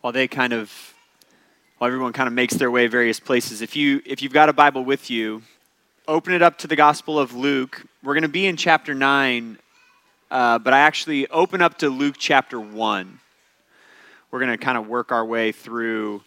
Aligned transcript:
while 0.00 0.12
they 0.12 0.28
kind 0.28 0.52
of 0.52 0.94
while 1.78 1.88
everyone 1.88 2.12
kind 2.12 2.26
of 2.26 2.32
makes 2.32 2.54
their 2.54 2.70
way 2.70 2.86
various 2.86 3.18
places 3.18 3.62
if 3.62 3.74
you 3.74 4.00
if 4.06 4.22
you've 4.22 4.32
got 4.32 4.48
a 4.48 4.52
bible 4.52 4.84
with 4.84 5.10
you 5.10 5.42
open 6.06 6.32
it 6.32 6.42
up 6.42 6.56
to 6.58 6.66
the 6.66 6.76
gospel 6.76 7.18
of 7.18 7.34
luke. 7.34 7.84
We're 8.02 8.14
going 8.14 8.22
to 8.22 8.28
be 8.28 8.46
in 8.46 8.56
chapter 8.56 8.94
9 8.94 9.58
uh, 10.30 10.58
but 10.58 10.72
i 10.72 10.80
actually 10.80 11.26
open 11.28 11.60
up 11.62 11.78
to 11.78 11.88
luke 11.88 12.14
chapter 12.18 12.60
1 12.60 13.18
we're 14.30 14.38
going 14.38 14.50
to 14.50 14.58
kind 14.58 14.78
of 14.78 14.86
work 14.86 15.10
our 15.10 15.24
way 15.24 15.52
through 15.52 16.22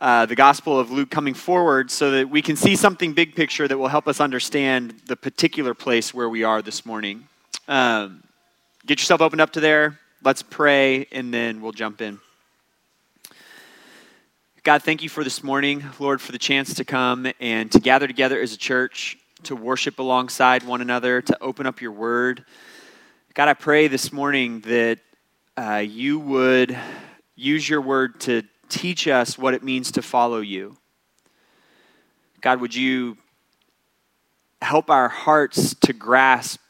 uh, 0.00 0.26
the 0.26 0.36
gospel 0.36 0.78
of 0.80 0.90
luke 0.90 1.10
coming 1.10 1.34
forward 1.34 1.90
so 1.90 2.10
that 2.10 2.28
we 2.28 2.42
can 2.42 2.56
see 2.56 2.74
something 2.74 3.12
big 3.12 3.36
picture 3.36 3.68
that 3.68 3.78
will 3.78 3.88
help 3.88 4.08
us 4.08 4.20
understand 4.20 4.94
the 5.06 5.16
particular 5.16 5.74
place 5.74 6.12
where 6.12 6.28
we 6.28 6.44
are 6.44 6.62
this 6.62 6.86
morning. 6.86 7.26
Um, 7.66 8.22
get 8.86 9.00
yourself 9.00 9.20
opened 9.20 9.40
up 9.40 9.52
to 9.52 9.60
there. 9.60 9.98
Let's 10.22 10.42
pray 10.42 11.06
and 11.12 11.34
then 11.34 11.60
we'll 11.60 11.72
jump 11.72 12.00
in 12.00 12.20
God, 14.68 14.82
thank 14.82 15.02
you 15.02 15.08
for 15.08 15.24
this 15.24 15.42
morning, 15.42 15.82
Lord, 15.98 16.20
for 16.20 16.30
the 16.30 16.38
chance 16.38 16.74
to 16.74 16.84
come 16.84 17.26
and 17.40 17.72
to 17.72 17.80
gather 17.80 18.06
together 18.06 18.38
as 18.38 18.52
a 18.52 18.58
church, 18.58 19.16
to 19.44 19.56
worship 19.56 19.98
alongside 19.98 20.62
one 20.62 20.82
another, 20.82 21.22
to 21.22 21.42
open 21.42 21.64
up 21.64 21.80
your 21.80 21.92
word. 21.92 22.44
God, 23.32 23.48
I 23.48 23.54
pray 23.54 23.88
this 23.88 24.12
morning 24.12 24.60
that 24.66 24.98
uh, 25.56 25.76
you 25.76 26.18
would 26.18 26.78
use 27.34 27.66
your 27.66 27.80
word 27.80 28.20
to 28.20 28.42
teach 28.68 29.08
us 29.08 29.38
what 29.38 29.54
it 29.54 29.62
means 29.62 29.90
to 29.92 30.02
follow 30.02 30.40
you. 30.40 30.76
God, 32.42 32.60
would 32.60 32.74
you 32.74 33.16
help 34.60 34.90
our 34.90 35.08
hearts 35.08 35.76
to 35.76 35.94
grasp 35.94 36.60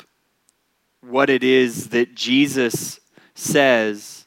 what 1.00 1.28
it 1.28 1.42
is 1.42 1.88
that 1.88 2.14
Jesus 2.14 3.00
says 3.34 4.24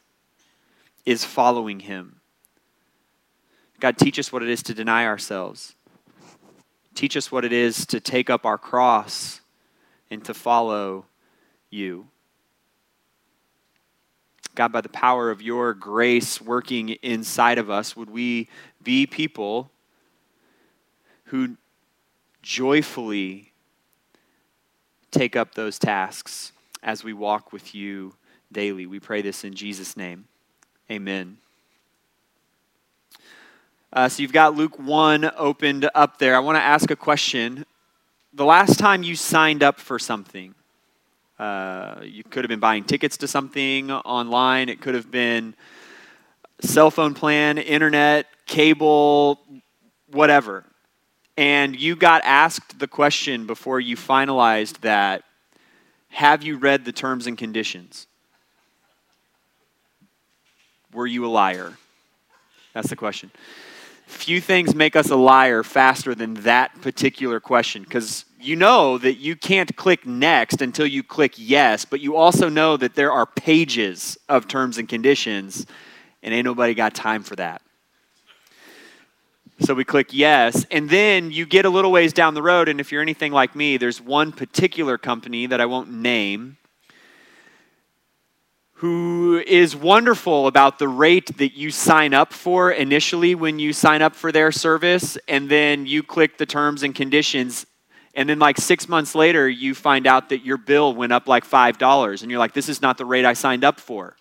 is 1.05 1.23
following 1.23 1.79
him? 1.79 2.20
God, 3.81 3.97
teach 3.97 4.19
us 4.19 4.31
what 4.31 4.43
it 4.43 4.49
is 4.49 4.61
to 4.63 4.75
deny 4.75 5.07
ourselves. 5.07 5.75
Teach 6.93 7.17
us 7.17 7.31
what 7.31 7.43
it 7.43 7.51
is 7.51 7.85
to 7.87 7.99
take 7.99 8.29
up 8.29 8.45
our 8.45 8.57
cross 8.57 9.41
and 10.11 10.23
to 10.25 10.35
follow 10.35 11.05
you. 11.71 12.07
God, 14.53 14.71
by 14.71 14.81
the 14.81 14.89
power 14.89 15.31
of 15.31 15.41
your 15.41 15.73
grace 15.73 16.39
working 16.39 16.89
inside 17.01 17.57
of 17.57 17.71
us, 17.71 17.97
would 17.97 18.11
we 18.11 18.49
be 18.83 19.07
people 19.07 19.71
who 21.25 21.57
joyfully 22.43 23.51
take 25.09 25.35
up 25.35 25.55
those 25.55 25.79
tasks 25.79 26.51
as 26.83 27.03
we 27.03 27.13
walk 27.13 27.51
with 27.51 27.73
you 27.73 28.13
daily? 28.51 28.85
We 28.85 28.99
pray 28.99 29.23
this 29.23 29.43
in 29.43 29.55
Jesus' 29.55 29.97
name. 29.97 30.25
Amen. 30.91 31.40
Uh, 33.93 34.07
so 34.07 34.21
you've 34.21 34.31
got 34.31 34.55
Luke 34.55 34.79
1 34.79 35.31
opened 35.35 35.89
up 35.93 36.17
there. 36.17 36.33
I 36.33 36.39
want 36.39 36.55
to 36.55 36.61
ask 36.61 36.89
a 36.91 36.95
question. 36.95 37.65
The 38.33 38.45
last 38.45 38.79
time 38.79 39.03
you 39.03 39.17
signed 39.17 39.63
up 39.63 39.81
for 39.81 39.99
something, 39.99 40.55
uh, 41.37 41.95
you 42.01 42.23
could 42.23 42.45
have 42.45 42.49
been 42.49 42.61
buying 42.61 42.85
tickets 42.85 43.17
to 43.17 43.27
something 43.27 43.91
online, 43.91 44.69
it 44.69 44.79
could 44.79 44.95
have 44.95 45.11
been 45.11 45.55
cell 46.61 46.89
phone 46.89 47.13
plan, 47.13 47.57
internet, 47.57 48.27
cable, 48.45 49.41
whatever. 50.09 50.63
And 51.35 51.77
you 51.77 51.97
got 51.97 52.21
asked 52.23 52.79
the 52.79 52.87
question 52.87 53.45
before 53.45 53.81
you 53.81 53.97
finalized 53.97 54.79
that 54.81 55.23
Have 56.09 56.43
you 56.43 56.57
read 56.57 56.85
the 56.85 56.93
terms 56.93 57.27
and 57.27 57.37
conditions? 57.37 58.07
Were 60.93 61.07
you 61.07 61.25
a 61.25 61.27
liar? 61.27 61.73
That's 62.73 62.89
the 62.89 62.95
question 62.95 63.31
few 64.11 64.41
things 64.41 64.75
make 64.75 64.95
us 64.95 65.09
a 65.09 65.15
liar 65.15 65.63
faster 65.63 66.13
than 66.13 66.35
that 66.35 66.79
particular 66.81 67.39
question 67.39 67.83
because 67.83 68.25
you 68.39 68.55
know 68.55 68.97
that 68.97 69.15
you 69.15 69.35
can't 69.35 69.75
click 69.75 70.05
next 70.05 70.61
until 70.61 70.85
you 70.85 71.03
click 71.03 71.33
yes, 71.37 71.85
but 71.85 71.99
you 71.99 72.15
also 72.15 72.49
know 72.49 72.77
that 72.77 72.95
there 72.95 73.11
are 73.11 73.25
pages 73.25 74.17
of 74.27 74.47
terms 74.47 74.77
and 74.77 74.89
conditions, 74.89 75.65
and 76.23 76.33
ain't 76.33 76.45
nobody 76.45 76.73
got 76.73 76.93
time 76.93 77.23
for 77.23 77.35
that. 77.35 77.61
So 79.59 79.75
we 79.75 79.83
click 79.83 80.07
yes, 80.11 80.65
and 80.71 80.89
then 80.89 81.31
you 81.31 81.45
get 81.45 81.65
a 81.65 81.69
little 81.69 81.91
ways 81.91 82.13
down 82.13 82.33
the 82.33 82.41
road, 82.41 82.67
and 82.67 82.79
if 82.79 82.91
you're 82.91 83.01
anything 83.01 83.31
like 83.31 83.55
me, 83.55 83.77
there's 83.77 84.01
one 84.01 84.31
particular 84.31 84.97
company 84.97 85.45
that 85.45 85.61
I 85.61 85.65
won't 85.67 85.91
name 85.91 86.57
who 88.81 89.37
is 89.45 89.75
wonderful 89.75 90.47
about 90.47 90.79
the 90.79 90.87
rate 90.87 91.37
that 91.37 91.53
you 91.53 91.69
sign 91.69 92.15
up 92.15 92.33
for 92.33 92.71
initially 92.71 93.35
when 93.35 93.59
you 93.59 93.73
sign 93.73 94.01
up 94.01 94.15
for 94.15 94.31
their 94.31 94.51
service, 94.51 95.19
and 95.27 95.47
then 95.47 95.85
you 95.85 96.01
click 96.01 96.39
the 96.39 96.47
terms 96.47 96.81
and 96.81 96.95
conditions. 96.95 97.67
And 98.15 98.27
then, 98.27 98.39
like 98.39 98.57
six 98.57 98.89
months 98.89 99.13
later, 99.13 99.47
you 99.47 99.75
find 99.75 100.07
out 100.07 100.29
that 100.29 100.43
your 100.43 100.57
bill 100.57 100.95
went 100.95 101.13
up 101.13 101.27
like 101.27 101.45
$5, 101.45 102.23
and 102.23 102.31
you're 102.31 102.39
like, 102.39 102.53
this 102.53 102.69
is 102.69 102.81
not 102.81 102.97
the 102.97 103.05
rate 103.05 103.23
I 103.23 103.33
signed 103.33 103.63
up 103.63 103.79
for. 103.79 104.15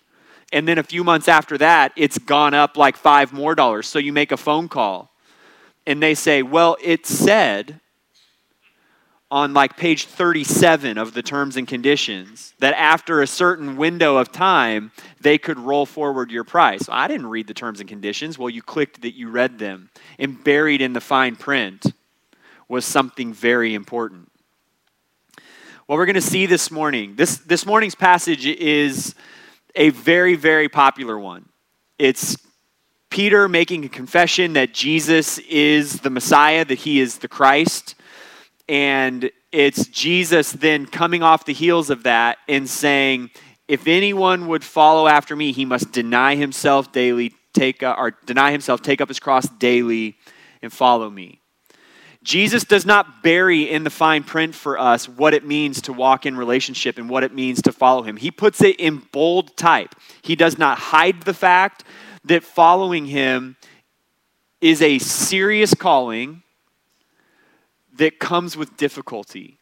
And 0.52 0.68
then 0.68 0.76
a 0.76 0.82
few 0.82 1.04
months 1.04 1.26
after 1.26 1.56
that, 1.56 1.92
it's 1.96 2.18
gone 2.18 2.52
up 2.52 2.76
like 2.76 2.98
five 2.98 3.32
more 3.32 3.54
dollars. 3.54 3.86
So 3.86 3.98
you 3.98 4.12
make 4.12 4.30
a 4.30 4.36
phone 4.36 4.68
call, 4.68 5.10
and 5.86 6.02
they 6.02 6.14
say, 6.14 6.42
well, 6.42 6.76
it 6.82 7.06
said 7.06 7.80
on 9.30 9.54
like 9.54 9.76
page 9.76 10.06
37 10.06 10.98
of 10.98 11.14
the 11.14 11.22
terms 11.22 11.56
and 11.56 11.68
conditions 11.68 12.52
that 12.58 12.74
after 12.74 13.22
a 13.22 13.26
certain 13.26 13.76
window 13.76 14.16
of 14.16 14.32
time 14.32 14.90
they 15.20 15.38
could 15.38 15.58
roll 15.58 15.86
forward 15.86 16.30
your 16.30 16.42
price. 16.42 16.88
I 16.88 17.06
didn't 17.06 17.28
read 17.28 17.46
the 17.46 17.54
terms 17.54 17.78
and 17.78 17.88
conditions. 17.88 18.38
Well, 18.38 18.50
you 18.50 18.60
clicked 18.60 19.02
that 19.02 19.14
you 19.14 19.30
read 19.30 19.58
them. 19.58 19.90
And 20.18 20.42
buried 20.42 20.82
in 20.82 20.94
the 20.94 21.00
fine 21.00 21.36
print 21.36 21.86
was 22.68 22.84
something 22.84 23.32
very 23.32 23.74
important. 23.74 24.30
What 25.86 25.96
we're 25.96 26.06
going 26.06 26.14
to 26.14 26.20
see 26.20 26.46
this 26.46 26.70
morning, 26.70 27.14
this, 27.16 27.38
this 27.38 27.66
morning's 27.66 27.94
passage 27.94 28.46
is 28.46 29.14
a 29.74 29.90
very, 29.90 30.34
very 30.34 30.68
popular 30.68 31.18
one. 31.18 31.48
It's 31.98 32.36
Peter 33.10 33.48
making 33.48 33.84
a 33.84 33.88
confession 33.88 34.54
that 34.54 34.72
Jesus 34.72 35.38
is 35.38 36.00
the 36.00 36.10
Messiah, 36.10 36.64
that 36.64 36.78
he 36.78 37.00
is 37.00 37.18
the 37.18 37.28
Christ 37.28 37.96
and 38.70 39.32
it's 39.50 39.88
Jesus 39.88 40.52
then 40.52 40.86
coming 40.86 41.24
off 41.24 41.44
the 41.44 41.52
heels 41.52 41.90
of 41.90 42.04
that 42.04 42.38
and 42.48 42.70
saying, 42.70 43.30
if 43.66 43.88
anyone 43.88 44.46
would 44.46 44.62
follow 44.62 45.08
after 45.08 45.34
me, 45.34 45.50
he 45.50 45.64
must 45.64 45.90
deny 45.90 46.36
himself 46.36 46.92
daily, 46.92 47.34
take 47.52 47.82
uh, 47.82 47.96
or 47.98 48.12
deny 48.26 48.52
himself, 48.52 48.80
take 48.80 49.00
up 49.00 49.08
his 49.08 49.18
cross 49.18 49.48
daily, 49.48 50.16
and 50.62 50.72
follow 50.72 51.10
me. 51.10 51.40
Jesus 52.22 52.62
does 52.62 52.86
not 52.86 53.24
bury 53.24 53.68
in 53.68 53.82
the 53.82 53.90
fine 53.90 54.22
print 54.22 54.54
for 54.54 54.78
us 54.78 55.08
what 55.08 55.34
it 55.34 55.44
means 55.44 55.82
to 55.82 55.92
walk 55.92 56.24
in 56.24 56.36
relationship 56.36 56.96
and 56.96 57.10
what 57.10 57.24
it 57.24 57.34
means 57.34 57.60
to 57.62 57.72
follow 57.72 58.02
him. 58.02 58.16
He 58.16 58.30
puts 58.30 58.62
it 58.62 58.78
in 58.78 59.02
bold 59.10 59.56
type. 59.56 59.96
He 60.22 60.36
does 60.36 60.58
not 60.58 60.78
hide 60.78 61.22
the 61.22 61.34
fact 61.34 61.82
that 62.24 62.44
following 62.44 63.06
him 63.06 63.56
is 64.60 64.80
a 64.80 65.00
serious 65.00 65.74
calling 65.74 66.44
that 68.00 68.18
comes 68.18 68.56
with 68.56 68.78
difficulty, 68.78 69.58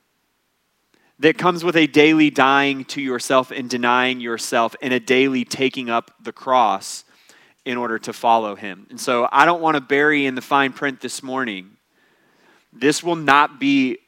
that 1.18 1.36
comes 1.36 1.64
with 1.64 1.74
a 1.74 1.88
daily 1.88 2.30
dying 2.30 2.84
to 2.84 3.02
yourself 3.02 3.50
and 3.50 3.68
denying 3.68 4.20
yourself, 4.20 4.76
and 4.80 4.94
a 4.94 5.00
daily 5.00 5.44
taking 5.44 5.90
up 5.90 6.12
the 6.22 6.30
cross 6.30 7.02
in 7.64 7.76
order 7.76 7.98
to 7.98 8.12
follow 8.12 8.54
him. 8.54 8.86
And 8.90 9.00
so 9.00 9.28
I 9.32 9.44
don't 9.44 9.60
want 9.60 9.74
to 9.74 9.80
bury 9.80 10.24
in 10.24 10.36
the 10.36 10.40
fine 10.40 10.72
print 10.72 11.00
this 11.00 11.20
morning. 11.20 11.70
This 12.72 13.02
will 13.02 13.16
not 13.16 13.58
be 13.58 13.98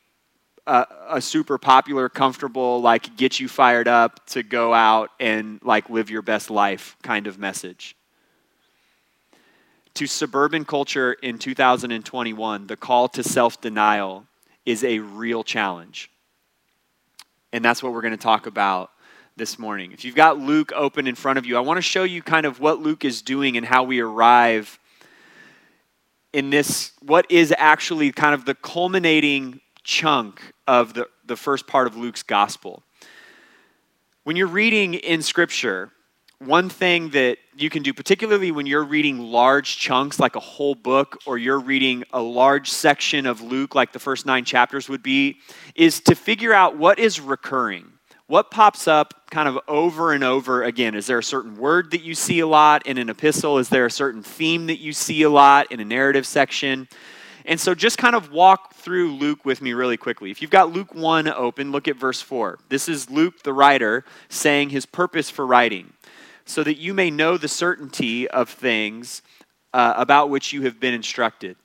a, 0.65 0.87
a, 1.09 1.21
super 1.21 1.59
popular, 1.59 2.09
comfortable, 2.09 2.81
like 2.81 3.17
get 3.17 3.41
you 3.41 3.49
fired 3.49 3.89
up 3.89 4.25
to 4.27 4.45
go 4.45 4.73
out 4.73 5.11
and 5.19 5.59
like 5.65 5.91
live 5.91 6.09
your 6.09 6.23
best 6.23 6.51
life 6.51 6.97
kind 7.03 7.27
of 7.27 7.37
message 7.37 7.97
to 9.95 10.07
suburban 10.07 10.65
culture 10.65 11.13
in 11.13 11.39
2021, 11.39 12.66
the 12.66 12.77
call 12.77 13.09
to 13.09 13.22
self 13.22 13.60
denial 13.60 14.27
is 14.65 14.84
a 14.84 14.98
real 14.98 15.42
challenge. 15.42 16.10
And 17.53 17.65
that's 17.65 17.83
what 17.83 17.92
we're 17.92 18.03
going 18.03 18.12
to 18.12 18.16
talk 18.16 18.47
about 18.47 18.91
this 19.36 19.59
morning. 19.59 19.92
If 19.92 20.04
you've 20.04 20.15
got 20.15 20.39
Luke 20.39 20.72
open 20.74 21.07
in 21.07 21.15
front 21.15 21.39
of 21.39 21.47
you, 21.47 21.57
I 21.57 21.60
want 21.60 21.78
to 21.78 21.83
show 21.83 22.04
you 22.04 22.22
kind 22.22 22.47
of 22.47 22.60
what 22.60 22.80
Luke 22.80 23.04
is 23.04 23.22
doing 23.22 23.57
and 23.57 23.65
how 23.65 23.84
we 23.84 24.01
arrive 24.01 24.78
in 26.33 26.51
this, 26.51 26.92
what 27.01 27.27
is 27.30 27.53
actually 27.57 28.12
kind 28.12 28.34
of 28.34 28.45
the 28.45 28.54
culminating 28.54 29.60
chunk 29.83 30.53
of 30.68 30.95
the, 30.95 31.09
the 31.24 31.36
first 31.36 31.66
part 31.66 31.86
of 31.86 31.97
Luke's 31.97 32.22
gospel. 32.22 32.83
When 34.24 34.36
you're 34.36 34.47
reading 34.47 34.95
in 34.95 35.22
Scripture, 35.22 35.91
one 36.39 36.68
thing 36.68 37.10
that 37.10 37.39
you 37.60 37.71
can 37.71 37.83
do, 37.83 37.92
particularly 37.92 38.51
when 38.51 38.66
you're 38.66 38.84
reading 38.84 39.18
large 39.18 39.77
chunks 39.77 40.18
like 40.18 40.36
a 40.36 40.41
whole 40.41 40.74
book, 40.74 41.18
or 41.27 41.39
you're 41.39 41.60
reading 41.60 42.04
a 42.12 42.21
large 42.21 42.71
section 42.71 43.27
of 43.27 43.41
Luke, 43.41 43.74
like 43.74 43.92
the 43.92 43.98
first 43.98 44.27
nine 44.27 44.45
chapters 44.45 44.89
would 44.89 45.03
be, 45.03 45.39
is 45.74 46.01
to 46.01 46.15
figure 46.15 46.53
out 46.53 46.77
what 46.77 46.98
is 46.98 47.21
recurring. 47.21 47.92
what 48.30 48.53
pops 48.53 48.86
up 48.86 49.28
kind 49.30 49.48
of 49.48 49.59
over 49.66 50.12
and 50.12 50.22
over 50.22 50.62
again? 50.62 50.95
Is 50.95 51.09
there 51.09 51.18
a 51.18 51.22
certain 51.22 51.57
word 51.57 51.91
that 51.91 52.03
you 52.03 52.15
see 52.15 52.39
a 52.39 52.47
lot 52.47 52.86
in 52.86 52.97
an 52.97 53.10
epistle? 53.10 53.59
Is 53.59 53.68
there 53.68 53.86
a 53.86 53.91
certain 53.91 54.22
theme 54.22 54.68
that 54.68 54.78
you 54.78 54.92
see 54.92 55.22
a 55.22 55.30
lot 55.30 55.72
in 55.72 55.80
a 55.80 55.84
narrative 55.84 56.24
section? 56.24 56.86
And 57.45 57.59
so 57.59 57.74
just 57.74 57.98
kind 57.98 58.15
of 58.15 58.30
walk 58.30 58.74
through 58.74 59.15
Luke 59.15 59.45
with 59.45 59.60
me 59.60 59.72
really 59.72 59.97
quickly. 59.97 60.30
If 60.30 60.42
you've 60.42 60.51
got 60.51 60.72
Luke 60.72 60.95
1 60.95 61.27
open, 61.27 61.72
look 61.72 61.89
at 61.89 61.97
verse 61.97 62.22
4. 62.22 62.60
This 62.68 62.89
is 62.89 63.10
Luke, 63.10 63.42
the 63.42 63.53
writer, 63.53 64.04
saying 64.28 64.71
his 64.71 64.86
purpose 64.86 65.28
for 65.28 65.45
writing, 65.45 65.92
so 66.51 66.63
that 66.65 66.79
you 66.79 66.93
may 66.93 67.11
know 67.11 67.37
the 67.37 67.49
certainty 67.49 68.29
of 68.29 68.49
things 68.49 69.23
uh, 69.73 69.95
about 69.97 70.31
which 70.31 70.53
you 70.53 70.63
have 70.63 70.81
been 70.81 70.95
instructed 70.95 71.57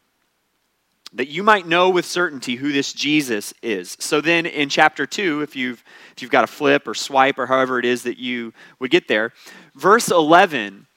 that 1.16 1.30
you 1.30 1.44
might 1.44 1.66
know 1.66 1.90
with 1.90 2.06
certainty 2.06 2.56
who 2.56 2.74
this 2.74 2.92
Jesus 2.92 3.54
is. 3.62 3.96
So 4.00 4.20
then 4.20 4.46
in 4.46 4.68
chapter 4.68 5.06
2, 5.06 5.42
if 5.42 5.56
you've 5.56 5.84
if 6.16 6.22
you've 6.22 6.32
got 6.32 6.44
a 6.44 6.48
flip 6.48 6.88
or 6.88 6.94
swipe 6.94 7.40
or 7.40 7.46
however 7.46 7.80
it 7.80 7.86
is 7.86 8.04
that 8.04 8.18
you 8.18 8.54
would 8.80 8.92
get 8.92 9.08
there, 9.08 9.34
verse 9.74 10.12
11 10.12 10.88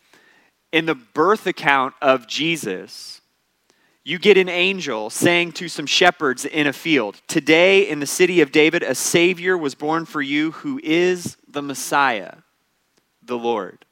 in 0.73 0.87
the 0.87 0.95
birth 0.95 1.47
account 1.47 1.95
of 2.03 2.27
Jesus, 2.27 3.21
you 4.05 4.19
get 4.19 4.37
an 4.37 4.49
angel 4.49 5.09
saying 5.09 5.53
to 5.53 5.69
some 5.69 5.87
shepherds 5.87 6.45
in 6.45 6.67
a 6.67 6.73
field, 6.73 7.21
"Today 7.29 7.89
in 7.89 8.01
the 8.01 8.07
city 8.07 8.41
of 8.41 8.53
David 8.53 8.83
a 8.83 8.95
savior 8.95 9.57
was 9.57 9.75
born 9.75 10.05
for 10.05 10.21
you 10.21 10.51
who 10.51 10.81
is 10.83 11.37
the 11.47 11.63
Messiah, 11.63 12.39
the 13.29 13.39
Lord." 13.39 13.85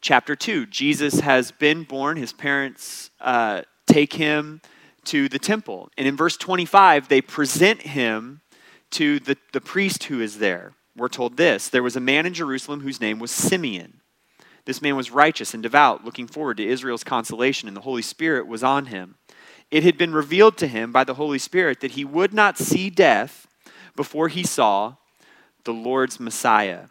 Chapter 0.00 0.36
2, 0.36 0.66
Jesus 0.66 1.20
has 1.20 1.50
been 1.50 1.82
born. 1.82 2.18
His 2.18 2.34
parents 2.34 3.10
uh, 3.22 3.62
take 3.86 4.12
him 4.12 4.60
to 5.04 5.30
the 5.30 5.38
temple. 5.38 5.88
And 5.96 6.06
in 6.06 6.14
verse 6.14 6.36
25, 6.36 7.08
they 7.08 7.22
present 7.22 7.80
him 7.80 8.42
to 8.90 9.18
the, 9.18 9.38
the 9.52 9.62
priest 9.62 10.04
who 10.04 10.20
is 10.20 10.38
there. 10.38 10.72
We're 10.94 11.08
told 11.08 11.38
this 11.38 11.70
there 11.70 11.82
was 11.82 11.96
a 11.96 12.00
man 12.00 12.26
in 12.26 12.34
Jerusalem 12.34 12.80
whose 12.80 13.00
name 13.00 13.18
was 13.18 13.30
Simeon. 13.30 14.02
This 14.66 14.82
man 14.82 14.94
was 14.94 15.10
righteous 15.10 15.54
and 15.54 15.62
devout, 15.62 16.04
looking 16.04 16.26
forward 16.26 16.58
to 16.58 16.66
Israel's 16.66 17.04
consolation, 17.04 17.66
and 17.66 17.76
the 17.76 17.82
Holy 17.82 18.02
Spirit 18.02 18.46
was 18.46 18.62
on 18.62 18.86
him. 18.86 19.16
It 19.70 19.82
had 19.82 19.98
been 19.98 20.12
revealed 20.12 20.56
to 20.58 20.66
him 20.66 20.92
by 20.92 21.04
the 21.04 21.14
Holy 21.14 21.38
Spirit 21.38 21.80
that 21.80 21.92
he 21.92 22.04
would 22.04 22.32
not 22.32 22.58
see 22.58 22.90
death 22.90 23.46
before 23.96 24.28
he 24.28 24.42
saw 24.42 24.96
the 25.64 25.72
Lord's 25.72 26.20
Messiah. 26.20 26.88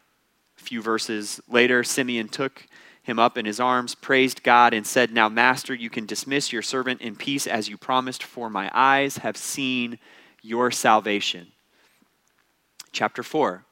A 0.63 0.65
few 0.65 0.81
verses 0.81 1.41
later, 1.49 1.83
Simeon 1.83 2.29
took 2.29 2.67
him 3.01 3.19
up 3.19 3.37
in 3.37 3.45
his 3.45 3.59
arms, 3.59 3.95
praised 3.95 4.43
God, 4.43 4.73
and 4.73 4.87
said, 4.87 5.11
Now, 5.11 5.27
Master, 5.27 5.73
you 5.73 5.89
can 5.89 6.05
dismiss 6.05 6.53
your 6.53 6.61
servant 6.61 7.01
in 7.01 7.17
peace 7.17 7.47
as 7.47 7.67
you 7.67 7.77
promised, 7.77 8.23
for 8.23 8.49
my 8.49 8.71
eyes 8.73 9.17
have 9.17 9.35
seen 9.35 9.99
your 10.41 10.71
salvation. 10.71 11.47
Chapter 12.93 13.23
4. 13.23 13.65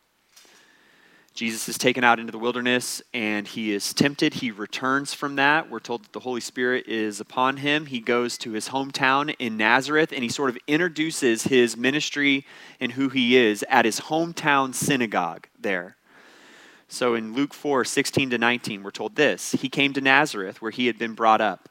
Jesus 1.33 1.69
is 1.69 1.77
taken 1.77 2.03
out 2.03 2.19
into 2.19 2.33
the 2.33 2.37
wilderness 2.37 3.01
and 3.13 3.47
he 3.47 3.71
is 3.71 3.93
tempted. 3.93 4.33
He 4.33 4.51
returns 4.51 5.13
from 5.13 5.37
that. 5.37 5.69
We're 5.69 5.79
told 5.79 6.03
that 6.03 6.11
the 6.11 6.19
Holy 6.19 6.41
Spirit 6.41 6.87
is 6.89 7.21
upon 7.21 7.55
him. 7.55 7.85
He 7.85 8.01
goes 8.01 8.37
to 8.39 8.51
his 8.51 8.67
hometown 8.67 9.33
in 9.39 9.55
Nazareth 9.55 10.11
and 10.11 10.23
he 10.23 10.29
sort 10.29 10.49
of 10.49 10.57
introduces 10.67 11.43
his 11.43 11.77
ministry 11.77 12.45
and 12.81 12.91
who 12.91 13.07
he 13.07 13.37
is 13.37 13.63
at 13.69 13.85
his 13.85 14.01
hometown 14.01 14.75
synagogue 14.75 15.47
there. 15.57 15.95
So 16.91 17.15
in 17.15 17.33
Luke 17.33 17.53
4 17.53 17.85
16 17.85 18.31
to 18.31 18.37
19, 18.37 18.83
we're 18.83 18.91
told 18.91 19.15
this 19.15 19.53
He 19.53 19.69
came 19.69 19.93
to 19.93 20.01
Nazareth, 20.01 20.61
where 20.61 20.71
he 20.71 20.87
had 20.87 20.99
been 20.99 21.13
brought 21.13 21.39
up. 21.39 21.69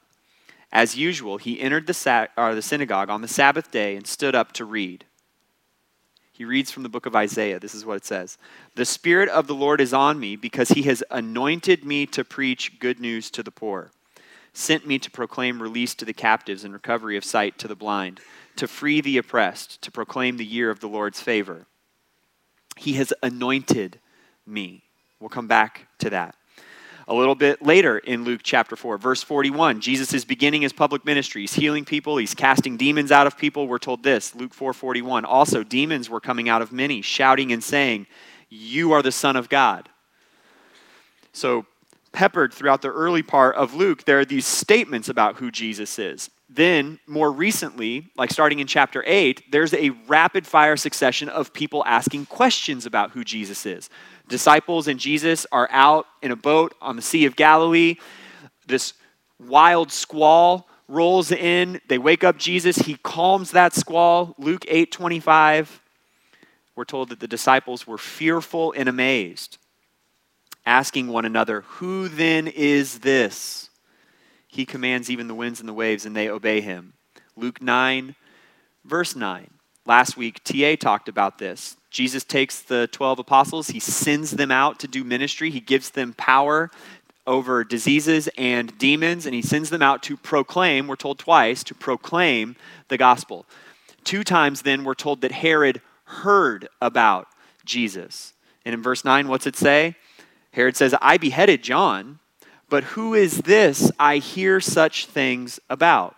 As 0.72 0.96
usual, 0.96 1.36
he 1.36 1.60
entered 1.60 1.86
the, 1.86 1.94
sa- 1.94 2.28
the 2.36 2.62
synagogue 2.62 3.10
on 3.10 3.20
the 3.20 3.28
Sabbath 3.28 3.70
day 3.70 3.96
and 3.96 4.06
stood 4.06 4.34
up 4.34 4.52
to 4.52 4.64
read. 4.64 5.04
He 6.32 6.44
reads 6.46 6.70
from 6.70 6.84
the 6.84 6.88
book 6.88 7.04
of 7.04 7.14
Isaiah. 7.14 7.60
This 7.60 7.74
is 7.74 7.84
what 7.84 7.98
it 7.98 8.06
says 8.06 8.38
The 8.76 8.86
Spirit 8.86 9.28
of 9.28 9.46
the 9.46 9.54
Lord 9.54 9.78
is 9.82 9.92
on 9.92 10.18
me 10.18 10.36
because 10.36 10.70
he 10.70 10.82
has 10.82 11.04
anointed 11.10 11.84
me 11.84 12.06
to 12.06 12.24
preach 12.24 12.78
good 12.78 12.98
news 12.98 13.30
to 13.32 13.42
the 13.42 13.50
poor, 13.50 13.90
sent 14.54 14.86
me 14.86 14.98
to 15.00 15.10
proclaim 15.10 15.60
release 15.60 15.94
to 15.96 16.06
the 16.06 16.14
captives 16.14 16.64
and 16.64 16.72
recovery 16.72 17.18
of 17.18 17.26
sight 17.26 17.58
to 17.58 17.68
the 17.68 17.76
blind, 17.76 18.20
to 18.56 18.66
free 18.66 19.02
the 19.02 19.18
oppressed, 19.18 19.82
to 19.82 19.90
proclaim 19.90 20.38
the 20.38 20.46
year 20.46 20.70
of 20.70 20.80
the 20.80 20.88
Lord's 20.88 21.20
favor. 21.20 21.66
He 22.78 22.94
has 22.94 23.12
anointed 23.22 24.00
me. 24.46 24.84
We'll 25.20 25.28
come 25.28 25.46
back 25.46 25.86
to 25.98 26.10
that. 26.10 26.34
A 27.06 27.14
little 27.14 27.34
bit 27.34 27.60
later 27.60 27.98
in 27.98 28.24
Luke 28.24 28.40
chapter 28.42 28.76
4, 28.76 28.96
verse 28.96 29.22
41, 29.22 29.80
Jesus 29.80 30.14
is 30.14 30.24
beginning 30.24 30.62
his 30.62 30.72
public 30.72 31.04
ministry. 31.04 31.42
He's 31.42 31.54
healing 31.54 31.84
people, 31.84 32.16
he's 32.16 32.34
casting 32.34 32.76
demons 32.76 33.12
out 33.12 33.26
of 33.26 33.36
people. 33.36 33.66
We're 33.66 33.78
told 33.78 34.02
this, 34.02 34.34
Luke 34.34 34.54
4 34.54 34.72
41. 34.72 35.24
Also, 35.24 35.62
demons 35.62 36.08
were 36.08 36.20
coming 36.20 36.48
out 36.48 36.62
of 36.62 36.72
many, 36.72 37.02
shouting 37.02 37.52
and 37.52 37.62
saying, 37.62 38.06
You 38.48 38.92
are 38.92 39.02
the 39.02 39.12
Son 39.12 39.36
of 39.36 39.48
God. 39.48 39.88
So, 41.32 41.66
peppered 42.12 42.54
throughout 42.54 42.80
the 42.80 42.92
early 42.92 43.22
part 43.22 43.56
of 43.56 43.74
Luke, 43.74 44.04
there 44.04 44.20
are 44.20 44.24
these 44.24 44.46
statements 44.46 45.08
about 45.08 45.36
who 45.36 45.50
Jesus 45.50 45.98
is. 45.98 46.30
Then, 46.48 46.98
more 47.06 47.30
recently, 47.30 48.10
like 48.16 48.30
starting 48.30 48.58
in 48.58 48.66
chapter 48.66 49.04
8, 49.06 49.52
there's 49.52 49.74
a 49.74 49.90
rapid 50.08 50.46
fire 50.46 50.76
succession 50.76 51.28
of 51.28 51.52
people 51.52 51.84
asking 51.86 52.26
questions 52.26 52.86
about 52.86 53.12
who 53.12 53.22
Jesus 53.22 53.66
is 53.66 53.90
disciples 54.30 54.88
and 54.88 54.98
Jesus 54.98 55.46
are 55.52 55.68
out 55.70 56.06
in 56.22 56.30
a 56.30 56.36
boat 56.36 56.74
on 56.80 56.96
the 56.96 57.02
Sea 57.02 57.26
of 57.26 57.36
Galilee. 57.36 57.96
This 58.66 58.94
wild 59.38 59.92
squall 59.92 60.68
rolls 60.88 61.30
in. 61.30 61.80
They 61.88 61.98
wake 61.98 62.24
up 62.24 62.38
Jesus. 62.38 62.78
He 62.78 62.96
calms 63.02 63.50
that 63.50 63.74
squall. 63.74 64.34
Luke 64.38 64.64
8 64.66 64.90
25. 64.90 65.82
We're 66.74 66.84
told 66.84 67.10
that 67.10 67.20
the 67.20 67.28
disciples 67.28 67.86
were 67.86 67.98
fearful 67.98 68.72
and 68.74 68.88
amazed, 68.88 69.58
asking 70.64 71.08
one 71.08 71.26
another, 71.26 71.62
Who 71.62 72.08
then 72.08 72.46
is 72.46 73.00
this? 73.00 73.68
He 74.46 74.64
commands 74.64 75.10
even 75.10 75.28
the 75.28 75.34
winds 75.34 75.60
and 75.60 75.68
the 75.68 75.74
waves, 75.74 76.06
and 76.06 76.16
they 76.16 76.30
obey 76.30 76.60
him. 76.60 76.94
Luke 77.36 77.60
9, 77.60 78.14
verse 78.84 79.14
9. 79.14 79.50
Last 79.90 80.16
week, 80.16 80.44
TA 80.44 80.76
talked 80.76 81.08
about 81.08 81.38
this. 81.38 81.76
Jesus 81.90 82.22
takes 82.22 82.60
the 82.60 82.88
12 82.92 83.18
apostles, 83.18 83.66
he 83.70 83.80
sends 83.80 84.30
them 84.30 84.52
out 84.52 84.78
to 84.78 84.86
do 84.86 85.02
ministry, 85.02 85.50
he 85.50 85.58
gives 85.58 85.90
them 85.90 86.12
power 86.12 86.70
over 87.26 87.64
diseases 87.64 88.28
and 88.38 88.78
demons, 88.78 89.26
and 89.26 89.34
he 89.34 89.42
sends 89.42 89.68
them 89.68 89.82
out 89.82 90.00
to 90.04 90.16
proclaim, 90.16 90.86
we're 90.86 90.94
told 90.94 91.18
twice, 91.18 91.64
to 91.64 91.74
proclaim 91.74 92.54
the 92.86 92.96
gospel. 92.96 93.46
Two 94.04 94.22
times 94.22 94.62
then, 94.62 94.84
we're 94.84 94.94
told 94.94 95.22
that 95.22 95.32
Herod 95.32 95.80
heard 96.04 96.68
about 96.80 97.26
Jesus. 97.64 98.32
And 98.64 98.72
in 98.72 98.84
verse 98.84 99.04
9, 99.04 99.26
what's 99.26 99.48
it 99.48 99.56
say? 99.56 99.96
Herod 100.52 100.76
says, 100.76 100.94
I 101.02 101.16
beheaded 101.16 101.64
John, 101.64 102.20
but 102.68 102.84
who 102.84 103.14
is 103.14 103.38
this 103.38 103.90
I 103.98 104.18
hear 104.18 104.60
such 104.60 105.06
things 105.06 105.58
about? 105.68 106.14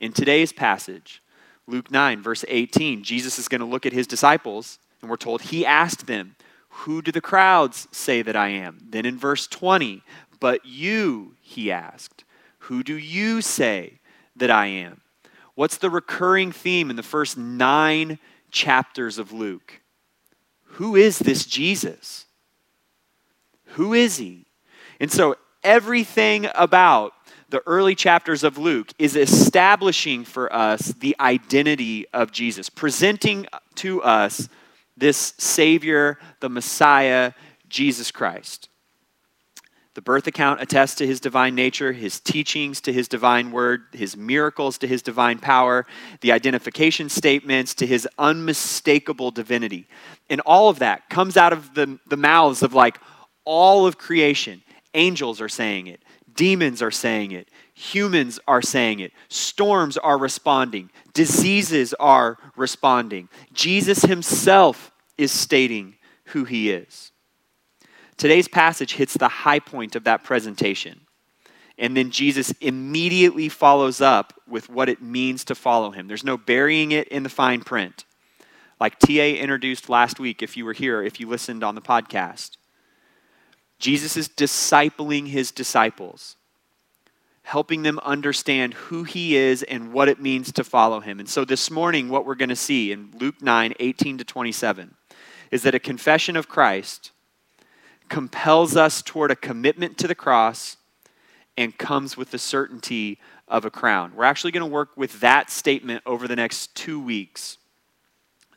In 0.00 0.12
today's 0.12 0.52
passage, 0.52 1.22
Luke 1.70 1.90
9, 1.90 2.20
verse 2.20 2.44
18, 2.48 3.04
Jesus 3.04 3.38
is 3.38 3.46
going 3.46 3.60
to 3.60 3.66
look 3.66 3.86
at 3.86 3.92
his 3.92 4.08
disciples, 4.08 4.78
and 5.00 5.08
we're 5.08 5.16
told 5.16 5.42
he 5.42 5.64
asked 5.64 6.08
them, 6.08 6.34
Who 6.68 7.00
do 7.00 7.12
the 7.12 7.20
crowds 7.20 7.86
say 7.92 8.22
that 8.22 8.34
I 8.34 8.48
am? 8.48 8.78
Then 8.90 9.06
in 9.06 9.16
verse 9.16 9.46
20, 9.46 10.02
But 10.40 10.66
you, 10.66 11.36
he 11.40 11.70
asked, 11.70 12.24
Who 12.60 12.82
do 12.82 12.98
you 12.98 13.40
say 13.40 14.00
that 14.34 14.50
I 14.50 14.66
am? 14.66 15.00
What's 15.54 15.76
the 15.76 15.90
recurring 15.90 16.50
theme 16.50 16.90
in 16.90 16.96
the 16.96 17.02
first 17.04 17.38
nine 17.38 18.18
chapters 18.50 19.18
of 19.18 19.32
Luke? 19.32 19.80
Who 20.64 20.96
is 20.96 21.20
this 21.20 21.46
Jesus? 21.46 22.26
Who 23.74 23.94
is 23.94 24.16
he? 24.16 24.46
And 24.98 25.10
so 25.10 25.36
everything 25.62 26.48
about 26.54 27.12
the 27.50 27.62
early 27.66 27.94
chapters 27.94 28.44
of 28.44 28.58
Luke 28.58 28.92
is 28.98 29.16
establishing 29.16 30.24
for 30.24 30.52
us 30.52 30.94
the 31.00 31.16
identity 31.18 32.06
of 32.12 32.30
Jesus, 32.30 32.70
presenting 32.70 33.46
to 33.76 34.02
us 34.02 34.48
this 34.96 35.34
Savior, 35.36 36.18
the 36.38 36.48
Messiah, 36.48 37.32
Jesus 37.68 38.10
Christ. 38.10 38.68
The 39.94 40.02
birth 40.02 40.28
account 40.28 40.62
attests 40.62 40.94
to 40.96 41.06
his 41.06 41.18
divine 41.18 41.56
nature, 41.56 41.92
his 41.92 42.20
teachings 42.20 42.80
to 42.82 42.92
his 42.92 43.08
divine 43.08 43.50
word, 43.50 43.82
his 43.92 44.16
miracles 44.16 44.78
to 44.78 44.86
his 44.86 45.02
divine 45.02 45.38
power, 45.38 45.84
the 46.20 46.30
identification 46.30 47.08
statements 47.08 47.74
to 47.74 47.86
his 47.86 48.06
unmistakable 48.16 49.32
divinity. 49.32 49.88
And 50.30 50.40
all 50.42 50.68
of 50.68 50.78
that 50.78 51.10
comes 51.10 51.36
out 51.36 51.52
of 51.52 51.74
the, 51.74 51.98
the 52.06 52.16
mouths 52.16 52.62
of 52.62 52.72
like 52.72 53.00
all 53.44 53.84
of 53.86 53.98
creation. 53.98 54.62
Angels 54.94 55.40
are 55.40 55.48
saying 55.48 55.88
it, 55.88 56.00
Demons 56.34 56.82
are 56.82 56.90
saying 56.90 57.32
it. 57.32 57.48
Humans 57.74 58.40
are 58.46 58.62
saying 58.62 59.00
it. 59.00 59.12
Storms 59.28 59.96
are 59.96 60.18
responding. 60.18 60.90
Diseases 61.14 61.94
are 61.94 62.38
responding. 62.56 63.28
Jesus 63.52 64.02
himself 64.02 64.92
is 65.16 65.32
stating 65.32 65.96
who 66.26 66.44
he 66.44 66.70
is. 66.70 67.12
Today's 68.16 68.48
passage 68.48 68.94
hits 68.94 69.14
the 69.14 69.28
high 69.28 69.60
point 69.60 69.96
of 69.96 70.04
that 70.04 70.24
presentation. 70.24 71.00
And 71.78 71.96
then 71.96 72.10
Jesus 72.10 72.52
immediately 72.60 73.48
follows 73.48 74.02
up 74.02 74.34
with 74.46 74.68
what 74.68 74.90
it 74.90 75.00
means 75.00 75.44
to 75.46 75.54
follow 75.54 75.90
him. 75.90 76.06
There's 76.06 76.24
no 76.24 76.36
burying 76.36 76.92
it 76.92 77.08
in 77.08 77.22
the 77.22 77.30
fine 77.30 77.62
print. 77.62 78.04
like 78.80 78.98
TA 78.98 79.36
introduced 79.38 79.90
last 79.90 80.18
week, 80.18 80.42
if 80.42 80.56
you 80.56 80.64
were 80.64 80.72
here, 80.72 81.02
if 81.02 81.20
you 81.20 81.28
listened 81.28 81.62
on 81.62 81.74
the 81.74 81.82
podcast. 81.82 82.56
Jesus 83.80 84.16
is 84.16 84.28
discipling 84.28 85.26
his 85.26 85.50
disciples, 85.50 86.36
helping 87.42 87.82
them 87.82 87.98
understand 88.00 88.74
who 88.74 89.04
he 89.04 89.34
is 89.34 89.62
and 89.62 89.92
what 89.92 90.08
it 90.08 90.20
means 90.20 90.52
to 90.52 90.62
follow 90.62 91.00
him. 91.00 91.18
And 91.18 91.28
so 91.28 91.46
this 91.46 91.70
morning, 91.70 92.10
what 92.10 92.26
we're 92.26 92.34
going 92.34 92.50
to 92.50 92.56
see 92.56 92.92
in 92.92 93.10
Luke 93.18 93.42
9 93.42 93.74
18 93.80 94.18
to 94.18 94.24
27 94.24 94.94
is 95.50 95.62
that 95.62 95.74
a 95.74 95.80
confession 95.80 96.36
of 96.36 96.46
Christ 96.46 97.10
compels 98.10 98.76
us 98.76 99.00
toward 99.00 99.30
a 99.30 99.36
commitment 99.36 99.96
to 99.98 100.06
the 100.06 100.14
cross 100.14 100.76
and 101.56 101.76
comes 101.78 102.16
with 102.16 102.32
the 102.32 102.38
certainty 102.38 103.18
of 103.48 103.64
a 103.64 103.70
crown. 103.70 104.12
We're 104.14 104.24
actually 104.24 104.52
going 104.52 104.68
to 104.68 104.72
work 104.72 104.90
with 104.96 105.20
that 105.20 105.50
statement 105.50 106.02
over 106.04 106.28
the 106.28 106.36
next 106.36 106.74
two 106.74 107.00
weeks. 107.00 107.56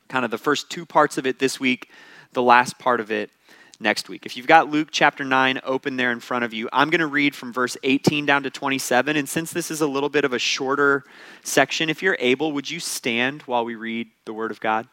Kind 0.09 0.25
of 0.25 0.31
the 0.31 0.37
first 0.37 0.69
two 0.69 0.85
parts 0.85 1.17
of 1.17 1.25
it 1.25 1.39
this 1.39 1.59
week, 1.59 1.89
the 2.33 2.43
last 2.43 2.77
part 2.77 2.99
of 2.99 3.09
it 3.09 3.31
next 3.79 4.09
week. 4.09 4.25
If 4.25 4.37
you've 4.37 4.47
got 4.47 4.69
Luke 4.69 4.89
chapter 4.91 5.23
9 5.23 5.61
open 5.63 5.97
there 5.97 6.11
in 6.11 6.19
front 6.19 6.45
of 6.45 6.53
you, 6.53 6.69
I'm 6.71 6.89
going 6.89 7.01
to 7.01 7.07
read 7.07 7.35
from 7.35 7.53
verse 7.53 7.75
18 7.83 8.25
down 8.25 8.43
to 8.43 8.49
27. 8.49 9.17
And 9.17 9.27
since 9.27 9.51
this 9.51 9.71
is 9.71 9.81
a 9.81 9.87
little 9.87 10.09
bit 10.09 10.25
of 10.25 10.33
a 10.33 10.39
shorter 10.39 11.03
section, 11.43 11.89
if 11.89 12.01
you're 12.01 12.17
able, 12.19 12.51
would 12.51 12.69
you 12.69 12.79
stand 12.79 13.41
while 13.43 13.65
we 13.65 13.75
read 13.75 14.09
the 14.25 14.33
Word 14.33 14.51
of 14.51 14.59
God? 14.59 14.87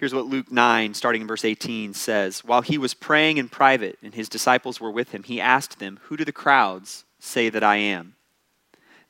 Here's 0.00 0.14
what 0.14 0.24
Luke 0.24 0.50
9, 0.50 0.94
starting 0.94 1.20
in 1.20 1.28
verse 1.28 1.44
18, 1.44 1.92
says 1.92 2.42
While 2.42 2.62
he 2.62 2.78
was 2.78 2.94
praying 2.94 3.36
in 3.36 3.50
private 3.50 3.98
and 4.02 4.14
his 4.14 4.30
disciples 4.30 4.80
were 4.80 4.90
with 4.90 5.10
him, 5.10 5.24
he 5.24 5.42
asked 5.42 5.78
them, 5.78 6.00
Who 6.04 6.16
do 6.16 6.24
the 6.24 6.32
crowds 6.32 7.04
say 7.18 7.50
that 7.50 7.62
I 7.62 7.76
am? 7.76 8.14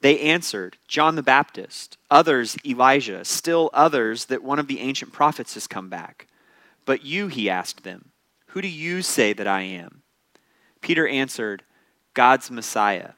They 0.00 0.18
answered, 0.20 0.78
John 0.88 1.16
the 1.16 1.22
Baptist, 1.22 1.98
others, 2.10 2.56
Elijah, 2.64 3.24
still 3.24 3.70
others, 3.74 4.26
that 4.26 4.42
one 4.42 4.58
of 4.58 4.66
the 4.66 4.80
ancient 4.80 5.12
prophets 5.12 5.54
has 5.54 5.66
come 5.66 5.88
back. 5.88 6.26
But 6.86 7.04
you, 7.04 7.28
he 7.28 7.50
asked 7.50 7.84
them, 7.84 8.10
Who 8.48 8.62
do 8.62 8.68
you 8.68 9.02
say 9.02 9.32
that 9.32 9.46
I 9.46 9.62
am? 9.62 10.02
Peter 10.80 11.06
answered, 11.06 11.64
God's 12.14 12.50
Messiah. 12.50 13.12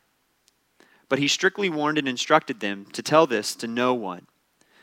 But 1.09 1.19
he 1.19 1.29
strictly 1.29 1.69
warned 1.69 1.99
and 1.99 2.09
instructed 2.09 2.61
them 2.61 2.87
to 2.93 3.03
tell 3.03 3.27
this 3.27 3.55
to 3.57 3.67
no 3.67 3.95
one 3.95 4.27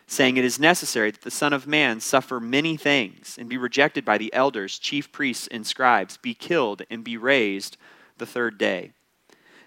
saying, 0.09 0.37
It 0.37 0.45
is 0.45 0.59
necessary 0.59 1.11
that 1.11 1.21
the 1.21 1.31
Son 1.31 1.53
of 1.53 1.67
Man 1.67 1.99
suffer 1.99 2.39
many 2.39 2.75
things 2.75 3.37
and 3.37 3.47
be 3.47 3.57
rejected 3.57 4.03
by 4.03 4.17
the 4.17 4.33
elders, 4.33 4.79
chief 4.79 5.11
priests, 5.11 5.47
and 5.47 5.65
scribes, 5.65 6.17
be 6.17 6.33
killed, 6.33 6.81
and 6.89 7.03
be 7.03 7.15
raised 7.15 7.77
the 8.17 8.25
third 8.25 8.57
day. 8.57 8.91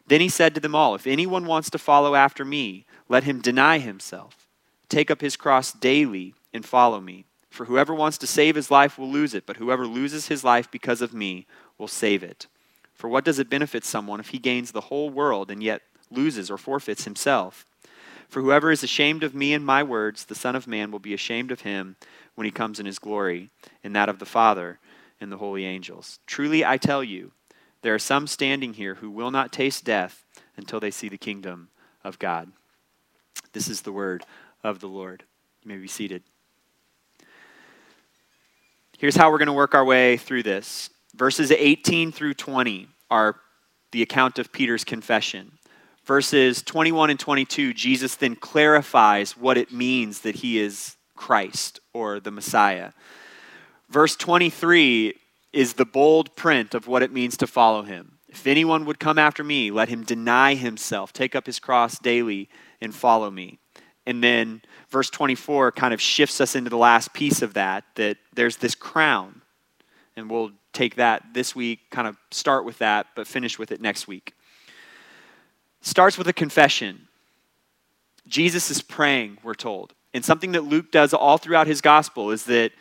Then 0.06 0.20
he 0.20 0.28
said 0.28 0.54
to 0.54 0.60
them 0.60 0.74
all, 0.74 0.94
If 0.94 1.06
anyone 1.06 1.46
wants 1.46 1.70
to 1.70 1.78
follow 1.78 2.14
after 2.14 2.44
me, 2.44 2.86
let 3.08 3.24
him 3.24 3.40
deny 3.40 3.78
himself, 3.78 4.48
take 4.88 5.10
up 5.10 5.20
his 5.20 5.36
cross 5.36 5.72
daily, 5.72 6.34
and 6.52 6.64
follow 6.64 7.00
me. 7.00 7.24
For 7.50 7.66
whoever 7.66 7.94
wants 7.94 8.18
to 8.18 8.26
save 8.26 8.56
his 8.56 8.70
life 8.70 8.98
will 8.98 9.10
lose 9.10 9.34
it, 9.34 9.46
but 9.46 9.58
whoever 9.58 9.86
loses 9.86 10.28
his 10.28 10.42
life 10.42 10.70
because 10.70 11.02
of 11.02 11.12
me 11.12 11.46
will 11.78 11.88
save 11.88 12.22
it. 12.22 12.46
For 12.94 13.08
what 13.08 13.24
does 13.24 13.38
it 13.38 13.50
benefit 13.50 13.84
someone 13.84 14.20
if 14.20 14.28
he 14.28 14.38
gains 14.38 14.72
the 14.72 14.82
whole 14.82 15.10
world 15.10 15.50
and 15.50 15.62
yet 15.62 15.82
loses 16.10 16.50
or 16.50 16.56
forfeits 16.56 17.04
himself? 17.04 17.66
For 18.28 18.40
whoever 18.40 18.70
is 18.70 18.82
ashamed 18.82 19.22
of 19.22 19.34
me 19.34 19.52
and 19.52 19.66
my 19.66 19.82
words, 19.82 20.24
the 20.24 20.34
Son 20.34 20.56
of 20.56 20.66
Man 20.66 20.90
will 20.90 20.98
be 20.98 21.12
ashamed 21.12 21.50
of 21.50 21.60
him 21.60 21.96
when 22.34 22.46
he 22.46 22.50
comes 22.50 22.80
in 22.80 22.86
his 22.86 22.98
glory, 22.98 23.50
in 23.82 23.92
that 23.92 24.08
of 24.08 24.18
the 24.18 24.24
Father 24.24 24.78
and 25.20 25.30
the 25.30 25.36
holy 25.36 25.66
angels. 25.66 26.18
Truly 26.26 26.64
I 26.64 26.78
tell 26.78 27.04
you, 27.04 27.32
there 27.82 27.94
are 27.94 27.98
some 27.98 28.26
standing 28.26 28.74
here 28.74 28.96
who 28.96 29.10
will 29.10 29.30
not 29.30 29.52
taste 29.52 29.84
death 29.84 30.24
until 30.56 30.80
they 30.80 30.90
see 30.90 31.08
the 31.08 31.18
kingdom 31.18 31.68
of 32.04 32.18
God. 32.18 32.50
This 33.52 33.68
is 33.68 33.82
the 33.82 33.92
word 33.92 34.24
of 34.64 34.80
the 34.80 34.88
Lord. 34.88 35.24
You 35.62 35.68
may 35.68 35.76
be 35.76 35.88
seated. 35.88 36.22
Here's 38.98 39.16
how 39.16 39.30
we're 39.30 39.38
going 39.38 39.46
to 39.46 39.52
work 39.52 39.74
our 39.74 39.84
way 39.84 40.16
through 40.16 40.44
this. 40.44 40.90
Verses 41.14 41.50
18 41.50 42.12
through 42.12 42.34
20 42.34 42.88
are 43.10 43.36
the 43.90 44.02
account 44.02 44.38
of 44.38 44.52
Peter's 44.52 44.84
confession 44.84 45.58
verses 46.04 46.62
21 46.62 47.10
and 47.10 47.20
22, 47.20 47.72
Jesus 47.74 48.16
then 48.16 48.36
clarifies 48.36 49.36
what 49.36 49.56
it 49.56 49.72
means 49.72 50.20
that 50.20 50.36
he 50.36 50.58
is 50.58 50.96
Christ 51.14 51.80
or 51.92 52.20
the 52.20 52.30
Messiah. 52.30 52.92
Verse 53.88 54.16
23 54.16 55.14
is 55.52 55.74
the 55.74 55.84
bold 55.84 56.34
print 56.36 56.74
of 56.74 56.86
what 56.86 57.02
it 57.02 57.12
means 57.12 57.36
to 57.38 57.46
follow 57.46 57.82
him. 57.82 58.18
If 58.28 58.46
anyone 58.46 58.86
would 58.86 58.98
come 58.98 59.18
after 59.18 59.44
me, 59.44 59.70
let 59.70 59.88
him 59.88 60.04
deny 60.04 60.54
himself, 60.54 61.12
take 61.12 61.34
up 61.34 61.46
his 61.46 61.58
cross 61.58 61.98
daily, 61.98 62.48
and 62.80 62.94
follow 62.94 63.30
me. 63.30 63.58
And 64.06 64.24
then 64.24 64.62
verse 64.88 65.10
24 65.10 65.72
kind 65.72 65.92
of 65.92 66.00
shifts 66.00 66.40
us 66.40 66.56
into 66.56 66.70
the 66.70 66.76
last 66.76 67.12
piece 67.12 67.42
of 67.42 67.54
that, 67.54 67.84
that 67.96 68.16
there's 68.34 68.56
this 68.56 68.74
crown. 68.74 69.42
And 70.16 70.30
we'll 70.30 70.52
take 70.72 70.96
that 70.96 71.34
this 71.34 71.54
week, 71.54 71.80
kind 71.90 72.08
of 72.08 72.16
start 72.30 72.64
with 72.64 72.78
that, 72.78 73.08
but 73.14 73.26
finish 73.26 73.58
with 73.58 73.70
it 73.70 73.80
next 73.80 74.08
week 74.08 74.34
starts 75.82 76.16
with 76.16 76.28
a 76.28 76.32
confession. 76.32 77.08
Jesus 78.26 78.70
is 78.70 78.80
praying, 78.80 79.38
we're 79.42 79.54
told. 79.54 79.92
And 80.14 80.24
something 80.24 80.52
that 80.52 80.64
Luke 80.64 80.90
does 80.90 81.12
all 81.12 81.38
throughout 81.38 81.66
his 81.66 81.80
gospel 81.80 82.30
is 82.30 82.44
that 82.44 82.72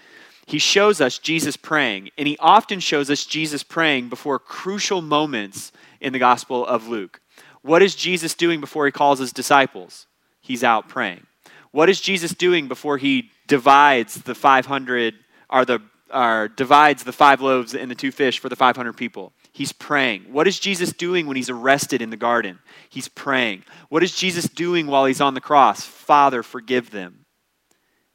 he 0.45 0.59
shows 0.59 1.01
us 1.01 1.17
Jesus 1.17 1.55
praying. 1.55 2.09
And 2.17 2.27
he 2.27 2.37
often 2.39 2.79
shows 2.79 3.09
us 3.09 3.25
Jesus 3.25 3.63
praying 3.63 4.09
before 4.09 4.39
crucial 4.39 5.01
moments 5.01 5.71
in 5.99 6.13
the 6.13 6.19
gospel 6.19 6.65
of 6.65 6.87
Luke. 6.87 7.21
What 7.61 7.81
is 7.81 7.95
Jesus 7.95 8.33
doing 8.33 8.59
before 8.59 8.85
he 8.85 8.91
calls 8.91 9.19
his 9.19 9.31
disciples? 9.31 10.07
He's 10.41 10.63
out 10.63 10.89
praying. 10.89 11.25
What 11.71 11.89
is 11.89 12.01
Jesus 12.01 12.33
doing 12.33 12.67
before 12.67 12.97
he 12.97 13.29
divides 13.47 14.15
the 14.15 14.35
500 14.35 15.15
or 15.49 15.65
the 15.65 15.81
or 16.13 16.49
divides 16.49 17.05
the 17.05 17.13
five 17.13 17.39
loaves 17.39 17.73
and 17.73 17.89
the 17.89 17.95
two 17.95 18.11
fish 18.11 18.39
for 18.39 18.49
the 18.49 18.55
500 18.55 18.93
people? 18.93 19.31
He's 19.53 19.71
praying. 19.71 20.23
What 20.31 20.47
is 20.47 20.59
Jesus 20.59 20.91
doing 20.91 21.27
when 21.27 21.37
he's 21.37 21.49
arrested 21.49 22.01
in 22.01 22.09
the 22.09 22.17
garden? 22.17 22.59
He's 22.89 23.07
praying. 23.07 23.63
What 23.89 24.03
is 24.03 24.15
Jesus 24.15 24.45
doing 24.45 24.87
while 24.87 25.05
he's 25.05 25.21
on 25.21 25.33
the 25.33 25.41
cross? 25.41 25.83
Father, 25.83 26.43
forgive 26.43 26.91
them. 26.91 27.25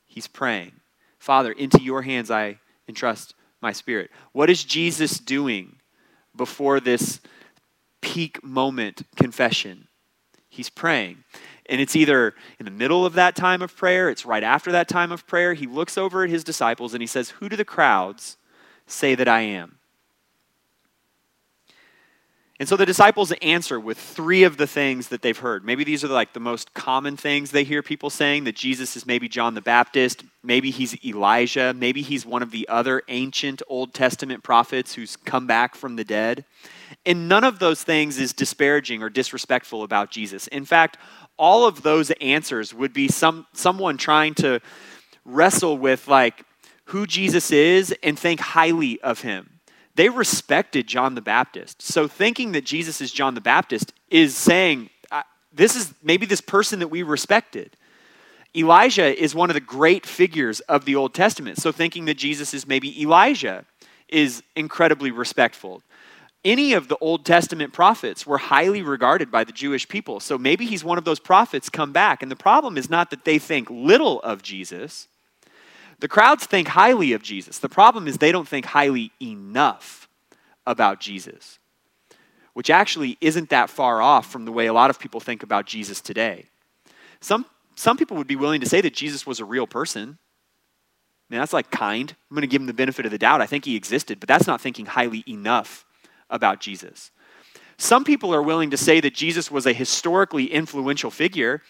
He's 0.06 0.26
praying. 0.26 0.73
Father, 1.26 1.50
into 1.50 1.83
your 1.83 2.02
hands 2.02 2.30
I 2.30 2.61
entrust 2.87 3.35
my 3.61 3.73
spirit. 3.73 4.12
What 4.30 4.49
is 4.49 4.62
Jesus 4.62 5.18
doing 5.18 5.80
before 6.37 6.78
this 6.78 7.21
peak 8.00 8.45
moment 8.45 9.02
confession? 9.16 9.88
He's 10.49 10.71
praying. 10.71 11.25
And 11.68 11.80
it's 11.80 11.97
either 11.97 12.37
in 12.61 12.64
the 12.64 12.71
middle 12.71 13.04
of 13.04 13.14
that 13.14 13.35
time 13.35 13.61
of 13.61 13.76
prayer, 13.76 14.09
it's 14.09 14.25
right 14.25 14.45
after 14.45 14.71
that 14.71 14.87
time 14.87 15.11
of 15.11 15.26
prayer. 15.26 15.54
He 15.54 15.66
looks 15.66 15.99
over 15.99 16.23
at 16.23 16.30
his 16.30 16.45
disciples 16.45 16.95
and 16.95 17.02
he 17.02 17.09
says, 17.09 17.30
Who 17.30 17.49
do 17.49 17.56
the 17.56 17.64
crowds 17.64 18.37
say 18.87 19.16
that 19.16 19.26
I 19.26 19.40
am? 19.40 19.78
And 22.59 22.67
so 22.67 22.77
the 22.77 22.87
disciples 22.87 23.33
answer 23.43 23.79
with 23.79 23.99
three 23.99 24.43
of 24.45 24.57
the 24.57 24.67
things 24.67 25.09
that 25.09 25.21
they've 25.21 25.37
heard. 25.37 25.63
Maybe 25.63 25.85
these 25.85 26.03
are 26.05 26.09
like 26.09 26.33
the 26.33 26.41
most 26.41 26.73
common 26.73 27.19
things 27.19 27.51
they 27.51 27.65
hear 27.65 27.83
people 27.83 28.09
saying 28.09 28.45
that 28.45 28.57
Jesus 28.57 28.97
is 28.97 29.05
maybe 29.05 29.29
John 29.29 29.53
the 29.53 29.61
Baptist, 29.61 30.25
maybe 30.43 30.71
he's 30.71 31.05
Elijah, 31.05 31.75
maybe 31.75 32.01
he's 32.01 32.25
one 32.25 32.43
of 32.43 32.51
the 32.51 32.67
other 32.69 33.03
ancient 33.09 33.61
Old 33.69 33.93
Testament 33.93 34.43
prophets 34.43 34.95
who's 34.95 35.17
come 35.17 35.47
back 35.47 35.75
from 35.75 35.97
the 35.97 36.05
dead. 36.05 36.47
And 37.05 37.29
none 37.29 37.45
of 37.45 37.59
those 37.59 37.83
things 37.83 38.19
is 38.19 38.33
disparaging 38.33 39.03
or 39.03 39.11
disrespectful 39.11 39.83
about 39.83 40.11
Jesus. 40.11 40.47
In 40.47 40.65
fact, 40.65 40.97
all 41.37 41.67
of 41.67 41.83
those 41.83 42.11
answers 42.23 42.73
would 42.73 42.95
be 42.95 43.09
some 43.09 43.47
someone 43.53 43.99
trying 43.99 44.33
to 44.37 44.61
wrestle 45.27 45.77
with 45.77 46.09
like 46.09 46.43
who 46.87 47.07
Jesus 47.07 47.51
is 47.51 47.95
and 48.03 48.19
think 48.19 48.41
highly 48.41 48.99
of 49.03 49.21
him 49.21 49.56
they 49.97 50.09
respected 50.09 50.87
John 50.87 51.15
the 51.15 51.23
Baptist. 51.23 51.83
So 51.83 52.07
thinking 52.07 52.53
that 52.53 52.65
Jesus 52.65 53.00
is 53.00 53.11
John 53.11 53.35
the 53.35 53.41
Baptist 53.41 53.93
is 54.11 54.37
saying, 54.37 54.91
this 55.53 55.75
is 55.75 55.95
maybe 56.03 56.26
this 56.26 56.43
person 56.43 56.81
that 56.81 56.88
we 56.88 57.03
respected. 57.03 57.76
Elijah 58.55 59.23
is 59.23 59.35
one 59.35 59.49
of 59.50 59.55
the 59.55 59.61
great 59.61 60.05
figures 60.05 60.61
of 60.61 60.85
the 60.85 60.97
Old 60.97 61.15
Testament. 61.15 61.59
So 61.59 61.73
thinking 61.73 62.05
that 62.07 62.19
Jesus 62.19 62.53
is 62.53 62.67
maybe 62.67 63.00
Elijah 63.00 63.65
is 64.09 64.43
incredibly 64.55 65.11
respectful. 65.11 65.83
Any 66.45 66.75
of 66.75 66.88
the 66.88 66.99
Old 67.00 67.25
Testament 67.25 67.73
prophets 67.73 68.26
were 68.26 68.38
highly 68.38 68.83
regarded 68.83 69.31
by 69.31 69.45
the 69.45 69.53
Jewish 69.53 69.88
people. 69.88 70.21
So 70.21 70.38
maybe 70.38 70.67
he's 70.67 70.85
one 70.85 70.99
of 70.99 71.05
those 71.05 71.19
prophets 71.19 71.69
come 71.69 71.93
back. 71.93 72.23
And 72.23 72.31
the 72.31 72.37
problem 72.37 72.76
is 72.76 72.88
not 72.88 73.11
that 73.11 73.25
they 73.25 73.38
think 73.38 73.69
little 73.71 74.21
of 74.21 74.43
Jesus, 74.43 75.09
the 75.99 76.09
crowds 76.09 76.47
think 76.47 76.69
highly 76.69 77.12
of 77.12 77.23
Jesus. 77.23 77.59
The 77.59 77.69
problem 77.69 78.07
is 78.07 78.19
they 78.19 78.33
don't 78.33 78.49
think 78.49 78.67
highly 78.67 79.12
enough 79.21 80.09
about 80.67 81.00
Jesus, 81.00 81.59
which 82.53 82.71
actually 82.71 83.17
isn't 83.21 83.50
that 83.50 83.71
far 83.71 84.03
off 84.03 84.31
from 84.31 84.45
the 84.45 84.53
way 84.53 84.67
a 84.67 84.73
lot 84.73 84.91
of 84.91 84.99
people 84.99 85.21
think 85.21 85.43
about 85.43 85.67
Jesus 85.67 86.00
today. 86.00 86.47
Some, 87.21 87.47
some 87.76 87.97
people 87.97 88.17
would 88.17 88.26
be 88.26 88.37
willing 88.37 88.61
to 88.61 88.69
say 88.69 88.81
that 88.81 88.95
Jesus 88.95 89.26
was 89.26 89.41
a 89.41 89.45
real 89.45 89.67
person. 89.67 90.19
I 91.29 91.35
mean, 91.35 91.41
that's 91.41 91.53
like 91.53 91.71
kind. 91.71 92.15
I'm 92.31 92.35
going 92.35 92.43
to 92.43 92.47
give 92.47 92.61
him 92.61 92.67
the 92.67 92.75
benefit 92.75 93.05
of 93.05 93.11
the 93.11 93.19
doubt. 93.19 93.41
I 93.41 93.47
think 93.47 93.65
he 93.65 93.75
existed, 93.75 94.21
but 94.21 94.29
that's 94.29 94.47
not 94.47 94.61
thinking 94.61 94.87
highly 94.87 95.25
enough 95.26 95.85
about 96.31 96.61
Jesus. 96.61 97.11
Some 97.79 98.05
people 98.05 98.35
are 98.35 98.43
willing 98.43 98.71
to 98.71 98.76
say 98.76 99.00
that 99.00 99.15
Jesus 99.15 99.50
was 99.50 99.67
a 99.67 99.73
historically 99.73 100.47
influential 100.47 101.11
figure. 101.11 101.62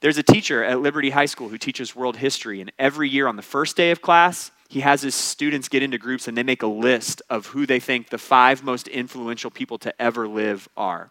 There's 0.00 0.18
a 0.18 0.22
teacher 0.22 0.62
at 0.62 0.80
Liberty 0.80 1.10
High 1.10 1.26
School 1.26 1.48
who 1.48 1.58
teaches 1.58 1.96
world 1.96 2.16
history, 2.16 2.60
and 2.60 2.70
every 2.78 3.08
year 3.08 3.26
on 3.26 3.36
the 3.36 3.42
first 3.42 3.76
day 3.76 3.90
of 3.90 4.00
class, 4.00 4.52
he 4.68 4.80
has 4.80 5.02
his 5.02 5.14
students 5.14 5.68
get 5.68 5.82
into 5.82 5.98
groups 5.98 6.28
and 6.28 6.36
they 6.36 6.42
make 6.42 6.62
a 6.62 6.68
list 6.68 7.22
of 7.30 7.46
who 7.46 7.66
they 7.66 7.80
think 7.80 8.10
the 8.10 8.18
five 8.18 8.62
most 8.62 8.86
influential 8.86 9.50
people 9.50 9.78
to 9.78 10.02
ever 10.02 10.28
live 10.28 10.68
are. 10.76 11.10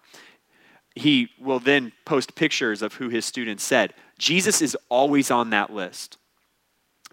He 0.95 1.29
will 1.39 1.59
then 1.59 1.91
post 2.05 2.35
pictures 2.35 2.81
of 2.81 2.93
who 2.93 3.09
his 3.09 3.25
students 3.25 3.63
said. 3.63 3.93
Jesus 4.19 4.61
is 4.61 4.77
always 4.89 5.31
on 5.31 5.49
that 5.49 5.73
list. 5.73 6.17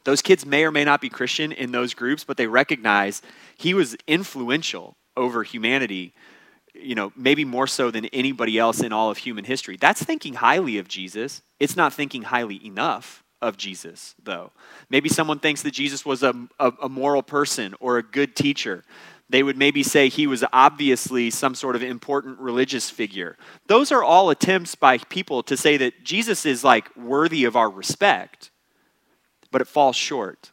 Those 0.04 0.22
kids 0.22 0.44
may 0.44 0.64
or 0.64 0.70
may 0.70 0.84
not 0.84 1.00
be 1.00 1.08
Christian 1.08 1.50
in 1.50 1.72
those 1.72 1.94
groups, 1.94 2.24
but 2.24 2.36
they 2.36 2.46
recognize 2.46 3.22
he 3.56 3.72
was 3.72 3.96
influential 4.06 4.96
over 5.16 5.42
humanity, 5.42 6.12
you 6.74 6.94
know, 6.94 7.12
maybe 7.16 7.44
more 7.44 7.66
so 7.66 7.90
than 7.90 8.06
anybody 8.06 8.58
else 8.58 8.80
in 8.80 8.92
all 8.92 9.10
of 9.10 9.18
human 9.18 9.44
history. 9.44 9.76
That's 9.76 10.02
thinking 10.02 10.34
highly 10.34 10.78
of 10.78 10.88
Jesus. 10.88 11.42
It's 11.60 11.76
not 11.76 11.92
thinking 11.92 12.22
highly 12.22 12.64
enough 12.66 13.22
of 13.40 13.56
Jesus, 13.56 14.14
though. 14.22 14.50
Maybe 14.90 15.08
someone 15.08 15.38
thinks 15.38 15.62
that 15.62 15.72
Jesus 15.72 16.04
was 16.04 16.22
a, 16.22 16.34
a, 16.58 16.72
a, 16.82 16.88
moral 16.88 17.22
person 17.22 17.74
or 17.78 17.98
a 17.98 18.02
good 18.02 18.34
teacher. 18.34 18.82
They 19.28 19.42
would 19.42 19.56
maybe 19.56 19.82
say 19.82 20.08
he 20.08 20.26
was 20.26 20.44
obviously 20.52 21.30
some 21.30 21.54
sort 21.54 21.76
of 21.76 21.82
important 21.82 22.38
religious 22.38 22.90
figure. 22.90 23.36
Those 23.66 23.92
are 23.92 24.02
all 24.02 24.30
attempts 24.30 24.74
by 24.74 24.98
people 24.98 25.42
to 25.44 25.56
say 25.56 25.76
that 25.76 26.04
Jesus 26.04 26.46
is 26.46 26.64
like 26.64 26.94
worthy 26.96 27.44
of 27.44 27.54
our 27.54 27.70
respect, 27.70 28.50
but 29.50 29.60
it 29.60 29.68
falls 29.68 29.96
short. 29.96 30.52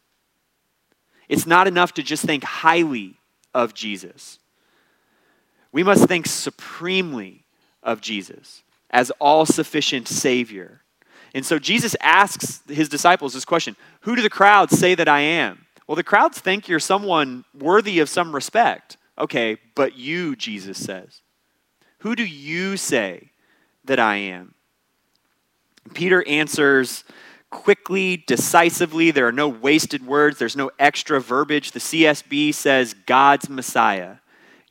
It's 1.30 1.48
not 1.48 1.68
enough 1.68 1.94
to 1.94 2.04
just 2.04 2.26
think 2.26 2.44
highly 2.44 3.20
of 3.54 3.74
Jesus. 3.74 4.40
We 5.72 5.84
must 5.84 6.08
think 6.08 6.28
supremely 6.28 7.46
of 7.82 8.02
Jesus 8.02 8.64
as 8.90 9.12
all 9.20 9.46
sufficient 9.46 10.08
Savior. 10.08 10.82
And 11.34 11.46
so 11.46 11.60
Jesus 11.60 11.96
asks 12.02 12.62
his 12.68 12.90
disciples 12.90 13.34
this 13.34 13.46
question 13.46 13.76
Who 14.02 14.16
do 14.16 14.22
the 14.22 14.30
crowds 14.30 14.78
say 14.78 14.96
that 14.96 15.08
I 15.08 15.22
am? 15.22 15.66
Well, 15.88 15.96
the 15.96 16.04
crowds 16.04 16.40
think 16.40 16.68
you're 16.68 16.80
someone 16.80 17.46
worthy 17.58 18.00
of 18.00 18.10
some 18.10 18.34
respect. 18.34 18.98
Okay, 19.18 19.58
but 19.76 19.98
you, 19.98 20.36
Jesus 20.36 20.78
says. 20.78 21.22
Who 22.00 22.16
do 22.16 22.26
you 22.26 22.78
say 22.78 23.32
that 23.86 24.00
I 24.00 24.16
am? 24.16 24.56
Peter 25.94 26.26
answers 26.28 27.04
quickly, 27.50 28.24
decisively. 28.26 29.12
There 29.12 29.28
are 29.28 29.34
no 29.34 29.50
wasted 29.50 30.06
words, 30.06 30.40
there's 30.40 30.56
no 30.56 30.72
extra 30.80 31.20
verbiage. 31.20 31.72
The 31.72 31.80
CSB 31.80 32.54
says 32.54 32.96
God's 33.06 33.50
Messiah. 33.50 34.18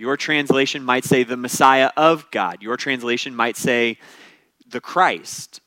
Your 0.01 0.17
translation 0.17 0.83
might 0.83 1.05
say 1.05 1.25
the 1.25 1.37
Messiah 1.37 1.91
of 1.95 2.31
God. 2.31 2.63
Your 2.63 2.79
translation 2.79 3.37
might 3.37 3.59
say 3.59 3.99
the 4.67 4.81
Christ. 4.81 5.61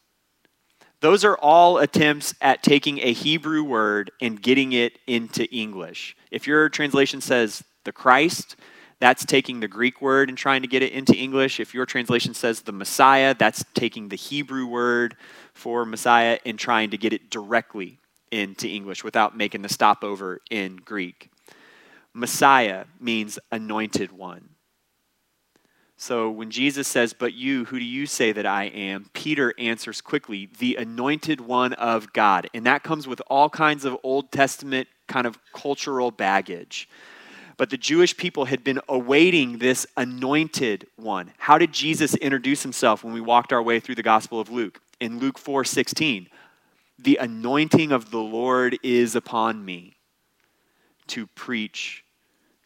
Those 1.01 1.23
are 1.23 1.37
all 1.37 1.77
attempts 1.77 2.33
at 2.41 2.63
taking 2.63 2.97
a 2.97 3.13
Hebrew 3.13 3.63
word 3.63 4.09
and 4.19 4.41
getting 4.41 4.71
it 4.71 4.97
into 5.05 5.47
English. 5.51 6.17
If 6.31 6.47
your 6.47 6.67
translation 6.69 7.21
says 7.21 7.63
the 7.83 7.91
Christ, 7.91 8.55
that's 8.99 9.23
taking 9.23 9.59
the 9.59 9.67
Greek 9.67 10.01
word 10.01 10.29
and 10.29 10.37
trying 10.37 10.63
to 10.63 10.67
get 10.67 10.81
it 10.81 10.93
into 10.93 11.15
English. 11.15 11.59
If 11.59 11.75
your 11.75 11.85
translation 11.85 12.33
says 12.33 12.61
the 12.61 12.71
Messiah, 12.71 13.35
that's 13.37 13.63
taking 13.75 14.09
the 14.09 14.15
Hebrew 14.15 14.65
word 14.65 15.15
for 15.53 15.85
Messiah 15.85 16.39
and 16.43 16.57
trying 16.57 16.89
to 16.89 16.97
get 16.97 17.13
it 17.13 17.29
directly 17.29 17.99
into 18.31 18.67
English 18.67 19.03
without 19.03 19.37
making 19.37 19.61
the 19.61 19.69
stopover 19.69 20.41
in 20.49 20.77
Greek. 20.77 21.29
Messiah 22.13 22.85
means 22.99 23.39
anointed 23.51 24.11
one. 24.11 24.49
So 25.97 26.29
when 26.29 26.51
Jesus 26.51 26.87
says, 26.87 27.13
But 27.13 27.33
you, 27.33 27.65
who 27.65 27.79
do 27.79 27.85
you 27.85 28.05
say 28.05 28.31
that 28.33 28.45
I 28.45 28.65
am? 28.65 29.09
Peter 29.13 29.53
answers 29.57 30.01
quickly, 30.01 30.49
The 30.59 30.75
anointed 30.75 31.41
one 31.41 31.73
of 31.73 32.11
God. 32.13 32.49
And 32.53 32.65
that 32.65 32.83
comes 32.83 33.07
with 33.07 33.21
all 33.27 33.49
kinds 33.49 33.85
of 33.85 33.97
Old 34.03 34.31
Testament 34.31 34.87
kind 35.07 35.25
of 35.25 35.39
cultural 35.53 36.11
baggage. 36.11 36.89
But 37.55 37.69
the 37.69 37.77
Jewish 37.77 38.17
people 38.17 38.45
had 38.45 38.63
been 38.63 38.81
awaiting 38.89 39.59
this 39.59 39.85
anointed 39.95 40.87
one. 40.95 41.31
How 41.37 41.57
did 41.57 41.71
Jesus 41.71 42.15
introduce 42.15 42.63
himself 42.63 43.03
when 43.03 43.13
we 43.13 43.21
walked 43.21 43.53
our 43.53 43.61
way 43.61 43.79
through 43.79 43.95
the 43.95 44.03
Gospel 44.03 44.39
of 44.39 44.49
Luke? 44.49 44.81
In 44.99 45.19
Luke 45.19 45.37
4 45.37 45.63
16, 45.63 46.27
the 46.97 47.17
anointing 47.17 47.91
of 47.91 48.11
the 48.11 48.19
Lord 48.19 48.77
is 48.83 49.15
upon 49.15 49.63
me 49.63 49.92
to 51.07 51.27
preach 51.27 52.03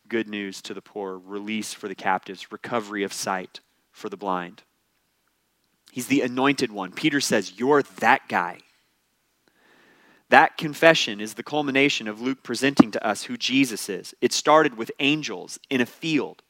good 0.07 0.27
news 0.27 0.61
to 0.63 0.73
the 0.73 0.81
poor, 0.81 1.17
release 1.17 1.73
for 1.73 1.87
the 1.87 1.95
captives, 1.95 2.51
recovery 2.51 3.03
of 3.03 3.13
sight 3.13 3.59
for 3.91 4.09
the 4.09 4.17
blind. 4.17 4.63
He's 5.91 6.07
the 6.07 6.21
anointed 6.21 6.71
one. 6.71 6.91
Peter 6.91 7.19
says, 7.19 7.59
You're 7.59 7.81
that 7.81 8.27
guy. 8.27 8.59
That 10.29 10.57
confession 10.57 11.21
is 11.21 11.35
the 11.35 11.43
culmination 11.43 12.07
of 12.07 12.21
Luke 12.21 12.43
presenting 12.43 12.91
to 12.91 13.05
us 13.05 13.23
who 13.23 13.37
Jesus 13.37 13.87
is. 13.87 14.13
It 14.21 14.33
started 14.33 14.77
with 14.77 14.91
angels 14.99 15.57
in 15.69 15.79
a 15.79 15.85
field 15.85 16.43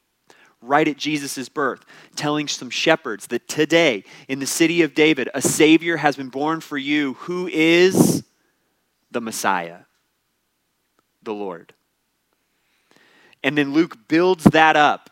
right 0.60 0.88
at 0.88 0.96
Jesus' 0.96 1.48
birth, 1.48 1.84
telling 2.16 2.48
some 2.48 2.70
shepherds 2.70 3.28
that 3.28 3.46
today 3.46 4.02
in 4.26 4.40
the 4.40 4.46
city 4.46 4.82
of 4.82 4.94
David, 4.94 5.28
a 5.32 5.40
Savior 5.40 5.98
has 5.98 6.16
been 6.16 6.30
born 6.30 6.60
for 6.60 6.76
you 6.76 7.14
who 7.14 7.46
is 7.46 8.24
the 9.10 9.20
Messiah, 9.20 9.80
the 11.22 11.32
Lord. 11.32 11.74
And 13.48 13.56
then 13.56 13.72
Luke 13.72 14.08
builds 14.08 14.44
that 14.44 14.76
up 14.76 15.08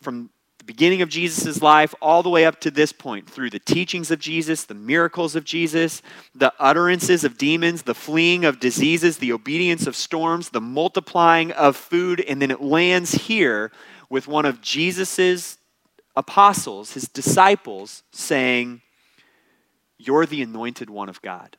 from 0.00 0.30
the 0.56 0.64
beginning 0.64 1.02
of 1.02 1.10
Jesus' 1.10 1.60
life 1.60 1.94
all 2.00 2.22
the 2.22 2.30
way 2.30 2.46
up 2.46 2.62
to 2.62 2.70
this 2.70 2.92
point 2.92 3.28
through 3.28 3.50
the 3.50 3.58
teachings 3.58 4.10
of 4.10 4.18
Jesus, 4.18 4.64
the 4.64 4.72
miracles 4.72 5.36
of 5.36 5.44
Jesus, 5.44 6.00
the 6.34 6.50
utterances 6.58 7.24
of 7.24 7.36
demons, 7.36 7.82
the 7.82 7.94
fleeing 7.94 8.46
of 8.46 8.58
diseases, 8.58 9.18
the 9.18 9.34
obedience 9.34 9.86
of 9.86 9.96
storms, 9.96 10.48
the 10.48 10.62
multiplying 10.62 11.52
of 11.52 11.76
food. 11.76 12.22
And 12.22 12.40
then 12.40 12.50
it 12.50 12.62
lands 12.62 13.12
here 13.12 13.70
with 14.08 14.26
one 14.26 14.46
of 14.46 14.62
Jesus' 14.62 15.58
apostles, 16.16 16.94
his 16.94 17.06
disciples, 17.06 18.02
saying, 18.12 18.80
You're 19.98 20.24
the 20.24 20.40
anointed 20.40 20.88
one 20.88 21.10
of 21.10 21.20
God. 21.20 21.58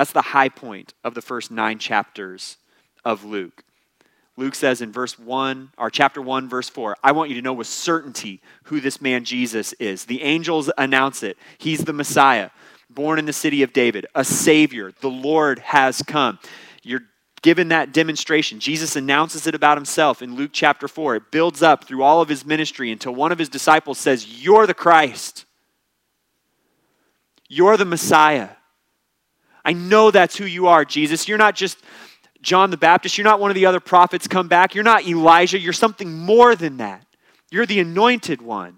That's 0.00 0.12
the 0.12 0.22
high 0.22 0.48
point 0.48 0.94
of 1.04 1.12
the 1.12 1.20
first 1.20 1.50
nine 1.50 1.78
chapters 1.78 2.56
of 3.04 3.22
Luke. 3.22 3.64
Luke 4.38 4.54
says 4.54 4.80
in 4.80 4.92
verse 4.92 5.18
1, 5.18 5.72
or 5.76 5.90
chapter 5.90 6.22
1, 6.22 6.48
verse 6.48 6.70
4, 6.70 6.96
I 7.04 7.12
want 7.12 7.28
you 7.28 7.36
to 7.36 7.42
know 7.42 7.52
with 7.52 7.66
certainty 7.66 8.40
who 8.62 8.80
this 8.80 9.02
man 9.02 9.26
Jesus 9.26 9.74
is. 9.74 10.06
The 10.06 10.22
angels 10.22 10.70
announce 10.78 11.22
it. 11.22 11.36
He's 11.58 11.84
the 11.84 11.92
Messiah, 11.92 12.48
born 12.88 13.18
in 13.18 13.26
the 13.26 13.34
city 13.34 13.62
of 13.62 13.74
David, 13.74 14.06
a 14.14 14.24
Savior. 14.24 14.90
The 15.02 15.10
Lord 15.10 15.58
has 15.58 16.00
come. 16.00 16.38
You're 16.82 17.02
given 17.42 17.68
that 17.68 17.92
demonstration. 17.92 18.58
Jesus 18.58 18.96
announces 18.96 19.46
it 19.46 19.54
about 19.54 19.76
himself 19.76 20.22
in 20.22 20.34
Luke 20.34 20.52
chapter 20.54 20.88
4. 20.88 21.16
It 21.16 21.30
builds 21.30 21.62
up 21.62 21.84
through 21.84 22.04
all 22.04 22.22
of 22.22 22.30
his 22.30 22.46
ministry 22.46 22.90
until 22.90 23.14
one 23.14 23.32
of 23.32 23.38
his 23.38 23.50
disciples 23.50 23.98
says, 23.98 24.42
You're 24.42 24.66
the 24.66 24.72
Christ. 24.72 25.44
You're 27.50 27.76
the 27.76 27.84
Messiah. 27.84 28.48
I 29.64 29.72
know 29.72 30.10
that's 30.10 30.36
who 30.36 30.44
you 30.44 30.68
are, 30.68 30.84
Jesus. 30.84 31.28
You're 31.28 31.38
not 31.38 31.54
just 31.54 31.78
John 32.42 32.70
the 32.70 32.76
Baptist. 32.76 33.18
You're 33.18 33.24
not 33.24 33.40
one 33.40 33.50
of 33.50 33.54
the 33.54 33.66
other 33.66 33.80
prophets 33.80 34.26
come 34.26 34.48
back. 34.48 34.74
You're 34.74 34.84
not 34.84 35.06
Elijah. 35.06 35.58
You're 35.58 35.72
something 35.72 36.12
more 36.12 36.54
than 36.54 36.78
that. 36.78 37.06
You're 37.50 37.66
the 37.66 37.80
anointed 37.80 38.40
one. 38.40 38.76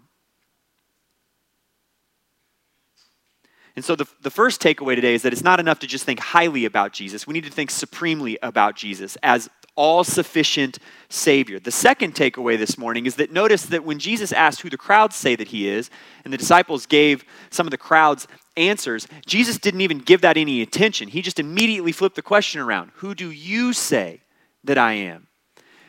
And 3.75 3.85
so 3.85 3.97
the, 3.97 4.07
the 4.21 4.31
first 4.31 4.61
takeaway 4.61 4.95
today 4.95 5.15
is 5.15 5.23
that 5.23 5.33
it's 5.33 5.45
not 5.45 5.61
enough 5.61 5.79
to 5.79 5.87
just 5.87 6.05
think 6.05 6.21
highly 6.21 6.65
about 6.67 6.93
Jesus. 6.93 7.27
We 7.27 7.33
need 7.33 7.45
to 7.45 7.51
think 7.51 7.71
supremely 7.71 8.39
about 8.43 8.77
Jesus 8.77 9.17
as 9.23 9.49
all 9.75 10.05
sufficient 10.05 10.79
Savior. 11.09 11.59
The 11.59 11.71
second 11.71 12.15
takeaway 12.15 12.59
this 12.59 12.77
morning 12.77 13.07
is 13.07 13.17
that 13.17 13.33
notice 13.33 13.67
that 13.67 13.85
when 13.85 13.99
Jesus 13.99 14.33
asked 14.33 14.61
who 14.61 14.71
the 14.71 14.77
crowds 14.77 15.17
say 15.17 15.35
that 15.37 15.49
he 15.49 15.69
is, 15.69 15.91
and 16.25 16.33
the 16.33 16.39
disciples 16.39 16.87
gave 16.87 17.25
some 17.51 17.67
of 17.67 17.71
the 17.71 17.79
crowd's 17.79 18.29
answers, 18.57 19.09
Jesus 19.27 19.59
didn't 19.59 19.81
even 19.81 19.99
give 19.99 20.21
that 20.23 20.37
any 20.37 20.63
attention. 20.63 21.09
He 21.09 21.23
just 21.23 21.39
immediately 21.39 21.93
flipped 21.93 22.17
the 22.17 22.23
question 22.23 22.61
around 22.61 22.93
Who 22.97 23.15
do 23.15 23.31
you 23.31 23.73
say 23.73 24.21
that 24.65 24.79
I 24.79 24.93
am? 24.93 25.29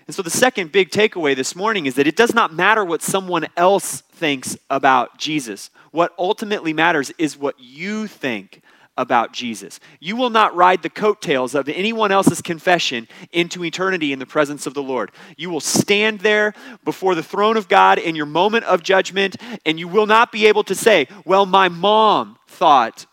And 0.06 0.15
so 0.15 0.22
the 0.22 0.30
second 0.30 0.72
big 0.72 0.89
takeaway 0.89 1.36
this 1.36 1.56
morning 1.56 1.86
is 1.86 1.96
that 1.96 2.08
it 2.08 2.17
does 2.17 2.34
not 2.34 2.54
matter 2.54 2.84
what 2.84 3.02
someone 3.02 3.48
else 3.56 4.02
thinks 4.02 4.58
about 4.69 5.17
Jesus. 5.17 5.69
What 5.91 6.13
ultimately 6.19 6.74
matters 6.74 7.12
is 7.17 7.38
what 7.38 7.56
you 7.58 8.08
think 8.08 8.62
about 8.97 9.34
Jesus. 9.34 9.79
You 9.99 10.15
will 10.15 10.29
not 10.29 10.56
ride 10.56 10.84
the 10.84 10.89
coattails 10.89 11.56
of 11.56 11.67
anyone 11.67 12.12
else's 12.12 12.41
confession 12.41 13.08
into 13.32 13.63
eternity 13.63 14.13
in 14.13 14.19
the 14.19 14.25
presence 14.25 14.67
of 14.67 14.73
the 14.73 14.84
Lord. 14.84 15.12
You 15.36 15.49
will 15.49 15.60
stand 15.60 16.19
there 16.19 16.53
before 16.84 17.15
the 17.15 17.23
throne 17.23 17.58
of 17.58 17.67
God 17.67 17.97
in 17.97 18.15
your 18.15 18.25
moment 18.25 18.65
of 18.65 18.84
judgment, 18.84 19.38
and 19.65 19.79
you 19.79 19.88
will 19.88 20.06
not 20.06 20.32
be 20.32 20.45
able 20.45 20.63
to 20.65 20.75
say, 20.75 21.08
Well, 21.25 21.45
my 21.45 21.69
mom 21.69 22.38
thought 22.47 23.06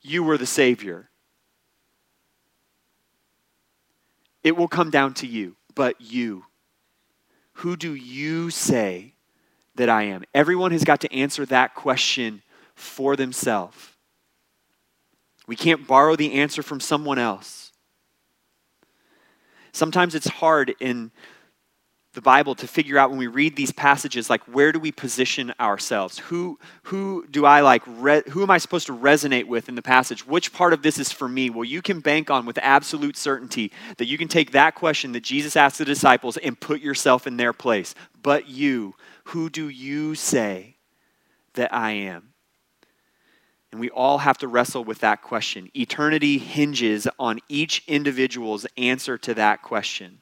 you 0.00 0.24
were 0.24 0.38
the 0.38 0.46
Savior. 0.46 1.08
It 4.42 4.56
will 4.56 4.68
come 4.68 4.90
down 4.90 5.14
to 5.14 5.26
you, 5.26 5.56
but 5.74 6.00
you. 6.00 6.44
Who 7.56 7.76
do 7.76 7.94
you 7.94 8.50
say 8.50 9.14
that 9.76 9.88
I 9.88 10.04
am? 10.04 10.24
Everyone 10.34 10.72
has 10.72 10.82
got 10.82 11.00
to 11.02 11.14
answer 11.14 11.46
that 11.46 11.76
question 11.76 12.42
for 12.74 13.14
themselves. 13.14 13.91
We 15.46 15.56
can't 15.56 15.86
borrow 15.86 16.16
the 16.16 16.34
answer 16.34 16.62
from 16.62 16.80
someone 16.80 17.18
else. 17.18 17.72
Sometimes 19.72 20.14
it's 20.14 20.28
hard 20.28 20.74
in 20.80 21.10
the 22.14 22.20
Bible 22.20 22.54
to 22.54 22.68
figure 22.68 22.98
out 22.98 23.08
when 23.08 23.18
we 23.18 23.26
read 23.26 23.56
these 23.56 23.72
passages, 23.72 24.28
like 24.28 24.42
where 24.44 24.70
do 24.70 24.78
we 24.78 24.92
position 24.92 25.54
ourselves? 25.58 26.18
Who, 26.18 26.58
who 26.84 27.26
do 27.30 27.46
I 27.46 27.62
like, 27.62 27.82
re- 27.86 28.22
who 28.28 28.42
am 28.42 28.50
I 28.50 28.58
supposed 28.58 28.86
to 28.88 28.96
resonate 28.96 29.46
with 29.46 29.70
in 29.70 29.76
the 29.76 29.82
passage? 29.82 30.26
Which 30.26 30.52
part 30.52 30.74
of 30.74 30.82
this 30.82 30.98
is 30.98 31.10
for 31.10 31.26
me? 31.26 31.48
Well, 31.48 31.64
you 31.64 31.80
can 31.80 32.00
bank 32.00 32.30
on 32.30 32.44
with 32.44 32.58
absolute 32.58 33.16
certainty 33.16 33.72
that 33.96 34.08
you 34.08 34.18
can 34.18 34.28
take 34.28 34.52
that 34.52 34.74
question 34.74 35.12
that 35.12 35.22
Jesus 35.22 35.56
asked 35.56 35.78
the 35.78 35.86
disciples 35.86 36.36
and 36.36 36.60
put 36.60 36.82
yourself 36.82 37.26
in 37.26 37.38
their 37.38 37.54
place. 37.54 37.94
But 38.22 38.46
you, 38.46 38.94
who 39.24 39.48
do 39.48 39.70
you 39.70 40.14
say 40.14 40.76
that 41.54 41.72
I 41.72 41.92
am? 41.92 42.31
And 43.72 43.80
we 43.80 43.88
all 43.88 44.18
have 44.18 44.36
to 44.38 44.48
wrestle 44.48 44.84
with 44.84 44.98
that 44.98 45.22
question. 45.22 45.70
Eternity 45.74 46.36
hinges 46.36 47.08
on 47.18 47.40
each 47.48 47.82
individual's 47.88 48.66
answer 48.76 49.16
to 49.18 49.32
that 49.34 49.62
question. 49.62 50.18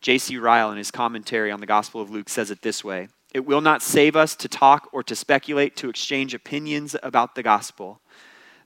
J.C. 0.00 0.38
Ryle, 0.38 0.70
in 0.70 0.78
his 0.78 0.92
commentary 0.92 1.50
on 1.50 1.58
the 1.58 1.66
Gospel 1.66 2.00
of 2.00 2.10
Luke, 2.10 2.28
says 2.28 2.52
it 2.52 2.62
this 2.62 2.84
way 2.84 3.08
It 3.34 3.44
will 3.44 3.60
not 3.60 3.82
save 3.82 4.14
us 4.14 4.36
to 4.36 4.48
talk 4.48 4.88
or 4.92 5.02
to 5.02 5.16
speculate, 5.16 5.74
to 5.76 5.90
exchange 5.90 6.32
opinions 6.32 6.94
about 7.02 7.34
the 7.34 7.42
gospel. 7.42 8.00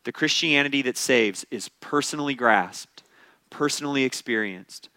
The 0.04 0.12
Christianity 0.12 0.82
that 0.82 0.98
saves 0.98 1.46
is 1.50 1.70
personally 1.80 2.34
grasped, 2.34 3.04
personally 3.50 4.04
experienced, 4.04 4.90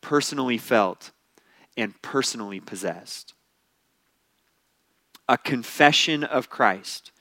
personally 0.00 0.58
felt, 0.58 1.10
and 1.76 2.00
personally 2.02 2.60
possessed. 2.60 3.32
A 5.28 5.38
confession 5.38 6.22
of 6.22 6.50
Christ 6.50 7.11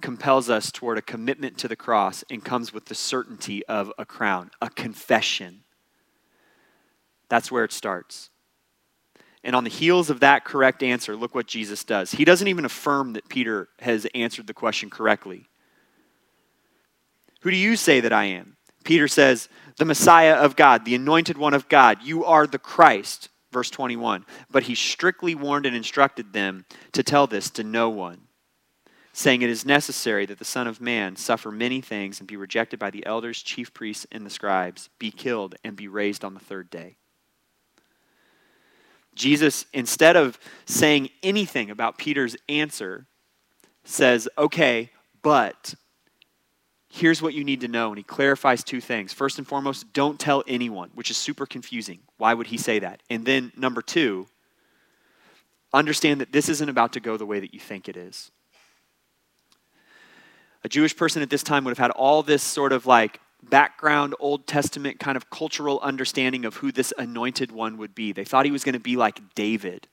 compels 0.00 0.48
us 0.48 0.70
toward 0.70 0.98
a 0.98 1.02
commitment 1.02 1.58
to 1.58 1.68
the 1.68 1.76
cross 1.76 2.24
and 2.30 2.44
comes 2.44 2.72
with 2.72 2.86
the 2.86 2.94
certainty 2.94 3.64
of 3.66 3.92
a 3.98 4.04
crown, 4.04 4.50
a 4.60 4.70
confession. 4.70 5.64
That's 7.28 7.50
where 7.50 7.64
it 7.64 7.72
starts. 7.72 8.30
And 9.44 9.54
on 9.54 9.64
the 9.64 9.70
heels 9.70 10.10
of 10.10 10.20
that 10.20 10.44
correct 10.44 10.82
answer, 10.82 11.16
look 11.16 11.34
what 11.34 11.46
Jesus 11.46 11.84
does. 11.84 12.12
He 12.12 12.24
doesn't 12.24 12.48
even 12.48 12.64
affirm 12.64 13.12
that 13.14 13.28
Peter 13.28 13.68
has 13.80 14.06
answered 14.14 14.46
the 14.46 14.54
question 14.54 14.90
correctly. 14.90 15.46
Who 17.40 17.50
do 17.50 17.56
you 17.56 17.76
say 17.76 18.00
that 18.00 18.12
I 18.12 18.24
am? 18.24 18.56
Peter 18.84 19.08
says, 19.08 19.48
The 19.76 19.84
Messiah 19.84 20.34
of 20.34 20.56
God, 20.56 20.84
the 20.84 20.94
anointed 20.94 21.38
one 21.38 21.54
of 21.54 21.68
God. 21.68 22.02
You 22.02 22.24
are 22.24 22.46
the 22.46 22.58
Christ. 22.58 23.28
Verse 23.52 23.70
21. 23.70 24.26
But 24.50 24.64
he 24.64 24.74
strictly 24.74 25.34
warned 25.34 25.66
and 25.66 25.76
instructed 25.76 26.32
them 26.32 26.64
to 26.92 27.02
tell 27.02 27.26
this 27.26 27.48
to 27.50 27.64
no 27.64 27.88
one, 27.88 28.27
saying, 29.18 29.42
It 29.42 29.50
is 29.50 29.66
necessary 29.66 30.26
that 30.26 30.38
the 30.38 30.44
Son 30.44 30.68
of 30.68 30.80
Man 30.80 31.16
suffer 31.16 31.50
many 31.50 31.80
things 31.80 32.20
and 32.20 32.28
be 32.28 32.36
rejected 32.36 32.78
by 32.78 32.90
the 32.90 33.04
elders, 33.04 33.42
chief 33.42 33.74
priests, 33.74 34.06
and 34.12 34.24
the 34.24 34.30
scribes, 34.30 34.90
be 35.00 35.10
killed, 35.10 35.56
and 35.64 35.74
be 35.74 35.88
raised 35.88 36.24
on 36.24 36.34
the 36.34 36.40
third 36.40 36.70
day. 36.70 36.94
Jesus, 39.16 39.66
instead 39.72 40.14
of 40.14 40.38
saying 40.66 41.10
anything 41.24 41.68
about 41.68 41.98
Peter's 41.98 42.36
answer, 42.48 43.06
says, 43.82 44.28
okay, 44.38 44.90
but 45.22 45.74
here's 46.88 47.20
what 47.20 47.34
you 47.34 47.42
need 47.42 47.62
to 47.62 47.68
know. 47.68 47.88
And 47.88 47.98
he 47.98 48.04
clarifies 48.04 48.62
two 48.62 48.80
things. 48.80 49.12
First 49.12 49.38
and 49.38 49.48
foremost, 49.48 49.92
don't 49.92 50.20
tell 50.20 50.44
anyone, 50.46 50.90
which 50.94 51.10
is 51.10 51.16
super 51.16 51.44
confusing. 51.44 51.98
Why 52.18 52.34
would 52.34 52.46
he 52.46 52.56
say 52.56 52.78
that? 52.78 53.02
And 53.10 53.24
then, 53.24 53.50
number 53.56 53.82
two, 53.82 54.28
understand 55.72 56.20
that 56.20 56.30
this 56.30 56.48
isn't 56.48 56.68
about 56.68 56.92
to 56.92 57.00
go 57.00 57.16
the 57.16 57.26
way 57.26 57.40
that 57.40 57.52
you 57.52 57.58
think 57.58 57.88
it 57.88 57.96
is. 57.96 58.30
A 60.64 60.68
Jewish 60.68 60.96
person 60.96 61.22
at 61.22 61.30
this 61.30 61.42
time 61.42 61.64
would 61.64 61.70
have 61.70 61.78
had 61.78 61.90
all 61.92 62.22
this 62.22 62.42
sort 62.42 62.72
of 62.72 62.86
like 62.86 63.20
background 63.42 64.14
Old 64.18 64.46
Testament 64.46 64.98
kind 64.98 65.16
of 65.16 65.30
cultural 65.30 65.78
understanding 65.80 66.44
of 66.44 66.56
who 66.56 66.72
this 66.72 66.92
anointed 66.98 67.52
one 67.52 67.78
would 67.78 67.94
be. 67.94 68.12
They 68.12 68.24
thought 68.24 68.44
he 68.44 68.50
was 68.50 68.64
going 68.64 68.72
to 68.74 68.80
be 68.80 68.96
like 68.96 69.34
David, 69.34 69.86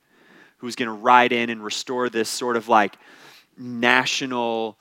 who 0.58 0.65
was 0.65 0.75
going 0.75 0.88
to 0.88 0.93
ride 0.93 1.32
in 1.32 1.49
and 1.49 1.63
restore 1.63 2.10
this 2.10 2.30
sort 2.30 2.58
of 2.58 2.67
like 2.67 2.97
national 3.58 4.80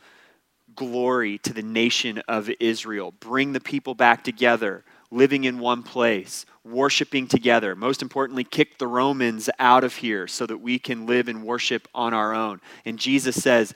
glory 0.74 1.38
to 1.38 1.52
the 1.52 1.62
nation 1.62 2.18
of 2.26 2.50
Israel, 2.60 3.12
bring 3.20 3.52
the 3.52 3.60
people 3.60 3.94
back 3.94 4.24
together, 4.24 4.84
living 5.10 5.44
in 5.44 5.58
one 5.58 5.82
place, 5.82 6.44
worshiping 6.64 7.28
together. 7.28 7.76
Most 7.76 8.02
importantly, 8.02 8.42
kick 8.42 8.78
the 8.78 8.86
Romans 8.86 9.48
out 9.58 9.84
of 9.84 9.96
here 9.96 10.26
so 10.26 10.46
that 10.46 10.58
we 10.58 10.78
can 10.78 11.06
live 11.06 11.28
and 11.28 11.44
worship 11.44 11.86
on 11.94 12.12
our 12.12 12.34
own. 12.34 12.60
And 12.84 12.98
Jesus 12.98 13.40
says, 13.40 13.74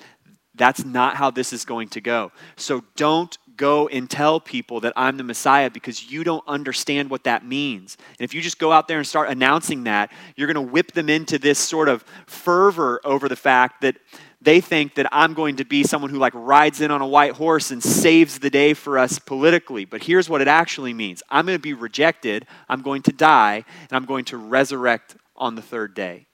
that's 0.59 0.85
not 0.85 1.17
how 1.17 1.31
this 1.31 1.53
is 1.53 1.65
going 1.65 1.89
to 1.91 2.01
go. 2.01 2.33
So 2.57 2.85
don't 2.97 3.37
go 3.57 3.89
and 3.89 4.09
tell 4.09 4.41
people 4.41 4.81
that 4.81 4.93
I'm 4.97 5.17
the 5.17 5.25
Messiah 5.25 5.69
because 5.69 6.11
you 6.11 6.25
don't 6.25 6.45
understand 6.47 7.11
what 7.11 7.25
that 7.25 7.45
means. 7.45 7.97
And 8.19 8.25
if 8.25 8.33
you 8.33 8.41
just 8.41 8.59
go 8.59 8.73
out 8.73 8.89
there 8.89 8.99
and 8.99 9.07
start 9.07 9.29
announcing 9.29 9.85
that, 9.85 10.13
you're 10.37 10.53
going 10.53 10.67
to 10.67 10.73
whip 10.73 10.93
them 10.93 11.09
into 11.09 11.39
this 11.39 11.59
sort 11.59 11.89
of 11.89 12.05
fervor 12.27 13.01
over 13.05 13.29
the 13.29 13.37
fact 13.37 13.83
that 13.83 13.97
they 14.41 14.61
think 14.61 14.95
that 14.95 15.09
I'm 15.11 15.35
going 15.35 15.57
to 15.57 15.65
be 15.65 15.83
someone 15.83 16.11
who 16.11 16.19
like 16.19 16.33
rides 16.35 16.81
in 16.81 16.93
on 16.93 17.03
a 17.03 17.07
white 17.07 17.33
horse 17.33 17.73
and 17.73 17.83
saves 17.83 18.39
the 18.39 18.51
day 18.51 18.73
for 18.73 18.97
us 18.97 19.19
politically. 19.19 19.85
But 19.85 20.05
here's 20.05 20.29
what 20.29 20.41
it 20.41 20.49
actually 20.49 20.95
means. 20.95 21.23
I'm 21.29 21.45
going 21.45 21.59
to 21.59 21.63
be 21.63 21.75
rejected, 21.75 22.47
I'm 22.69 22.83
going 22.83 23.03
to 23.03 23.13
die, 23.13 23.65
and 23.91 23.93
I'm 23.93 24.05
going 24.05 24.25
to 24.27 24.37
resurrect 24.37 25.17
on 25.37 25.57
the 25.57 25.63
third 25.63 25.95
day. 25.95 26.27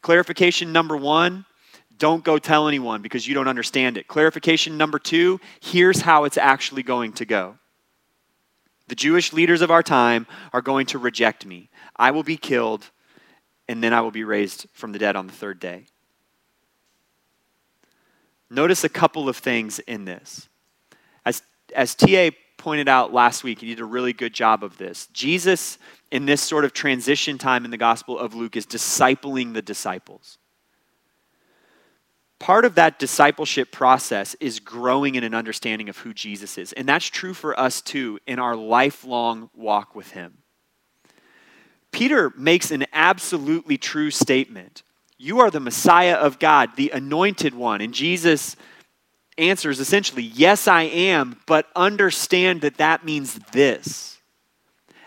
Clarification 0.00 0.72
number 0.72 0.96
1, 0.96 1.44
don't 2.02 2.24
go 2.24 2.36
tell 2.36 2.66
anyone 2.66 3.00
because 3.00 3.28
you 3.28 3.32
don't 3.32 3.46
understand 3.46 3.96
it. 3.96 4.08
Clarification 4.08 4.76
number 4.76 4.98
two 4.98 5.38
here's 5.60 6.00
how 6.00 6.24
it's 6.24 6.36
actually 6.36 6.82
going 6.82 7.12
to 7.12 7.24
go. 7.24 7.54
The 8.88 8.96
Jewish 8.96 9.32
leaders 9.32 9.62
of 9.62 9.70
our 9.70 9.84
time 9.84 10.26
are 10.52 10.62
going 10.62 10.86
to 10.86 10.98
reject 10.98 11.46
me. 11.46 11.70
I 11.94 12.10
will 12.10 12.24
be 12.24 12.36
killed, 12.36 12.90
and 13.68 13.84
then 13.84 13.94
I 13.94 14.00
will 14.00 14.10
be 14.10 14.24
raised 14.24 14.66
from 14.72 14.90
the 14.90 14.98
dead 14.98 15.14
on 15.14 15.28
the 15.28 15.32
third 15.32 15.60
day. 15.60 15.84
Notice 18.50 18.82
a 18.82 18.88
couple 18.88 19.28
of 19.28 19.36
things 19.36 19.78
in 19.78 20.04
this. 20.04 20.48
As, 21.24 21.40
as 21.72 21.94
T.A. 21.94 22.32
pointed 22.58 22.88
out 22.88 23.12
last 23.14 23.44
week, 23.44 23.60
he 23.60 23.68
did 23.68 23.78
a 23.78 23.84
really 23.84 24.12
good 24.12 24.34
job 24.34 24.64
of 24.64 24.76
this. 24.76 25.06
Jesus, 25.12 25.78
in 26.10 26.26
this 26.26 26.40
sort 26.40 26.64
of 26.64 26.72
transition 26.72 27.38
time 27.38 27.64
in 27.64 27.70
the 27.70 27.78
Gospel 27.78 28.18
of 28.18 28.34
Luke, 28.34 28.56
is 28.56 28.66
discipling 28.66 29.54
the 29.54 29.62
disciples 29.62 30.38
part 32.42 32.64
of 32.64 32.74
that 32.74 32.98
discipleship 32.98 33.70
process 33.70 34.34
is 34.40 34.58
growing 34.58 35.14
in 35.14 35.22
an 35.22 35.32
understanding 35.32 35.88
of 35.88 35.96
who 35.98 36.12
Jesus 36.12 36.58
is. 36.58 36.72
And 36.72 36.88
that's 36.88 37.06
true 37.06 37.34
for 37.34 37.58
us 37.58 37.80
too 37.80 38.18
in 38.26 38.40
our 38.40 38.56
lifelong 38.56 39.48
walk 39.54 39.94
with 39.94 40.10
Him. 40.10 40.38
Peter 41.92 42.32
makes 42.36 42.72
an 42.72 42.84
absolutely 42.92 43.78
true 43.78 44.10
statement. 44.10 44.82
You 45.18 45.38
are 45.38 45.52
the 45.52 45.60
Messiah 45.60 46.14
of 46.14 46.40
God, 46.40 46.70
the 46.74 46.90
anointed 46.90 47.54
one. 47.54 47.80
And 47.80 47.94
Jesus 47.94 48.56
answers 49.38 49.78
essentially, 49.78 50.24
Yes, 50.24 50.66
I 50.66 50.82
am, 50.82 51.38
but 51.46 51.68
understand 51.76 52.62
that 52.62 52.78
that 52.78 53.04
means 53.04 53.34
this 53.52 54.11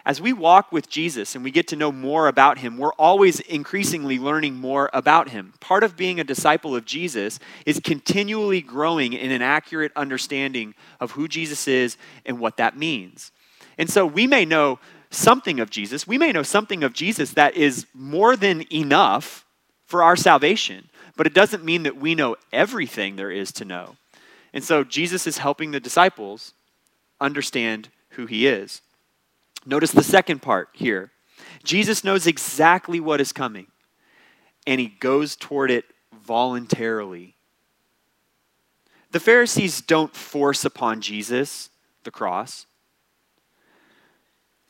as 0.06 0.22
we 0.22 0.34
walk 0.34 0.72
with 0.72 0.88
Jesus 0.88 1.34
and 1.34 1.44
we 1.44 1.50
get 1.50 1.68
to 1.70 1.76
know 1.76 1.92
more 1.92 2.28
about 2.28 2.60
him, 2.60 2.78
we're 2.78 2.94
always 2.94 3.40
increasingly 3.40 4.20
learning 4.20 4.54
more 4.56 4.90
about 4.94 5.30
him. 5.30 5.54
Part 5.60 5.84
of 5.84 5.98
being 5.98 6.20
a 6.20 6.24
disciple 6.24 6.76
of 6.76 6.86
Jesus 6.86 7.40
is 7.66 7.80
continually 7.80 8.62
growing 8.62 9.14
in 9.14 9.32
an 9.32 9.42
accurate 9.42 9.92
understanding 9.96 10.76
of 11.00 11.12
who 11.12 11.28
Jesus 11.28 11.68
is 11.68 11.98
and 12.24 12.40
what 12.40 12.58
that 12.58 12.78
means. 12.78 13.32
And 13.80 13.90
so 13.90 14.06
we 14.06 14.28
may 14.28 14.46
know 14.46 14.80
something 15.10 15.60
of 15.60 15.72
Jesus. 15.72 16.08
We 16.08 16.20
may 16.20 16.32
know 16.32 16.44
something 16.44 16.84
of 16.84 16.94
Jesus 16.94 17.32
that 17.32 17.56
is 17.56 17.88
more 17.94 18.36
than 18.36 18.72
enough 18.72 19.44
for 19.88 20.04
our 20.04 20.16
salvation, 20.16 20.90
but 21.16 21.26
it 21.26 21.34
doesn't 21.34 21.66
mean 21.66 21.84
that 21.84 21.98
we 21.98 22.14
know 22.14 22.36
everything 22.52 23.16
there 23.16 23.32
is 23.32 23.52
to 23.54 23.66
know. 23.66 23.96
And 24.54 24.64
so 24.64 24.84
Jesus 24.84 25.26
is 25.26 25.40
helping 25.40 25.72
the 25.72 25.80
disciples 25.80 26.54
understand 27.20 27.90
who 28.12 28.26
he 28.28 28.48
is. 28.48 28.82
Notice 29.66 29.92
the 29.92 30.04
second 30.04 30.42
part 30.42 30.70
here. 30.74 31.12
Jesus 31.64 32.04
knows 32.04 32.28
exactly 32.28 33.00
what 33.00 33.20
is 33.20 33.32
coming, 33.32 33.68
and 34.68 34.80
he 34.80 34.88
goes 34.88 35.36
toward 35.36 35.72
it 35.72 35.86
voluntarily. 36.14 37.36
The 39.12 39.20
Pharisees 39.20 39.82
don't 39.82 40.16
force 40.16 40.66
upon 40.66 41.02
Jesus 41.02 41.70
the 42.04 42.12
cross. 42.12 42.66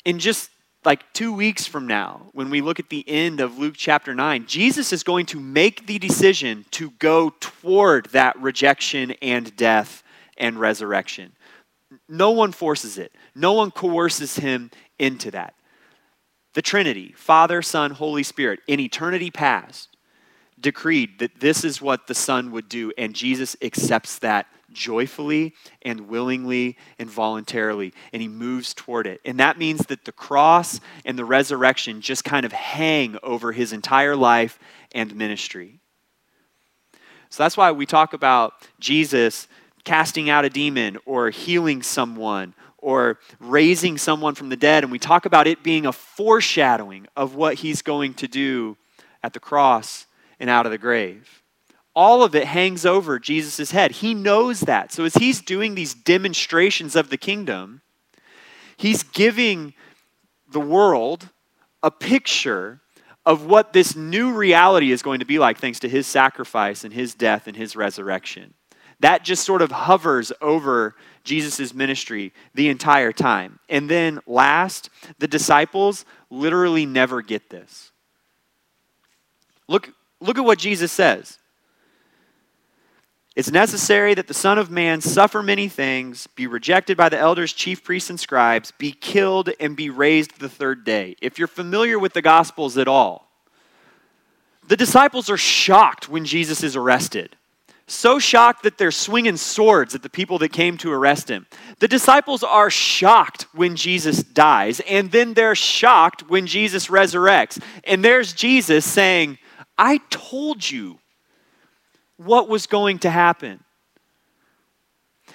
In 0.05 0.19
just 0.19 0.49
like 0.85 1.11
two 1.13 1.33
weeks 1.33 1.65
from 1.65 1.87
now, 1.87 2.27
when 2.33 2.49
we 2.49 2.61
look 2.61 2.79
at 2.79 2.89
the 2.89 3.03
end 3.09 3.39
of 3.39 3.57
Luke 3.57 3.73
chapter 3.75 4.13
9, 4.13 4.45
Jesus 4.45 4.93
is 4.93 5.03
going 5.03 5.25
to 5.27 5.39
make 5.39 5.87
the 5.87 5.97
decision 5.97 6.65
to 6.71 6.91
go 6.91 7.31
toward 7.39 8.05
that 8.07 8.39
rejection 8.39 9.11
and 9.21 9.55
death 9.55 10.03
and 10.37 10.59
resurrection. 10.59 11.33
No 12.07 12.31
one 12.31 12.51
forces 12.51 12.97
it, 12.97 13.13
no 13.33 13.53
one 13.53 13.71
coerces 13.71 14.35
him 14.37 14.69
into 14.99 15.31
that. 15.31 15.53
the 16.55 16.61
Trinity, 16.61 17.13
Father, 17.15 17.61
Son, 17.61 17.91
Holy 17.91 18.23
Spirit, 18.23 18.61
in 18.65 18.79
eternity 18.79 19.29
past, 19.29 19.89
decreed 20.59 21.19
that 21.19 21.41
this 21.41 21.65
is 21.65 21.81
what 21.81 22.07
the 22.07 22.15
Son 22.15 22.51
would 22.51 22.69
do, 22.69 22.91
and 22.97 23.13
Jesus 23.13 23.57
accepts 23.61 24.17
that 24.19 24.47
joyfully 24.71 25.53
and 25.81 26.07
willingly 26.07 26.77
and 26.97 27.09
voluntarily, 27.09 27.93
and 28.13 28.21
he 28.21 28.29
moves 28.29 28.73
toward 28.73 29.05
it. 29.05 29.19
And 29.25 29.37
that 29.39 29.59
means 29.59 29.85
that 29.87 30.05
the 30.05 30.13
cross 30.13 30.79
and 31.03 31.19
the 31.19 31.25
resurrection 31.25 31.99
just 31.99 32.23
kind 32.23 32.45
of 32.45 32.53
hang 32.53 33.17
over 33.21 33.51
his 33.51 33.73
entire 33.73 34.15
life 34.15 34.57
and 34.93 35.13
ministry. 35.13 35.81
So 37.29 37.43
that's 37.43 37.57
why 37.57 37.73
we 37.73 37.85
talk 37.85 38.13
about 38.13 38.53
Jesus 38.79 39.49
casting 39.83 40.29
out 40.29 40.45
a 40.45 40.49
demon 40.49 40.97
or 41.05 41.31
healing 41.31 41.83
someone 41.83 42.53
or 42.85 43.17
raising 43.39 43.97
someone 43.97 44.35
from 44.35 44.49
the 44.49 44.55
dead, 44.55 44.83
and 44.83 44.91
we 44.91 44.99
talk 44.99 45.25
about 45.25 45.47
it 45.47 45.63
being 45.63 45.87
a 45.87 45.91
foreshadowing 45.91 47.07
of 47.15 47.33
what 47.33 47.55
he's 47.55 47.81
going 47.81 48.13
to 48.13 48.27
do 48.27 48.77
at 49.23 49.33
the 49.33 49.39
cross 49.39 50.05
and 50.39 50.51
out 50.51 50.67
of 50.67 50.71
the 50.71 50.77
grave. 50.77 51.41
All 51.95 52.21
of 52.21 52.35
it 52.35 52.45
hangs 52.45 52.85
over 52.85 53.17
Jesus' 53.17 53.71
head. 53.71 53.89
He 53.89 54.13
knows 54.13 54.59
that. 54.59 54.91
So 54.91 55.03
as 55.03 55.15
he's 55.15 55.41
doing 55.41 55.73
these 55.73 55.95
demonstrations 55.95 56.95
of 56.95 57.09
the 57.09 57.17
kingdom, 57.17 57.81
he's 58.77 59.01
giving 59.01 59.73
the 60.51 60.59
world 60.59 61.29
a 61.81 61.89
picture 61.89 62.81
of 63.25 63.47
what 63.47 63.73
this 63.73 63.95
new 63.95 64.31
reality 64.31 64.91
is 64.91 65.01
going 65.01 65.21
to 65.21 65.25
be 65.25 65.39
like 65.39 65.57
thanks 65.57 65.79
to 65.79 65.89
his 65.89 66.05
sacrifice 66.05 66.83
and 66.83 66.93
his 66.93 67.15
death 67.15 67.47
and 67.47 67.57
his 67.57 67.75
resurrection. 67.75 68.53
That 68.99 69.23
just 69.23 69.43
sort 69.43 69.63
of 69.63 69.71
hovers 69.71 70.31
over 70.39 70.93
Jesus' 71.25 71.73
ministry 71.73 72.31
the 72.53 72.69
entire 72.69 73.11
time. 73.11 73.59
And 73.67 73.89
then 73.89 74.19
last, 74.25 74.89
the 75.19 75.27
disciples 75.27 76.05
literally 76.29 76.85
never 76.85 77.21
get 77.21 77.49
this. 77.49 77.91
Look, 79.67 79.89
look 80.21 80.37
at 80.37 80.45
what 80.45 80.59
Jesus 80.59 80.91
says. 80.91 81.39
It's 83.35 83.51
necessary 83.51 84.13
that 84.13 84.27
the 84.27 84.33
Son 84.33 84.57
of 84.57 84.71
Man 84.71 85.01
suffer 85.01 85.43
many 85.43 85.67
things, 85.67 86.25
be 86.27 86.47
rejected 86.47 86.95
by 86.95 87.09
the 87.09 87.17
elders, 87.17 87.51
chief 87.51 87.83
priests, 87.83 88.09
and 88.09 88.17
scribes, 88.17 88.71
be 88.71 88.93
killed, 88.93 89.49
and 89.59 89.75
be 89.75 89.89
raised 89.89 90.39
the 90.39 90.47
third 90.47 90.85
day. 90.85 91.17
If 91.21 91.37
you're 91.37 91.49
familiar 91.49 91.99
with 91.99 92.13
the 92.13 92.21
Gospels 92.21 92.77
at 92.77 92.87
all, 92.87 93.29
the 94.67 94.77
disciples 94.77 95.29
are 95.29 95.37
shocked 95.37 96.07
when 96.07 96.23
Jesus 96.23 96.63
is 96.63 96.77
arrested 96.77 97.35
so 97.87 98.17
shocked 98.17 98.63
that 98.63 98.77
they're 98.77 98.91
swinging 98.91 99.37
swords 99.37 99.93
at 99.93 100.01
the 100.01 100.09
people 100.09 100.39
that 100.39 100.51
came 100.51 100.77
to 100.79 100.91
arrest 100.91 101.29
him. 101.29 101.45
The 101.79 101.87
disciples 101.87 102.43
are 102.43 102.69
shocked 102.71 103.43
when 103.53 103.75
Jesus 103.75 104.23
dies, 104.23 104.79
and 104.81 105.11
then 105.11 105.33
they're 105.35 105.55
shocked 105.55 106.27
when 106.29 106.47
Jesus 106.47 106.87
resurrects. 106.87 107.61
And 107.83 108.03
there's 108.03 108.33
Jesus 108.33 108.85
saying, 108.85 109.37
I 109.77 109.99
told 110.09 110.69
you 110.69 110.99
what 112.17 112.49
was 112.49 112.65
going 112.65 112.99
to 112.99 113.09
happen. 113.09 113.63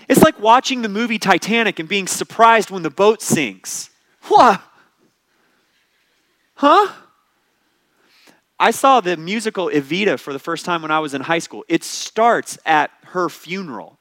It's 0.09 0.23
like 0.23 0.41
watching 0.41 0.83
the 0.83 0.89
movie 0.89 1.19
Titanic 1.19 1.79
and 1.79 1.89
being 1.89 2.09
surprised 2.09 2.71
when 2.71 2.83
the 2.83 2.91
boat 2.91 3.23
sinks. 3.23 3.91
What? 4.25 4.61
Huh? 6.55 6.89
I 8.61 8.73
saw 8.73 9.01
the 9.01 9.17
musical 9.17 9.69
Evita 9.69 10.19
for 10.19 10.35
the 10.35 10.39
first 10.39 10.67
time 10.67 10.83
when 10.83 10.91
I 10.91 10.99
was 10.99 11.15
in 11.15 11.23
high 11.23 11.39
school. 11.39 11.65
It 11.67 11.83
starts 11.83 12.59
at 12.67 12.91
her 13.07 13.31
funeral, 13.31 13.99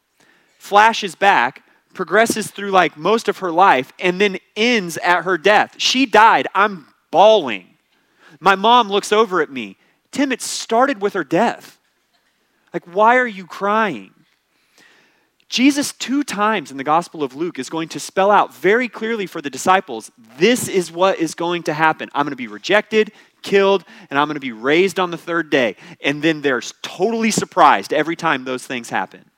flashes 0.58 1.16
back, 1.16 1.64
progresses 1.94 2.52
through 2.52 2.72
like 2.72 2.98
most 2.98 3.30
of 3.30 3.38
her 3.38 3.54
life, 3.54 3.94
and 4.00 4.20
then 4.20 4.38
ends 4.58 4.98
at 4.98 5.24
her 5.24 5.38
death. 5.38 5.76
She 5.78 6.06
died. 6.06 6.48
I'm 6.54 6.88
bawling. 7.10 7.68
My 8.42 8.56
mom 8.56 8.90
looks 8.90 9.14
over 9.14 9.42
at 9.42 9.50
me. 9.50 9.78
Tim, 10.12 10.34
it 10.34 10.42
started 10.42 11.02
with 11.02 11.14
her 11.14 11.24
death. 11.24 11.80
Like, 12.74 12.86
why 12.86 13.16
are 13.16 13.28
you 13.28 13.48
crying? 13.48 14.14
Jesus, 15.50 15.94
two 15.94 16.24
times 16.24 16.70
in 16.70 16.78
the 16.78 16.84
Gospel 16.84 17.24
of 17.24 17.36
Luke, 17.36 17.58
is 17.58 17.72
going 17.72 17.90
to 17.90 18.00
spell 18.00 18.30
out 18.30 18.54
very 18.54 18.88
clearly 18.88 19.26
for 19.26 19.42
the 19.42 19.50
disciples 19.50 20.12
this 20.38 20.68
is 20.68 20.92
what 20.92 21.18
is 21.18 21.34
going 21.34 21.64
to 21.64 21.74
happen. 21.74 22.08
I'm 22.14 22.26
going 22.26 22.32
to 22.32 22.36
be 22.36 22.48
rejected, 22.48 23.12
killed, 23.42 23.84
and 24.10 24.20
I'm 24.20 24.28
going 24.28 24.36
to 24.36 24.40
be 24.40 24.52
raised 24.52 25.00
on 25.00 25.12
the 25.12 25.18
third 25.18 25.50
day. 25.50 25.76
And 26.04 26.22
then 26.22 26.42
they're 26.42 26.62
totally 26.82 27.32
surprised 27.32 27.94
every 27.94 28.16
time 28.16 28.44
those 28.44 28.66
things 28.66 28.90
happen. 28.90 29.30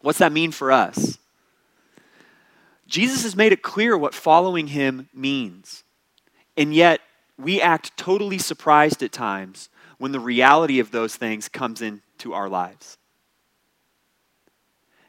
What's 0.00 0.18
that 0.18 0.32
mean 0.32 0.52
for 0.52 0.70
us? 0.70 1.18
Jesus 2.86 3.24
has 3.24 3.34
made 3.34 3.52
it 3.52 3.62
clear 3.62 3.96
what 3.96 4.14
following 4.14 4.68
him 4.68 5.08
means. 5.12 5.82
And 6.56 6.74
yet, 6.74 7.00
we 7.38 7.60
act 7.60 7.96
totally 7.96 8.38
surprised 8.38 9.02
at 9.02 9.12
times 9.12 9.68
when 9.98 10.12
the 10.12 10.20
reality 10.20 10.78
of 10.78 10.90
those 10.90 11.16
things 11.16 11.48
comes 11.48 11.82
into 11.82 12.32
our 12.32 12.48
lives. 12.48 12.98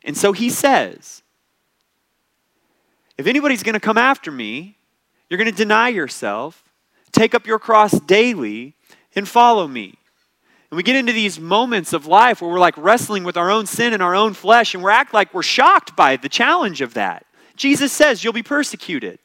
And 0.04 0.17
so 0.17 0.32
he 0.32 0.50
says, 0.50 1.21
if 3.17 3.28
anybody's 3.28 3.63
going 3.63 3.73
to 3.73 3.80
come 3.80 3.97
after 3.97 4.32
me, 4.32 4.78
you're 5.30 5.38
going 5.38 5.52
to 5.52 5.56
deny 5.56 5.89
yourself, 5.89 6.66
Take 7.17 7.34
up 7.34 7.47
your 7.47 7.58
cross 7.58 7.99
daily 8.01 8.75
and 9.15 9.27
follow 9.27 9.67
me. 9.67 9.97
And 10.69 10.77
we 10.77 10.84
get 10.84 10.95
into 10.95 11.13
these 11.13 11.39
moments 11.39 11.91
of 11.91 12.06
life 12.06 12.41
where 12.41 12.51
we're 12.51 12.60
like 12.60 12.77
wrestling 12.77 13.23
with 13.23 13.38
our 13.38 13.49
own 13.49 13.65
sin 13.65 13.91
and 13.91 14.03
our 14.03 14.13
own 14.13 14.36
flesh, 14.36 14.75
and 14.75 14.84
we 14.84 14.91
act 14.91 15.15
like 15.15 15.34
we're 15.34 15.41
shocked 15.41 15.95
by 15.95 16.17
the 16.17 16.30
challenge 16.30 16.82
of 16.82 16.93
that. 16.93 17.25
Jesus 17.56 17.91
says 17.91 18.23
you'll 18.23 18.34
be 18.34 18.43
persecuted. 18.43 19.17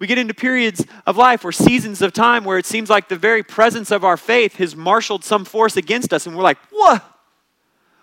We 0.00 0.08
get 0.08 0.18
into 0.18 0.34
periods 0.34 0.84
of 1.06 1.16
life 1.16 1.44
or 1.44 1.52
seasons 1.52 2.02
of 2.02 2.12
time 2.12 2.42
where 2.42 2.58
it 2.58 2.66
seems 2.66 2.90
like 2.90 3.08
the 3.08 3.14
very 3.14 3.44
presence 3.44 3.92
of 3.92 4.02
our 4.02 4.16
faith 4.16 4.56
has 4.56 4.74
marshaled 4.74 5.22
some 5.22 5.44
force 5.44 5.76
against 5.76 6.12
us, 6.12 6.26
and 6.26 6.36
we're 6.36 6.42
like, 6.42 6.58
what? 6.70 7.04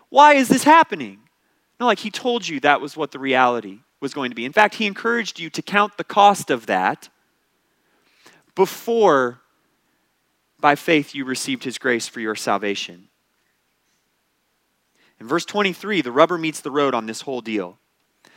Why 0.08 0.36
is 0.36 0.48
this 0.48 0.64
happening? 0.64 1.20
No, 1.78 1.88
like 1.88 2.00
he 2.00 2.10
told 2.10 2.48
you 2.48 2.62
that 2.62 2.80
was 2.80 2.96
what 2.96 3.12
the 3.12 3.20
reality 3.20 3.80
was 4.00 4.14
going 4.14 4.32
to 4.32 4.36
be. 4.36 4.46
In 4.46 4.54
fact, 4.54 4.76
he 4.76 4.86
encouraged 4.86 5.40
you 5.40 5.50
to 5.50 5.62
count 5.62 5.98
the 5.98 6.06
cost 6.06 6.50
of 6.50 6.68
that 6.68 7.10
before 8.56 9.42
by 10.60 10.76
faith 10.76 11.14
you 11.14 11.26
received 11.26 11.64
his 11.64 11.78
grace 11.78 12.08
for 12.08 12.20
your 12.20 12.36
salvation. 12.36 13.10
In 15.20 15.28
verse 15.28 15.46
23, 15.46 16.02
the 16.02 16.12
rubber 16.12 16.38
meets 16.38 16.62
the 16.62 16.72
road 16.72 16.94
on 16.94 17.06
this 17.06 17.22
whole 17.22 17.42
deal. 17.42 17.78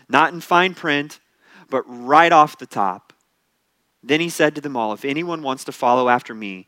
Not 0.09 0.33
in 0.33 0.41
fine 0.41 0.75
print, 0.75 1.21
but 1.69 1.83
right 1.87 2.33
off 2.33 2.59
the 2.59 2.67
top. 2.67 3.13
Then 4.03 4.21
he 4.21 4.29
said 4.29 4.55
to 4.55 4.61
them 4.61 4.77
all, 4.77 4.93
If 4.93 5.05
anyone 5.05 5.43
wants 5.43 5.65
to 5.65 5.73
follow 5.73 6.09
after 6.09 6.35
me, 6.35 6.67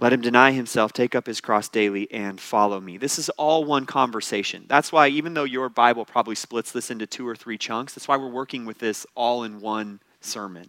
let 0.00 0.12
him 0.12 0.20
deny 0.20 0.50
himself, 0.50 0.92
take 0.92 1.14
up 1.14 1.26
his 1.26 1.40
cross 1.40 1.68
daily, 1.68 2.10
and 2.10 2.40
follow 2.40 2.80
me. 2.80 2.98
This 2.98 3.18
is 3.18 3.30
all 3.30 3.64
one 3.64 3.86
conversation. 3.86 4.66
That's 4.68 4.90
why, 4.90 5.08
even 5.08 5.34
though 5.34 5.44
your 5.44 5.68
Bible 5.68 6.04
probably 6.04 6.34
splits 6.34 6.72
this 6.72 6.90
into 6.90 7.06
two 7.06 7.26
or 7.26 7.36
three 7.36 7.56
chunks, 7.56 7.94
that's 7.94 8.08
why 8.08 8.16
we're 8.16 8.28
working 8.28 8.66
with 8.66 8.78
this 8.78 9.06
all 9.14 9.44
in 9.44 9.60
one 9.60 10.00
sermon. 10.20 10.68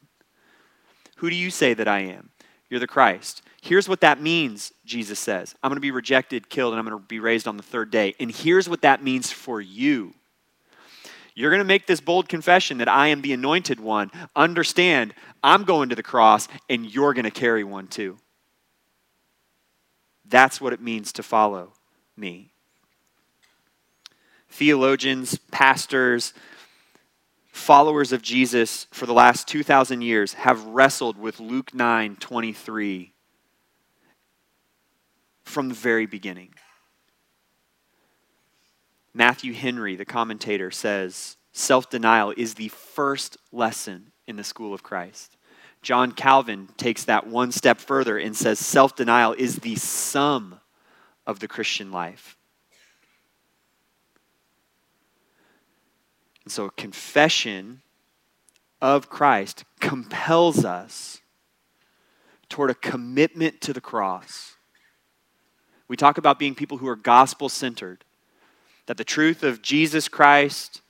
Who 1.15 1.30
do 1.30 1.36
you 1.36 1.49
say 1.49 1.73
that 1.73 1.88
I 1.88 1.99
am? 1.99 2.30
You're 2.69 2.80
the 2.80 2.88
Christ. 2.88 3.41
Here's 3.62 3.89
what 3.89 4.01
that 4.01 4.21
means, 4.21 4.71
Jesus 4.86 5.19
says 5.19 5.56
I'm 5.63 5.69
going 5.69 5.78
to 5.78 5.82
be 5.82 5.91
rejected, 5.91 6.49
killed, 6.49 6.73
and 6.73 6.80
I'm 6.80 6.86
going 6.86 7.01
to 7.01 7.08
be 7.08 7.19
raised 7.19 7.47
on 7.47 7.58
the 7.58 7.63
third 7.63 7.91
day. 7.91 8.15
And 8.19 8.32
here's 8.32 8.69
what 8.69 8.82
that 8.82 9.04
means 9.04 9.32
for 9.32 9.60
you. 9.62 10.13
You're 11.34 11.51
going 11.51 11.60
to 11.60 11.65
make 11.65 11.86
this 11.86 11.99
bold 11.99 12.30
confession 12.30 12.78
that 12.78 12.88
I 12.88 13.08
am 13.08 13.21
the 13.21 13.34
anointed 13.34 13.80
one. 13.80 14.10
Understand, 14.36 15.13
I'm 15.43 15.63
going 15.63 15.89
to 15.89 15.95
the 15.95 16.04
cross, 16.04 16.47
and 16.69 16.86
you're 16.86 17.13
going 17.13 17.25
to 17.25 17.32
carry 17.32 17.63
one 17.63 17.88
too. 17.88 18.17
That's 20.28 20.62
what 20.62 20.73
it 20.73 20.82
means 20.82 21.12
to 21.13 21.23
follow 21.23 21.73
me. 22.15 22.51
Theologians, 24.49 25.38
pastors, 25.51 26.34
followers 27.56 28.12
of 28.12 28.22
Jesus 28.22 28.86
for 28.91 29.06
the 29.06 29.13
last 29.13 29.48
2,000 29.48 30.02
years 30.02 30.34
have 30.34 30.65
wrestled 30.65 31.18
with 31.18 31.39
Luke 31.39 31.74
9 31.74 32.18
23 32.18 33.13
from 35.44 35.70
the 35.70 35.74
very 35.74 36.06
beginning. 36.06 36.54
Matthew 39.13 39.54
Henry, 39.54 39.96
the 39.96 40.06
commentator, 40.06 40.70
says 40.70 41.38
self 41.54 41.89
denial 41.89 42.34
is 42.36 42.56
the 42.56 42.68
first 42.68 43.38
lesson 43.54 44.12
in 44.28 44.36
the 44.36 44.44
school 44.44 44.74
of 44.74 44.84
Christ. 44.84 45.38
John 45.82 46.12
Calvin 46.12 46.68
takes 46.76 47.06
that 47.06 47.26
one 47.26 47.54
step 47.54 47.80
further 47.80 48.18
and 48.18 48.36
says 48.36 48.60
self 48.60 48.98
denial 48.98 49.32
is 49.32 49.60
the 49.60 49.76
sum 49.76 50.60
of 51.26 51.39
the 51.39 51.48
Christian 51.48 51.91
life. 51.91 52.38
And 56.46 56.52
so, 56.52 56.70
confession 56.70 57.82
of 58.82 59.10
Christ 59.10 59.66
compels 59.80 60.64
us 60.64 61.22
toward 62.50 62.70
a 62.70 62.76
commitment 62.76 63.62
to 63.62 63.74
the 63.74 63.82
cross. 63.82 64.56
We 65.88 65.98
talk 65.98 66.18
about 66.18 66.40
being 66.40 66.56
people 66.56 66.78
who 66.78 66.88
are 66.88 66.96
gospel 66.96 67.50
centered, 67.50 68.06
that 68.86 68.98
the 68.98 69.04
truth 69.04 69.44
of 69.44 69.62
Jesus 69.62 70.08
Christ 70.08 70.82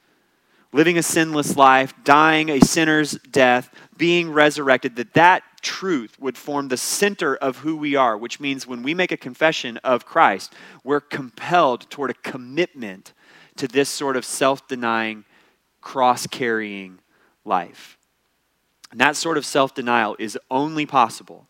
living 0.76 0.98
a 0.98 1.04
sinless 1.04 1.56
life, 1.56 1.94
dying 2.04 2.50
a 2.50 2.60
sinner's 2.60 3.14
death, 3.32 3.74
being 3.96 4.30
resurrected, 4.30 4.98
that 4.98 5.14
that 5.14 5.42
truth 5.62 6.20
would 6.20 6.38
form 6.38 6.68
the 6.68 6.76
center 6.76 7.34
of 7.38 7.60
who 7.60 7.78
we 7.78 7.96
are, 7.96 8.18
which 8.18 8.42
means 8.42 8.68
when 8.68 8.84
we 8.84 8.94
make 8.94 9.12
a 9.12 9.18
confession 9.18 9.78
of 9.78 10.06
Christ, 10.06 10.54
we're 10.84 11.00
compelled 11.00 11.90
toward 11.90 12.12
a 12.12 12.16
commitment 12.16 13.14
to 13.56 13.70
this 13.70 13.88
sort 13.88 14.18
of 14.18 14.26
self 14.26 14.68
denying, 14.68 15.24
cross 15.86 16.26
carrying 16.26 16.98
life. 17.46 17.98
And 18.92 19.00
that 19.00 19.16
sort 19.16 19.38
of 19.38 19.46
self 19.46 19.74
denial 19.74 20.18
is 20.20 20.38
only 20.52 20.86
possible 20.86 21.48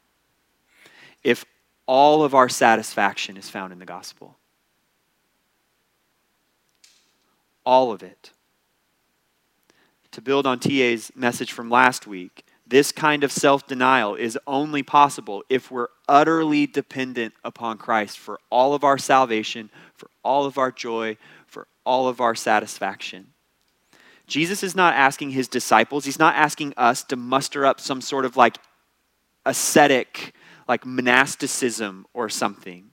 if 1.24 1.46
all 1.88 2.22
of 2.24 2.36
our 2.36 2.50
satisfaction 2.50 3.38
is 3.38 3.50
found 3.50 3.72
in 3.74 3.80
the 3.80 3.86
gospel. 3.86 4.36
All 7.66 7.92
of 7.92 8.04
it. 8.04 8.32
To 10.12 10.22
build 10.22 10.46
on 10.46 10.60
TA's 10.60 11.12
message 11.16 11.52
from 11.52 11.70
last 11.70 12.06
week, 12.06 12.46
this 12.68 12.92
kind 12.92 13.24
of 13.24 13.32
self 13.32 13.66
denial 13.66 14.16
is 14.16 14.38
only 14.46 14.84
possible 14.84 15.44
if 15.50 15.72
we're 15.72 15.88
utterly 16.10 16.68
dependent 16.68 17.34
upon 17.44 17.78
Christ 17.78 18.20
for 18.20 18.40
all 18.50 18.74
of 18.74 18.84
our 18.84 18.98
salvation, 18.98 19.70
for 19.94 20.10
all 20.24 20.46
of 20.46 20.58
our 20.58 20.72
joy, 20.72 21.18
for 21.48 21.68
all 21.86 22.10
of 22.10 22.20
our 22.20 22.36
satisfaction. 22.36 23.28
Jesus 24.28 24.64
is 24.64 24.76
not 24.76 24.96
asking 24.96 25.32
his 25.32 25.48
disciples, 25.48 26.06
he's 26.06 26.20
not 26.20 26.36
asking 26.36 26.74
us 26.78 27.04
to 27.06 27.16
muster 27.16 27.66
up 27.66 27.80
some 27.80 28.02
sort 28.02 28.26
of 28.26 28.36
like 28.36 28.58
ascetic, 29.46 30.34
like 30.68 30.86
monasticism 30.86 32.06
or 32.14 32.30
something. 32.30 32.90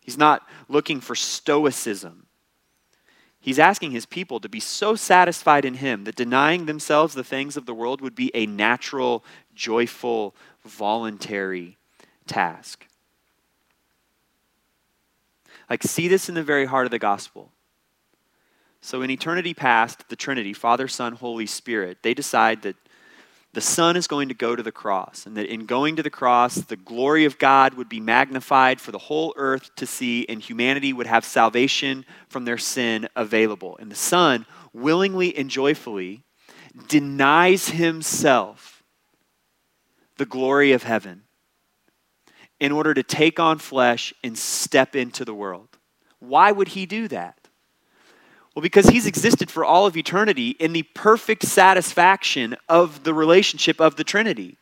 He's 0.00 0.18
not 0.18 0.46
looking 0.68 1.00
for 1.00 1.14
stoicism. 1.14 2.26
He's 3.40 3.58
asking 3.58 3.90
his 3.90 4.06
people 4.06 4.40
to 4.40 4.48
be 4.48 4.58
so 4.58 4.94
satisfied 4.94 5.64
in 5.64 5.74
him 5.74 6.04
that 6.04 6.16
denying 6.16 6.66
themselves 6.66 7.14
the 7.14 7.22
things 7.22 7.56
of 7.56 7.66
the 7.66 7.74
world 7.74 8.00
would 8.00 8.14
be 8.14 8.30
a 8.34 8.46
natural, 8.46 9.22
joyful, 9.54 10.34
voluntary 10.64 11.76
task. 12.26 12.86
Like, 15.68 15.82
see 15.82 16.08
this 16.08 16.28
in 16.28 16.34
the 16.34 16.42
very 16.42 16.66
heart 16.66 16.86
of 16.86 16.90
the 16.90 16.98
gospel. 16.98 17.52
So, 18.84 19.00
in 19.00 19.10
eternity 19.10 19.54
past, 19.54 20.10
the 20.10 20.14
Trinity, 20.14 20.52
Father, 20.52 20.88
Son, 20.88 21.14
Holy 21.14 21.46
Spirit, 21.46 22.02
they 22.02 22.12
decide 22.12 22.60
that 22.62 22.76
the 23.54 23.62
Son 23.62 23.96
is 23.96 24.06
going 24.06 24.28
to 24.28 24.34
go 24.34 24.54
to 24.54 24.62
the 24.62 24.70
cross, 24.70 25.24
and 25.24 25.38
that 25.38 25.46
in 25.46 25.64
going 25.64 25.96
to 25.96 26.02
the 26.02 26.10
cross, 26.10 26.56
the 26.56 26.76
glory 26.76 27.24
of 27.24 27.38
God 27.38 27.72
would 27.74 27.88
be 27.88 27.98
magnified 27.98 28.82
for 28.82 28.92
the 28.92 28.98
whole 28.98 29.32
earth 29.38 29.74
to 29.76 29.86
see, 29.86 30.26
and 30.28 30.38
humanity 30.38 30.92
would 30.92 31.06
have 31.06 31.24
salvation 31.24 32.04
from 32.28 32.44
their 32.44 32.58
sin 32.58 33.08
available. 33.16 33.78
And 33.80 33.90
the 33.90 33.96
Son 33.96 34.44
willingly 34.74 35.34
and 35.34 35.48
joyfully 35.48 36.22
denies 36.86 37.70
himself 37.70 38.82
the 40.18 40.26
glory 40.26 40.72
of 40.72 40.82
heaven 40.82 41.22
in 42.60 42.70
order 42.70 42.92
to 42.92 43.02
take 43.02 43.40
on 43.40 43.56
flesh 43.56 44.12
and 44.22 44.36
step 44.36 44.94
into 44.94 45.24
the 45.24 45.34
world. 45.34 45.78
Why 46.18 46.52
would 46.52 46.68
he 46.68 46.84
do 46.84 47.08
that? 47.08 47.43
Well, 48.54 48.62
because 48.62 48.86
he's 48.86 49.06
existed 49.06 49.50
for 49.50 49.64
all 49.64 49.84
of 49.86 49.96
eternity 49.96 50.50
in 50.50 50.72
the 50.72 50.84
perfect 50.94 51.42
satisfaction 51.44 52.56
of 52.68 53.02
the 53.02 53.12
relationship 53.12 53.80
of 53.80 53.96
the 53.96 54.04
Trinity. 54.04 54.56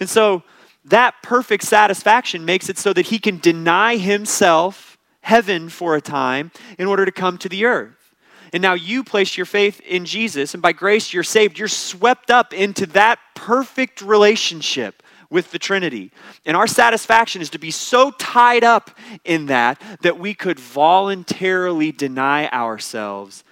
And 0.00 0.08
so 0.08 0.42
that 0.86 1.14
perfect 1.22 1.64
satisfaction 1.64 2.44
makes 2.44 2.68
it 2.68 2.78
so 2.78 2.92
that 2.94 3.06
he 3.06 3.18
can 3.18 3.38
deny 3.38 3.98
himself 3.98 4.96
heaven 5.20 5.68
for 5.68 5.96
a 5.96 6.00
time 6.00 6.50
in 6.78 6.86
order 6.86 7.04
to 7.04 7.12
come 7.12 7.36
to 7.38 7.48
the 7.48 7.66
earth. 7.66 8.14
And 8.54 8.62
now 8.62 8.72
you 8.72 9.04
place 9.04 9.36
your 9.36 9.44
faith 9.44 9.80
in 9.80 10.06
Jesus, 10.06 10.54
and 10.54 10.62
by 10.62 10.72
grace 10.72 11.12
you're 11.12 11.22
saved. 11.22 11.58
You're 11.58 11.68
swept 11.68 12.30
up 12.30 12.54
into 12.54 12.86
that 12.86 13.18
perfect 13.34 14.00
relationship 14.00 15.02
with 15.30 15.50
the 15.50 15.58
Trinity. 15.58 16.10
And 16.46 16.56
our 16.56 16.66
satisfaction 16.66 17.42
is 17.42 17.50
to 17.50 17.58
be 17.58 17.70
so 17.70 18.10
tied 18.12 18.64
up 18.64 18.90
in 19.24 19.46
that 19.46 19.80
that 20.02 20.18
we 20.18 20.34
could 20.34 20.58
voluntarily 20.58 21.92
deny 21.92 22.48
ourselves 22.48 23.44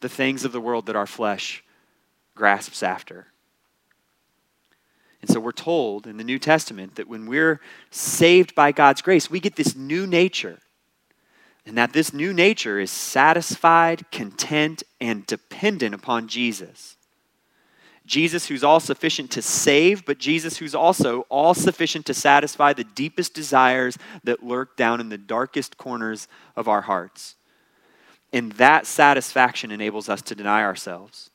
the 0.00 0.08
things 0.08 0.44
of 0.44 0.52
the 0.52 0.60
world 0.60 0.86
that 0.86 0.96
our 0.96 1.06
flesh 1.06 1.64
grasps 2.34 2.82
after. 2.82 3.26
And 5.22 5.30
so 5.30 5.38
we're 5.38 5.52
told 5.52 6.06
in 6.06 6.16
the 6.16 6.24
New 6.24 6.38
Testament 6.38 6.96
that 6.96 7.08
when 7.08 7.26
we're 7.26 7.60
saved 7.90 8.54
by 8.54 8.72
God's 8.72 9.02
grace, 9.02 9.30
we 9.30 9.38
get 9.38 9.54
this 9.54 9.76
new 9.76 10.06
nature. 10.06 10.58
And 11.64 11.78
that 11.78 11.92
this 11.92 12.12
new 12.12 12.32
nature 12.32 12.80
is 12.80 12.90
satisfied, 12.90 14.10
content, 14.10 14.82
and 15.00 15.24
dependent 15.24 15.94
upon 15.94 16.26
Jesus. 16.26 16.91
Jesus 18.06 18.46
who's 18.46 18.64
all 18.64 18.80
sufficient 18.80 19.30
to 19.32 19.42
save, 19.42 20.04
but 20.04 20.18
Jesus 20.18 20.58
who's 20.58 20.74
also 20.74 21.20
all 21.28 21.54
sufficient 21.54 22.06
to 22.06 22.14
satisfy 22.14 22.72
the 22.72 22.84
deepest 22.84 23.34
desires 23.34 23.96
that 24.24 24.42
lurk 24.42 24.76
down 24.76 25.00
in 25.00 25.08
the 25.08 25.18
darkest 25.18 25.76
corners 25.76 26.26
of 26.56 26.68
our 26.68 26.82
hearts. 26.82 27.36
And 28.32 28.52
that 28.52 28.86
satisfaction 28.86 29.70
enables 29.70 30.08
us 30.08 30.22
to 30.22 30.34
deny 30.34 30.62
ourselves. 30.62 31.30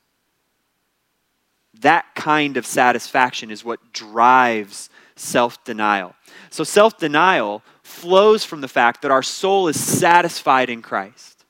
That 1.82 2.06
kind 2.16 2.58
of 2.58 2.66
satisfaction 2.66 3.52
is 3.52 3.64
what 3.64 3.94
drives 3.94 4.90
self 5.16 5.64
denial. 5.64 6.16
So, 6.50 6.64
self 6.64 6.98
denial 6.98 7.62
flows 7.84 8.44
from 8.44 8.62
the 8.62 8.68
fact 8.68 9.04
that 9.04 9.12
our 9.12 9.24
soul 9.24 9.68
is 9.68 9.80
satisfied 9.80 10.70
in 10.70 10.82
Christ. 10.82 11.46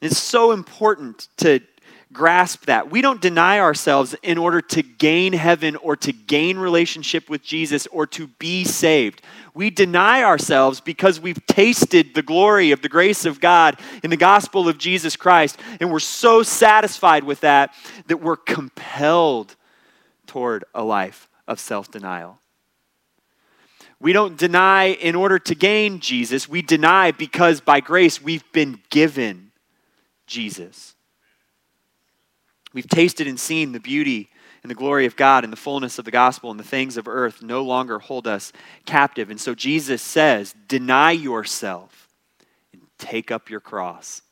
It's 0.00 0.18
so 0.18 0.52
important 0.52 1.28
to 1.38 1.60
grasp 2.12 2.66
that. 2.66 2.90
We 2.90 3.02
don't 3.02 3.20
deny 3.20 3.60
ourselves 3.60 4.14
in 4.22 4.38
order 4.38 4.60
to 4.60 4.82
gain 4.82 5.32
heaven 5.32 5.76
or 5.76 5.96
to 5.96 6.12
gain 6.12 6.58
relationship 6.58 7.30
with 7.30 7.42
Jesus 7.42 7.86
or 7.88 8.06
to 8.08 8.26
be 8.26 8.64
saved. 8.64 9.22
We 9.54 9.70
deny 9.70 10.22
ourselves 10.22 10.80
because 10.80 11.20
we've 11.20 11.44
tasted 11.46 12.14
the 12.14 12.22
glory 12.22 12.72
of 12.72 12.82
the 12.82 12.88
grace 12.88 13.24
of 13.24 13.40
God 13.40 13.78
in 14.02 14.10
the 14.10 14.16
gospel 14.16 14.68
of 14.68 14.78
Jesus 14.78 15.16
Christ, 15.16 15.58
and 15.80 15.90
we're 15.90 15.98
so 16.00 16.42
satisfied 16.42 17.24
with 17.24 17.40
that 17.40 17.74
that 18.06 18.20
we're 18.20 18.36
compelled 18.36 19.54
toward 20.26 20.64
a 20.74 20.82
life 20.82 21.28
of 21.46 21.58
self 21.60 21.90
denial. 21.90 22.38
We 24.00 24.12
don't 24.14 24.38
deny 24.38 24.86
in 24.86 25.14
order 25.14 25.38
to 25.38 25.54
gain 25.54 26.00
Jesus. 26.00 26.48
We 26.48 26.62
deny 26.62 27.10
because 27.10 27.60
by 27.60 27.80
grace 27.80 28.22
we've 28.22 28.50
been 28.52 28.80
given 28.88 29.52
Jesus. 30.26 30.94
We've 32.72 32.88
tasted 32.88 33.26
and 33.26 33.38
seen 33.38 33.72
the 33.72 33.80
beauty 33.80 34.30
and 34.62 34.70
the 34.70 34.74
glory 34.74 35.06
of 35.06 35.16
God 35.16 35.44
and 35.44 35.52
the 35.52 35.56
fullness 35.56 35.98
of 35.98 36.04
the 36.04 36.10
gospel 36.10 36.50
and 36.50 36.60
the 36.60 36.64
things 36.64 36.96
of 36.96 37.08
earth 37.08 37.42
no 37.42 37.62
longer 37.62 37.98
hold 37.98 38.26
us 38.26 38.52
captive. 38.84 39.30
And 39.30 39.40
so 39.40 39.54
Jesus 39.54 40.02
says, 40.02 40.54
Deny 40.68 41.12
yourself 41.12 42.08
and 42.72 42.82
take 42.98 43.30
up 43.30 43.50
your 43.50 43.60
cross. 43.60 44.22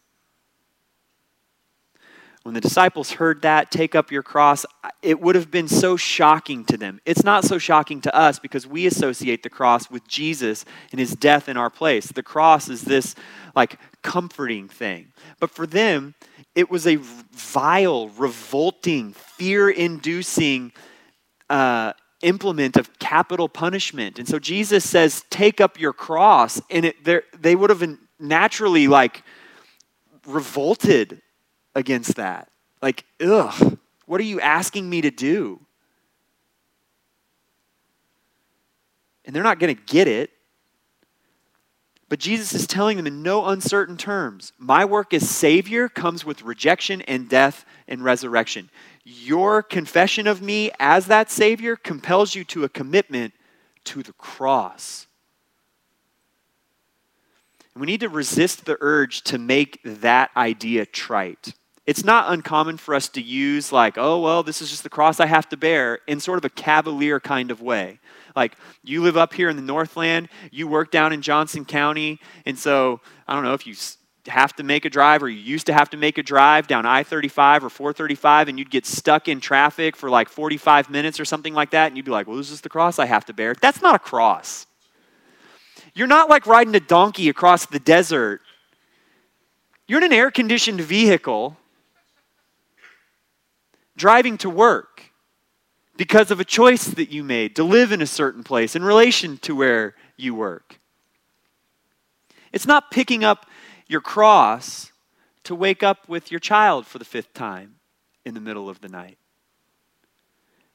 When 2.48 2.54
the 2.54 2.60
disciples 2.62 3.12
heard 3.12 3.42
that, 3.42 3.70
take 3.70 3.94
up 3.94 4.10
your 4.10 4.22
cross, 4.22 4.64
it 5.02 5.20
would 5.20 5.34
have 5.34 5.50
been 5.50 5.68
so 5.68 5.98
shocking 5.98 6.64
to 6.66 6.78
them. 6.78 6.98
It's 7.04 7.22
not 7.22 7.44
so 7.44 7.58
shocking 7.58 8.00
to 8.02 8.14
us 8.14 8.38
because 8.38 8.66
we 8.66 8.86
associate 8.86 9.42
the 9.42 9.50
cross 9.50 9.90
with 9.90 10.08
Jesus 10.08 10.64
and 10.90 10.98
his 10.98 11.14
death 11.14 11.50
in 11.50 11.58
our 11.58 11.68
place. 11.68 12.06
The 12.06 12.22
cross 12.22 12.70
is 12.70 12.82
this 12.82 13.14
like 13.54 13.78
comforting 14.02 14.66
thing. 14.66 15.12
But 15.40 15.50
for 15.50 15.66
them, 15.66 16.14
it 16.58 16.68
was 16.68 16.88
a 16.88 16.96
vile, 16.96 18.08
revolting, 18.08 19.12
fear 19.12 19.70
inducing 19.70 20.72
uh, 21.48 21.92
implement 22.20 22.76
of 22.76 22.98
capital 22.98 23.48
punishment. 23.48 24.18
And 24.18 24.26
so 24.26 24.40
Jesus 24.40 24.84
says, 24.84 25.24
Take 25.30 25.60
up 25.60 25.78
your 25.78 25.92
cross. 25.92 26.60
And 26.68 26.86
it, 26.86 27.40
they 27.40 27.54
would 27.54 27.70
have 27.70 27.98
naturally 28.18 28.88
like 28.88 29.22
revolted 30.26 31.22
against 31.76 32.16
that. 32.16 32.50
Like, 32.82 33.04
ugh, 33.20 33.78
what 34.06 34.20
are 34.20 34.24
you 34.24 34.40
asking 34.40 34.90
me 34.90 35.00
to 35.02 35.12
do? 35.12 35.60
And 39.24 39.36
they're 39.36 39.44
not 39.44 39.60
going 39.60 39.76
to 39.76 39.82
get 39.84 40.08
it. 40.08 40.30
But 42.08 42.20
Jesus 42.20 42.54
is 42.54 42.66
telling 42.66 42.96
them 42.96 43.06
in 43.06 43.22
no 43.22 43.46
uncertain 43.46 43.96
terms 43.96 44.52
my 44.58 44.84
work 44.84 45.12
as 45.12 45.28
Savior 45.28 45.88
comes 45.88 46.24
with 46.24 46.42
rejection 46.42 47.02
and 47.02 47.28
death 47.28 47.66
and 47.86 48.02
resurrection. 48.02 48.70
Your 49.04 49.62
confession 49.62 50.26
of 50.26 50.40
me 50.40 50.70
as 50.78 51.06
that 51.06 51.30
Savior 51.30 51.76
compels 51.76 52.34
you 52.34 52.44
to 52.44 52.64
a 52.64 52.68
commitment 52.68 53.34
to 53.84 54.02
the 54.02 54.12
cross. 54.14 55.06
We 57.76 57.86
need 57.86 58.00
to 58.00 58.08
resist 58.08 58.64
the 58.64 58.76
urge 58.80 59.22
to 59.24 59.38
make 59.38 59.78
that 59.84 60.30
idea 60.36 60.84
trite. 60.84 61.54
It's 61.86 62.04
not 62.04 62.32
uncommon 62.32 62.76
for 62.76 62.94
us 62.94 63.08
to 63.10 63.22
use, 63.22 63.70
like, 63.72 63.96
oh, 63.96 64.20
well, 64.20 64.42
this 64.42 64.60
is 64.60 64.68
just 64.68 64.82
the 64.82 64.90
cross 64.90 65.20
I 65.20 65.26
have 65.26 65.48
to 65.50 65.56
bear, 65.56 66.00
in 66.06 66.20
sort 66.20 66.38
of 66.38 66.44
a 66.44 66.50
cavalier 66.50 67.20
kind 67.20 67.50
of 67.50 67.62
way. 67.62 68.00
Like, 68.38 68.54
you 68.84 69.02
live 69.02 69.16
up 69.16 69.34
here 69.34 69.48
in 69.48 69.56
the 69.56 69.62
Northland, 69.62 70.28
you 70.52 70.68
work 70.68 70.92
down 70.92 71.12
in 71.12 71.22
Johnson 71.22 71.64
County, 71.64 72.20
and 72.46 72.56
so 72.56 73.00
I 73.26 73.34
don't 73.34 73.42
know 73.42 73.54
if 73.54 73.66
you 73.66 73.74
have 74.28 74.54
to 74.54 74.62
make 74.62 74.84
a 74.84 74.90
drive 74.90 75.24
or 75.24 75.28
you 75.28 75.40
used 75.40 75.66
to 75.66 75.72
have 75.72 75.90
to 75.90 75.96
make 75.96 76.18
a 76.18 76.22
drive 76.22 76.68
down 76.68 76.86
I 76.86 77.02
35 77.02 77.64
or 77.64 77.68
435 77.68 78.46
and 78.46 78.56
you'd 78.56 78.70
get 78.70 78.86
stuck 78.86 79.26
in 79.26 79.40
traffic 79.40 79.96
for 79.96 80.08
like 80.08 80.28
45 80.28 80.88
minutes 80.88 81.18
or 81.18 81.24
something 81.24 81.52
like 81.52 81.70
that, 81.70 81.88
and 81.88 81.96
you'd 81.96 82.06
be 82.06 82.12
like, 82.12 82.28
well, 82.28 82.36
this 82.36 82.52
is 82.52 82.60
the 82.60 82.68
cross 82.68 83.00
I 83.00 83.06
have 83.06 83.24
to 83.24 83.32
bear? 83.32 83.56
That's 83.60 83.82
not 83.82 83.96
a 83.96 83.98
cross. 83.98 84.68
You're 85.92 86.06
not 86.06 86.30
like 86.30 86.46
riding 86.46 86.76
a 86.76 86.80
donkey 86.80 87.28
across 87.28 87.66
the 87.66 87.80
desert. 87.80 88.40
You're 89.88 89.98
in 89.98 90.04
an 90.04 90.12
air 90.12 90.30
conditioned 90.30 90.80
vehicle 90.80 91.56
driving 93.96 94.38
to 94.38 94.48
work 94.48 95.07
because 95.98 96.30
of 96.30 96.38
a 96.38 96.44
choice 96.44 96.84
that 96.84 97.10
you 97.10 97.24
made 97.24 97.56
to 97.56 97.64
live 97.64 97.90
in 97.90 98.00
a 98.00 98.06
certain 98.06 98.44
place 98.44 98.76
in 98.76 98.84
relation 98.84 99.36
to 99.38 99.54
where 99.54 99.96
you 100.16 100.32
work. 100.32 100.78
It's 102.52 102.66
not 102.66 102.92
picking 102.92 103.24
up 103.24 103.46
your 103.88 104.00
cross 104.00 104.92
to 105.42 105.56
wake 105.56 105.82
up 105.82 106.08
with 106.08 106.30
your 106.30 106.38
child 106.38 106.86
for 106.86 106.98
the 106.98 107.04
fifth 107.04 107.34
time 107.34 107.74
in 108.24 108.34
the 108.34 108.40
middle 108.40 108.70
of 108.70 108.80
the 108.80 108.88
night. 108.88 109.18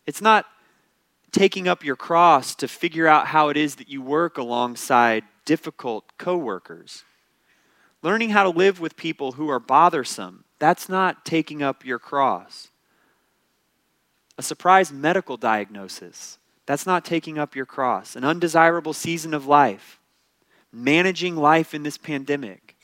It's 0.05 0.21
not 0.21 0.45
taking 1.31 1.69
up 1.69 1.85
your 1.85 1.95
cross 1.95 2.53
to 2.55 2.67
figure 2.67 3.07
out 3.07 3.27
how 3.27 3.47
it 3.47 3.55
is 3.55 3.75
that 3.75 3.89
you 3.89 4.01
work 4.01 4.37
alongside 4.37 5.23
difficult 5.45 6.17
coworkers. 6.17 7.05
Learning 8.01 8.31
how 8.31 8.43
to 8.43 8.49
live 8.49 8.81
with 8.81 8.97
people 8.97 9.31
who 9.33 9.49
are 9.49 9.59
bothersome, 9.59 10.43
that's 10.59 10.89
not 10.89 11.23
taking 11.23 11.63
up 11.63 11.85
your 11.85 11.97
cross 11.97 12.69
a 14.37 14.43
surprise 14.43 14.91
medical 14.91 15.37
diagnosis. 15.37 16.37
That's 16.65 16.85
not 16.85 17.05
taking 17.05 17.37
up 17.37 17.55
your 17.55 17.65
cross. 17.65 18.15
An 18.15 18.23
undesirable 18.23 18.93
season 18.93 19.33
of 19.33 19.47
life. 19.47 19.99
Managing 20.71 21.35
life 21.35 21.73
in 21.73 21.83
this 21.83 21.97
pandemic. 21.97 22.75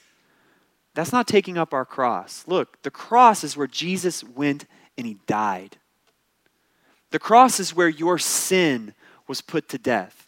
That's 0.94 1.14
not 1.14 1.28
taking 1.28 1.58
up 1.58 1.74
our 1.74 1.86
cross. 1.86 2.44
Look, 2.48 2.82
the 2.82 2.92
cross 2.92 3.44
is 3.44 3.56
where 3.56 3.68
Jesus 3.68 4.24
went 4.24 4.66
and 4.98 5.08
he 5.08 5.18
died. 5.28 5.78
The 7.12 7.20
cross 7.20 7.60
is 7.60 7.76
where 7.76 7.90
your 7.90 8.20
sin 8.20 8.94
was 9.28 9.42
put 9.42 9.70
to 9.70 9.78
death. 9.78 10.28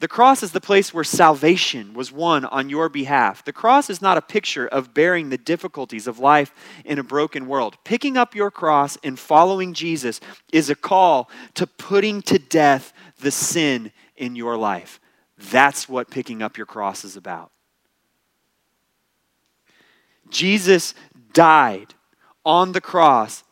The 0.00 0.08
cross 0.08 0.44
is 0.44 0.52
the 0.52 0.60
place 0.60 0.94
where 0.94 1.02
salvation 1.02 1.92
was 1.92 2.12
won 2.12 2.44
on 2.44 2.70
your 2.70 2.88
behalf. 2.88 3.44
The 3.44 3.52
cross 3.52 3.90
is 3.90 4.00
not 4.00 4.16
a 4.16 4.22
picture 4.22 4.66
of 4.68 4.94
bearing 4.94 5.28
the 5.28 5.38
difficulties 5.38 6.06
of 6.06 6.20
life 6.20 6.52
in 6.84 7.00
a 7.00 7.02
broken 7.02 7.48
world. 7.48 7.76
Picking 7.82 8.16
up 8.16 8.34
your 8.34 8.52
cross 8.52 8.96
and 9.02 9.18
following 9.18 9.74
Jesus 9.74 10.20
is 10.52 10.70
a 10.70 10.76
call 10.76 11.28
to 11.54 11.66
putting 11.66 12.22
to 12.22 12.38
death 12.38 12.92
the 13.18 13.32
sin 13.32 13.90
in 14.16 14.36
your 14.36 14.56
life. 14.56 15.00
That's 15.36 15.88
what 15.88 16.10
picking 16.10 16.42
up 16.42 16.56
your 16.56 16.66
cross 16.66 17.04
is 17.04 17.16
about. 17.16 17.50
Jesus 20.30 20.94
died 21.32 21.94
on 22.44 22.70
the 22.70 22.80
cross 22.80 23.42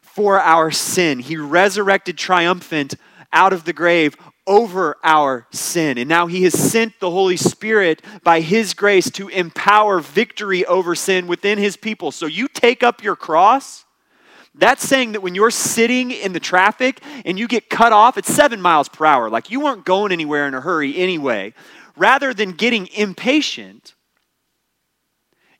for 0.00 0.40
our 0.40 0.72
sin. 0.72 1.20
He 1.20 1.36
resurrected 1.36 2.18
triumphant 2.18 2.96
out 3.32 3.52
of 3.52 3.64
the 3.64 3.72
grave 3.72 4.16
over 4.46 4.96
our 5.04 5.46
sin. 5.50 5.98
And 5.98 6.08
now 6.08 6.26
He 6.26 6.42
has 6.44 6.58
sent 6.58 6.98
the 7.00 7.10
Holy 7.10 7.36
Spirit 7.36 8.02
by 8.22 8.40
His 8.40 8.74
grace 8.74 9.10
to 9.12 9.28
empower 9.28 10.00
victory 10.00 10.64
over 10.66 10.94
sin 10.94 11.26
within 11.26 11.58
His 11.58 11.76
people. 11.76 12.10
So 12.10 12.26
you 12.26 12.48
take 12.48 12.82
up 12.82 13.02
your 13.02 13.16
cross. 13.16 13.84
That's 14.54 14.86
saying 14.86 15.12
that 15.12 15.22
when 15.22 15.34
you're 15.34 15.50
sitting 15.50 16.10
in 16.10 16.32
the 16.32 16.40
traffic 16.40 17.00
and 17.24 17.38
you 17.38 17.48
get 17.48 17.70
cut 17.70 17.92
off 17.92 18.18
at 18.18 18.26
seven 18.26 18.60
miles 18.60 18.88
per 18.88 19.06
hour, 19.06 19.30
like 19.30 19.50
you 19.50 19.60
weren't 19.60 19.84
going 19.84 20.12
anywhere 20.12 20.46
in 20.46 20.54
a 20.54 20.60
hurry 20.60 20.96
anyway, 20.96 21.54
rather 21.96 22.34
than 22.34 22.52
getting 22.52 22.86
impatient, 22.88 23.94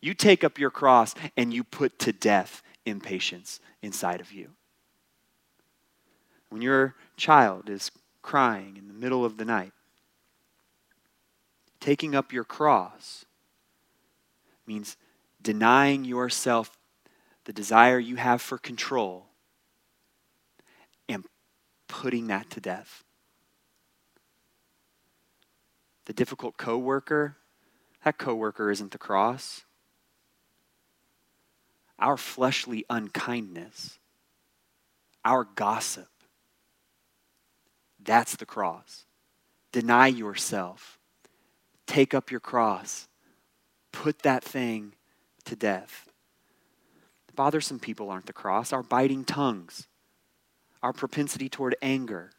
you 0.01 0.12
take 0.12 0.45
up 0.45 0.59
your 0.59 0.70
cross 0.70 1.14
and 1.37 1.55
you 1.55 1.64
put 1.64 1.99
to 2.01 2.12
death 2.12 2.62
impatience 2.85 3.61
inside 3.80 4.20
of 4.20 4.33
you. 4.33 4.51
When 6.51 6.61
your 6.61 6.95
child 7.16 7.70
is 7.70 7.91
crying 8.23 8.77
in 8.77 8.89
the 8.89 8.95
middle 8.95 9.25
of 9.25 9.37
the 9.37 9.45
night. 9.45 9.73
Taking 11.81 12.14
up 12.14 12.33
your 12.33 12.45
cross 12.45 13.25
means 14.66 14.97
denying 15.43 16.05
yourself 16.05 16.79
the 17.45 17.53
desire 17.53 17.99
you 17.99 18.16
have 18.16 18.41
for 18.41 18.57
control 18.57 19.27
and 21.09 21.25
putting 21.89 22.29
that 22.29 22.49
to 22.51 22.61
death. 22.61 23.03
The 26.05 26.12
difficult 26.12 26.57
coworker, 26.57 27.37
that 28.05 28.18
coworker 28.18 28.70
isn't 28.70 28.93
the 28.93 28.99
cross. 28.99 29.64
Our 31.99 32.16
fleshly 32.16 32.85
unkindness, 32.89 33.99
our 35.25 35.45
gossip, 35.45 36.11
that's 38.05 38.36
the 38.36 38.46
cross. 38.46 39.05
Deny 39.72 40.09
yourself. 40.09 40.98
Take 41.86 42.14
up 42.14 42.30
your 42.30 42.40
cross. 42.40 43.09
Put 43.92 44.20
that 44.20 44.44
thing 44.44 44.94
to 45.44 45.57
death. 45.57 46.09
The 47.26 47.32
bothersome 47.34 47.78
people 47.78 48.11
aren't 48.11 48.26
the 48.26 48.32
cross. 48.32 48.72
Our 48.72 48.82
biting 48.82 49.24
tongues, 49.24 49.86
our 50.82 50.92
propensity 50.92 51.48
toward 51.48 51.76
anger, 51.82 52.30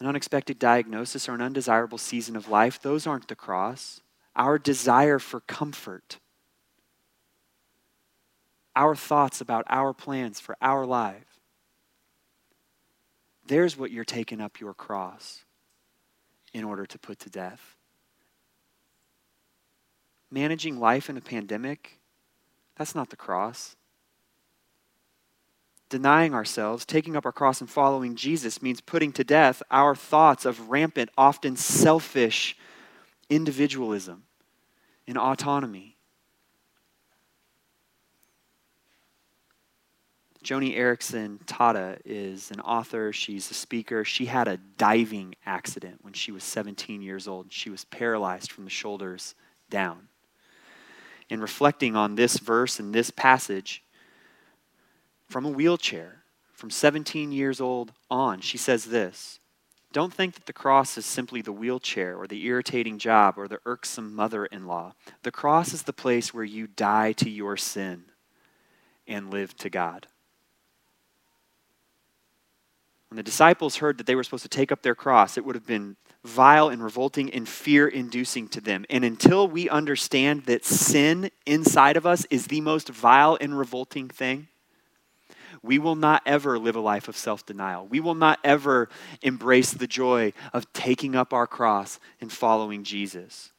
an 0.00 0.06
unexpected 0.06 0.58
diagnosis 0.58 1.28
or 1.28 1.34
an 1.34 1.42
undesirable 1.42 1.98
season 1.98 2.36
of 2.36 2.48
life, 2.48 2.80
those 2.80 3.06
aren't 3.06 3.28
the 3.28 3.34
cross. 3.34 4.00
Our 4.36 4.58
desire 4.58 5.18
for 5.18 5.40
comfort, 5.40 6.18
our 8.76 8.94
thoughts 8.94 9.40
about 9.40 9.64
our 9.68 9.92
plans 9.92 10.38
for 10.38 10.56
our 10.62 10.86
lives 10.86 11.27
there's 13.48 13.76
what 13.76 13.90
you're 13.90 14.04
taking 14.04 14.40
up 14.40 14.60
your 14.60 14.74
cross 14.74 15.44
in 16.52 16.64
order 16.64 16.86
to 16.86 16.98
put 16.98 17.18
to 17.20 17.30
death. 17.30 17.76
Managing 20.30 20.78
life 20.78 21.08
in 21.08 21.16
a 21.16 21.20
pandemic, 21.20 21.98
that's 22.76 22.94
not 22.94 23.10
the 23.10 23.16
cross. 23.16 23.76
Denying 25.88 26.34
ourselves, 26.34 26.84
taking 26.84 27.16
up 27.16 27.24
our 27.24 27.32
cross, 27.32 27.60
and 27.60 27.70
following 27.70 28.14
Jesus 28.14 28.60
means 28.60 28.80
putting 28.80 29.10
to 29.12 29.24
death 29.24 29.62
our 29.70 29.94
thoughts 29.94 30.44
of 30.44 30.68
rampant, 30.68 31.10
often 31.16 31.56
selfish 31.56 32.56
individualism 33.30 34.24
and 35.06 35.16
autonomy. 35.16 35.97
Joni 40.48 40.78
Eareckson 40.78 41.44
Tada 41.44 41.98
is 42.06 42.50
an 42.50 42.60
author, 42.60 43.12
she's 43.12 43.50
a 43.50 43.54
speaker. 43.54 44.02
She 44.02 44.24
had 44.24 44.48
a 44.48 44.56
diving 44.56 45.34
accident 45.44 45.98
when 46.00 46.14
she 46.14 46.32
was 46.32 46.42
17 46.42 47.02
years 47.02 47.28
old. 47.28 47.52
She 47.52 47.68
was 47.68 47.84
paralyzed 47.84 48.50
from 48.50 48.64
the 48.64 48.70
shoulders 48.70 49.34
down. 49.68 50.08
In 51.28 51.42
reflecting 51.42 51.96
on 51.96 52.14
this 52.14 52.38
verse 52.38 52.80
and 52.80 52.94
this 52.94 53.10
passage, 53.10 53.84
from 55.28 55.44
a 55.44 55.50
wheelchair, 55.50 56.22
from 56.54 56.70
17 56.70 57.30
years 57.30 57.60
old 57.60 57.92
on, 58.10 58.40
she 58.40 58.56
says 58.56 58.86
this 58.86 59.40
Don't 59.92 60.14
think 60.14 60.34
that 60.34 60.46
the 60.46 60.54
cross 60.54 60.96
is 60.96 61.04
simply 61.04 61.42
the 61.42 61.52
wheelchair 61.52 62.16
or 62.16 62.26
the 62.26 62.46
irritating 62.46 62.96
job 62.96 63.34
or 63.36 63.48
the 63.48 63.60
irksome 63.66 64.14
mother 64.14 64.46
in 64.46 64.66
law. 64.66 64.94
The 65.24 65.30
cross 65.30 65.74
is 65.74 65.82
the 65.82 65.92
place 65.92 66.32
where 66.32 66.42
you 66.42 66.66
die 66.66 67.12
to 67.12 67.28
your 67.28 67.58
sin 67.58 68.04
and 69.06 69.30
live 69.30 69.54
to 69.58 69.68
God. 69.68 70.06
When 73.08 73.16
the 73.16 73.22
disciples 73.22 73.76
heard 73.76 73.98
that 73.98 74.06
they 74.06 74.14
were 74.14 74.22
supposed 74.22 74.42
to 74.42 74.48
take 74.48 74.70
up 74.70 74.82
their 74.82 74.94
cross, 74.94 75.38
it 75.38 75.44
would 75.44 75.54
have 75.54 75.66
been 75.66 75.96
vile 76.24 76.68
and 76.68 76.82
revolting 76.82 77.32
and 77.32 77.48
fear 77.48 77.88
inducing 77.88 78.48
to 78.48 78.60
them. 78.60 78.84
And 78.90 79.04
until 79.04 79.48
we 79.48 79.68
understand 79.68 80.44
that 80.44 80.64
sin 80.64 81.30
inside 81.46 81.96
of 81.96 82.06
us 82.06 82.26
is 82.30 82.48
the 82.48 82.60
most 82.60 82.88
vile 82.88 83.38
and 83.40 83.58
revolting 83.58 84.08
thing, 84.08 84.48
we 85.62 85.78
will 85.78 85.96
not 85.96 86.22
ever 86.26 86.58
live 86.58 86.76
a 86.76 86.80
life 86.80 87.08
of 87.08 87.16
self 87.16 87.44
denial. 87.44 87.86
We 87.86 88.00
will 88.00 88.14
not 88.14 88.38
ever 88.44 88.88
embrace 89.22 89.72
the 89.72 89.86
joy 89.86 90.32
of 90.52 90.72
taking 90.72 91.16
up 91.16 91.32
our 91.32 91.46
cross 91.46 91.98
and 92.20 92.30
following 92.30 92.84
Jesus. 92.84 93.50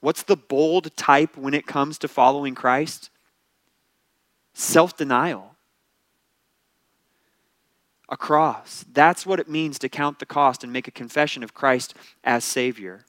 What's 0.00 0.22
the 0.22 0.36
bold 0.36 0.96
type 0.96 1.36
when 1.36 1.54
it 1.54 1.66
comes 1.66 1.98
to 1.98 2.08
following 2.08 2.54
Christ? 2.54 3.10
Self 4.54 4.96
denial 4.96 5.56
a 8.08 8.16
cross. 8.16 8.84
That's 8.92 9.26
what 9.26 9.40
it 9.40 9.48
means 9.48 9.78
to 9.80 9.88
count 9.88 10.18
the 10.18 10.26
cost 10.26 10.64
and 10.64 10.72
make 10.72 10.88
a 10.88 10.92
confession 10.92 11.42
of 11.42 11.54
Christ 11.54 11.94
as 12.24 12.44
Savior. 12.44 13.04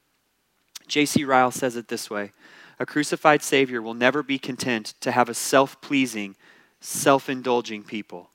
J.C. 0.87 1.23
Ryle 1.23 1.51
says 1.51 1.75
it 1.75 1.87
this 1.87 2.09
way 2.09 2.31
A 2.79 2.85
crucified 2.85 3.41
Savior 3.41 3.81
will 3.81 3.93
never 3.93 4.21
be 4.23 4.37
content 4.37 4.93
to 5.01 5.11
have 5.11 5.29
a 5.29 5.33
self 5.33 5.79
pleasing, 5.81 6.35
self 6.79 7.29
indulging 7.29 7.83
people. 7.83 8.29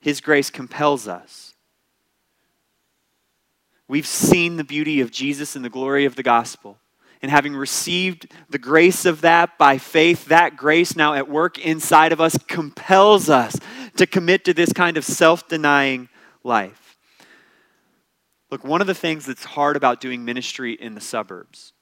His 0.00 0.20
grace 0.20 0.50
compels 0.50 1.08
us. 1.08 1.54
We've 3.86 4.06
seen 4.06 4.56
the 4.56 4.64
beauty 4.64 5.00
of 5.00 5.10
Jesus 5.10 5.56
and 5.56 5.64
the 5.64 5.70
glory 5.70 6.04
of 6.04 6.16
the 6.16 6.22
gospel. 6.22 6.78
And 7.22 7.30
having 7.30 7.56
received 7.56 8.30
the 8.50 8.58
grace 8.58 9.06
of 9.06 9.22
that 9.22 9.56
by 9.56 9.78
faith, 9.78 10.26
that 10.26 10.56
grace 10.58 10.94
now 10.94 11.14
at 11.14 11.28
work 11.28 11.58
inside 11.58 12.12
of 12.12 12.20
us 12.20 12.36
compels 12.48 13.30
us 13.30 13.56
to 13.96 14.06
commit 14.06 14.44
to 14.44 14.54
this 14.54 14.72
kind 14.72 14.96
of 14.96 15.04
self 15.04 15.48
denying 15.48 16.08
life. 16.42 16.96
Look, 18.50 18.64
one 18.64 18.80
of 18.80 18.86
the 18.86 18.94
things 18.94 19.26
that's 19.26 19.44
hard 19.44 19.76
about 19.76 20.00
doing 20.00 20.24
ministry 20.24 20.74
in 20.74 20.94
the 20.94 21.00
suburbs 21.00 21.72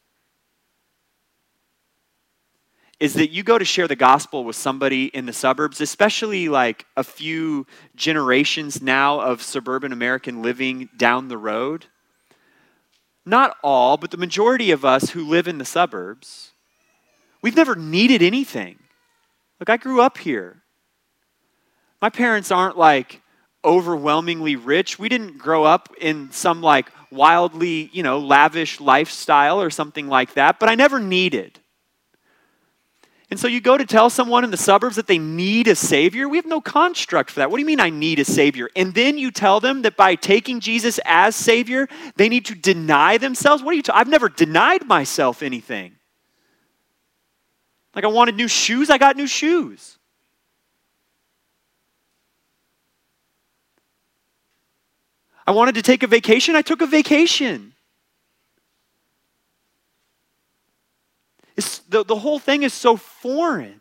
is 3.03 3.15
that 3.15 3.31
you 3.31 3.43
go 3.43 3.59
to 3.59 3.65
share 3.65 3.89
the 3.89 3.97
gospel 3.97 4.45
with 4.45 4.55
somebody 4.55 5.07
in 5.07 5.27
the 5.27 5.33
suburbs, 5.33 5.81
especially 5.81 6.49
like 6.49 6.87
a 6.97 7.03
few 7.03 7.67
generations 7.97 8.81
now 8.81 9.21
of 9.21 9.43
suburban 9.43 9.93
American 9.93 10.41
living 10.41 10.89
down 10.97 11.27
the 11.27 11.37
road. 11.37 11.87
Not 13.27 13.57
all, 13.61 13.97
but 13.97 14.13
the 14.13 14.17
majority 14.17 14.71
of 14.71 14.85
us 14.85 15.11
who 15.11 15.29
live 15.29 15.49
in 15.49 15.59
the 15.59 15.65
suburbs, 15.65 16.53
we've 17.43 17.57
never 17.57 17.75
needed 17.75 18.23
anything. 18.23 18.79
Look, 19.59 19.69
I 19.69 19.79
grew 19.79 20.01
up 20.01 20.19
here. 20.19 20.62
My 22.03 22.11
parents 22.11 22.51
aren't 22.51 22.77
like 22.77 23.23
overwhelmingly 23.65 24.57
rich. 24.57 24.99
We 24.99 25.09
didn't 25.09 25.39
grow 25.39 25.63
up 25.63 25.95
in 26.01 26.33
some 26.33 26.61
like 26.61 26.91
wildly, 27.13 27.91
you 27.93 28.03
know, 28.03 28.19
lavish 28.19 28.81
lifestyle 28.81 29.63
or 29.63 29.71
something 29.71 30.09
like 30.09 30.35
that, 30.35 30.59
but 30.59 30.69
I 30.69 30.75
never 30.75 30.99
needed. 30.99 31.61
And 33.31 33.39
so 33.39 33.47
you 33.47 33.61
go 33.61 33.79
to 33.79 33.87
tell 33.87 34.11
someone 34.11 34.43
in 34.43 34.51
the 34.51 34.57
suburbs 34.57 34.97
that 34.97 35.07
they 35.07 35.17
need 35.17 35.69
a 35.69 35.77
Savior. 35.77 36.29
We 36.29 36.37
have 36.37 36.45
no 36.45 36.61
construct 36.61 37.31
for 37.31 37.41
that. 37.41 37.51
What 37.51 37.57
do 37.57 37.61
you 37.61 37.67
mean, 37.67 37.81
I 37.81 37.89
need 37.89 38.19
a 38.19 38.25
Savior? 38.25 38.69
And 38.75 38.93
then 38.93 39.17
you 39.17 39.31
tell 39.31 39.61
them 39.61 39.83
that 39.83 39.97
by 39.97 40.17
taking 40.17 40.61
Jesus 40.61 40.99
as 41.05 41.37
Savior, 41.37 41.89
they 42.17 42.29
need 42.29 42.47
to 42.47 42.55
deny 42.55 43.17
themselves. 43.17 43.63
What 43.63 43.73
are 43.73 43.77
you 43.77 43.83
talking? 43.83 44.01
I've 44.01 44.09
never 44.09 44.29
denied 44.29 44.87
myself 44.87 45.43
anything. 45.43 45.95
Like 47.95 48.05
I 48.05 48.09
wanted 48.09 48.35
new 48.35 48.49
shoes, 48.49 48.91
I 48.91 48.99
got 48.99 49.17
new 49.17 49.29
shoes. 49.29 49.99
I 55.47 55.53
wanted 55.53 55.75
to 55.75 55.83
take 55.83 56.03
a 56.03 56.07
vacation, 56.07 56.57
I 56.57 56.63
took 56.63 56.83
a 56.83 56.87
vacation. 56.87 57.75
It's, 61.57 61.81
the, 61.81 62.05
the 62.05 62.17
whole 62.17 62.39
thing 62.39 62.63
is 62.63 62.73
so 62.73 62.97
foreign 62.97 63.81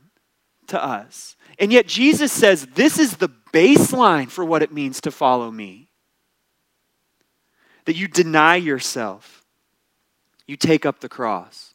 to 0.68 0.84
us. 0.84 1.36
And 1.60 1.72
yet 1.72 1.88
Jesus 1.88 2.32
says 2.32 2.66
this 2.66 3.00
is 3.00 3.18
the 3.18 3.30
baseline 3.54 4.30
for 4.30 4.44
what 4.44 4.64
it 4.64 4.74
means 4.74 5.02
to 5.02 5.12
follow 5.12 5.52
me. 5.52 5.90
That 7.86 7.96
you 7.96 8.08
deny 8.08 8.56
yourself, 8.56 9.46
you 10.48 10.56
take 10.58 10.86
up 10.86 11.00
the 11.00 11.10
cross. 11.10 11.71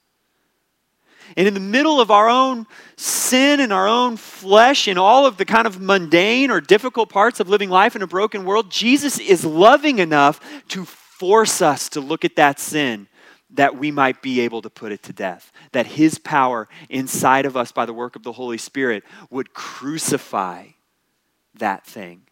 And 1.37 1.49
in 1.49 1.55
the 1.55 1.61
middle 1.61 2.01
of 2.01 2.11
our 2.11 2.29
own 2.29 2.67
sin 2.97 3.61
and 3.61 3.73
our 3.73 3.89
own 3.89 4.17
flesh 4.17 4.87
and 4.87 4.99
all 4.99 5.27
of 5.27 5.37
the 5.37 5.45
kind 5.45 5.67
of 5.67 5.81
mundane 5.81 6.51
or 6.51 6.61
difficult 6.61 7.09
parts 7.09 7.41
of 7.41 7.49
living 7.49 7.71
life 7.71 7.97
in 7.97 8.03
a 8.03 8.07
broken 8.07 8.45
world, 8.45 8.71
Jesus 8.71 9.19
is 9.19 9.45
loving 9.45 9.99
enough 9.99 10.41
to 10.69 10.85
force 10.85 11.63
us 11.63 11.89
to 11.91 12.01
look 12.01 12.25
at 12.25 12.37
that 12.37 12.61
sin 12.61 13.09
that 13.51 13.77
we 13.77 13.91
might 13.91 14.23
be 14.23 14.41
able 14.41 14.61
to 14.63 14.71
put 14.71 14.93
it 14.93 15.03
to 15.05 15.13
death. 15.13 15.53
That 15.73 15.87
his 15.87 16.19
power 16.19 16.69
inside 16.89 17.47
of 17.47 17.57
us 17.57 17.73
by 17.73 17.87
the 17.87 17.93
work 17.93 18.17
of 18.17 18.23
the 18.23 18.33
Holy 18.33 18.59
Spirit 18.59 19.05
would 19.31 19.55
crucify 19.55 20.67
that 21.55 21.87
thing. 21.87 22.23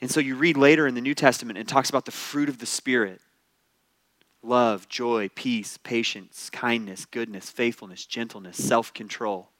And 0.00 0.10
so 0.10 0.20
you 0.20 0.34
read 0.34 0.56
later 0.56 0.86
in 0.86 0.94
the 0.94 1.00
New 1.00 1.14
Testament 1.14 1.58
and 1.58 1.68
talks 1.68 1.88
about 1.88 2.04
the 2.04 2.10
fruit 2.10 2.48
of 2.48 2.58
the 2.58 2.66
Spirit 2.66 3.20
love, 4.42 4.88
joy, 4.88 5.30
peace, 5.34 5.78
patience, 5.78 6.50
kindness, 6.50 7.04
goodness, 7.04 7.50
faithfulness, 7.50 8.04
gentleness, 8.04 8.62
self 8.62 8.92
control. 8.92 9.50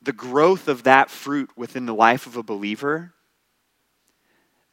The 0.00 0.12
growth 0.12 0.68
of 0.68 0.84
that 0.84 1.10
fruit 1.10 1.50
within 1.56 1.86
the 1.86 1.94
life 1.94 2.26
of 2.26 2.36
a 2.36 2.42
believer 2.42 3.12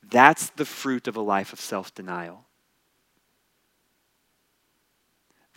that's 0.09 0.49
the 0.51 0.66
fruit 0.66 1.07
of 1.07 1.16
a 1.16 1.22
life 1.22 1.53
of 1.53 1.59
self 1.59 1.93
denial. 1.93 2.45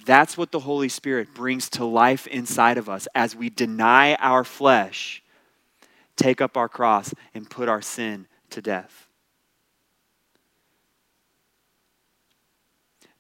That's 0.05 0.39
what 0.39 0.53
the 0.53 0.61
Holy 0.61 0.89
Spirit 0.89 1.35
brings 1.35 1.69
to 1.71 1.85
life 1.85 2.27
inside 2.29 2.79
of 2.79 2.89
us 2.89 3.09
as 3.15 3.35
we 3.35 3.51
deny 3.51 4.15
our 4.15 4.45
flesh, 4.45 5.23
take 6.15 6.41
up 6.41 6.57
our 6.57 6.69
cross, 6.69 7.13
and 7.35 7.51
put 7.51 7.69
our 7.69 7.83
sin 7.83 8.29
to 8.51 8.63
death. 8.63 9.06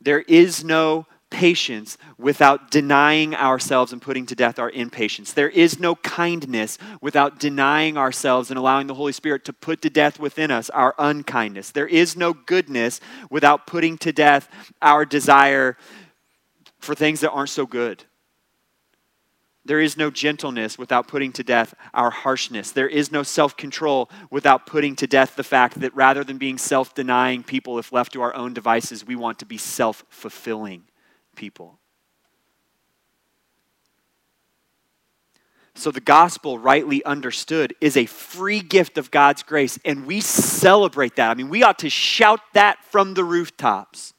There 0.00 0.20
is 0.20 0.64
no 0.64 1.06
patience 1.30 1.98
without 2.18 2.70
denying 2.70 3.34
ourselves 3.34 3.92
and 3.92 4.00
putting 4.00 4.26
to 4.26 4.34
death 4.34 4.58
our 4.58 4.70
impatience. 4.70 5.32
There 5.32 5.48
is 5.48 5.80
no 5.80 5.96
kindness 5.96 6.78
without 7.00 7.40
denying 7.40 7.96
ourselves 7.96 8.50
and 8.50 8.58
allowing 8.58 8.86
the 8.86 8.94
Holy 8.94 9.12
Spirit 9.12 9.44
to 9.46 9.52
put 9.52 9.82
to 9.82 9.90
death 9.90 10.20
within 10.20 10.50
us 10.50 10.70
our 10.70 10.94
unkindness. 10.98 11.72
There 11.72 11.88
is 11.88 12.16
no 12.16 12.32
goodness 12.32 13.00
without 13.28 13.66
putting 13.66 13.98
to 13.98 14.12
death 14.12 14.48
our 14.80 15.04
desire 15.04 15.76
for 16.78 16.94
things 16.94 17.20
that 17.20 17.32
aren't 17.32 17.50
so 17.50 17.66
good. 17.66 18.04
There 19.66 19.80
is 19.80 19.96
no 19.96 20.10
gentleness 20.10 20.78
without 20.78 21.08
putting 21.08 21.32
to 21.32 21.42
death 21.42 21.74
our 21.92 22.10
harshness. 22.10 22.70
There 22.70 22.88
is 22.88 23.10
no 23.10 23.22
self 23.22 23.56
control 23.56 24.10
without 24.30 24.66
putting 24.66 24.94
to 24.96 25.06
death 25.06 25.36
the 25.36 25.44
fact 25.44 25.80
that 25.80 25.94
rather 25.94 26.22
than 26.22 26.38
being 26.38 26.58
self 26.58 26.94
denying 26.94 27.42
people, 27.42 27.78
if 27.78 27.92
left 27.92 28.12
to 28.12 28.22
our 28.22 28.34
own 28.34 28.54
devices, 28.54 29.06
we 29.06 29.16
want 29.16 29.38
to 29.40 29.46
be 29.46 29.58
self 29.58 30.04
fulfilling 30.08 30.84
people. 31.34 31.78
So, 35.74 35.90
the 35.90 36.00
gospel, 36.00 36.58
rightly 36.58 37.04
understood, 37.04 37.74
is 37.80 37.96
a 37.96 38.06
free 38.06 38.60
gift 38.60 38.96
of 38.96 39.10
God's 39.10 39.42
grace, 39.42 39.78
and 39.84 40.06
we 40.06 40.20
celebrate 40.20 41.16
that. 41.16 41.30
I 41.30 41.34
mean, 41.34 41.50
we 41.50 41.62
ought 41.62 41.80
to 41.80 41.90
shout 41.90 42.40
that 42.54 42.82
from 42.84 43.14
the 43.14 43.24
rooftops 43.24 44.14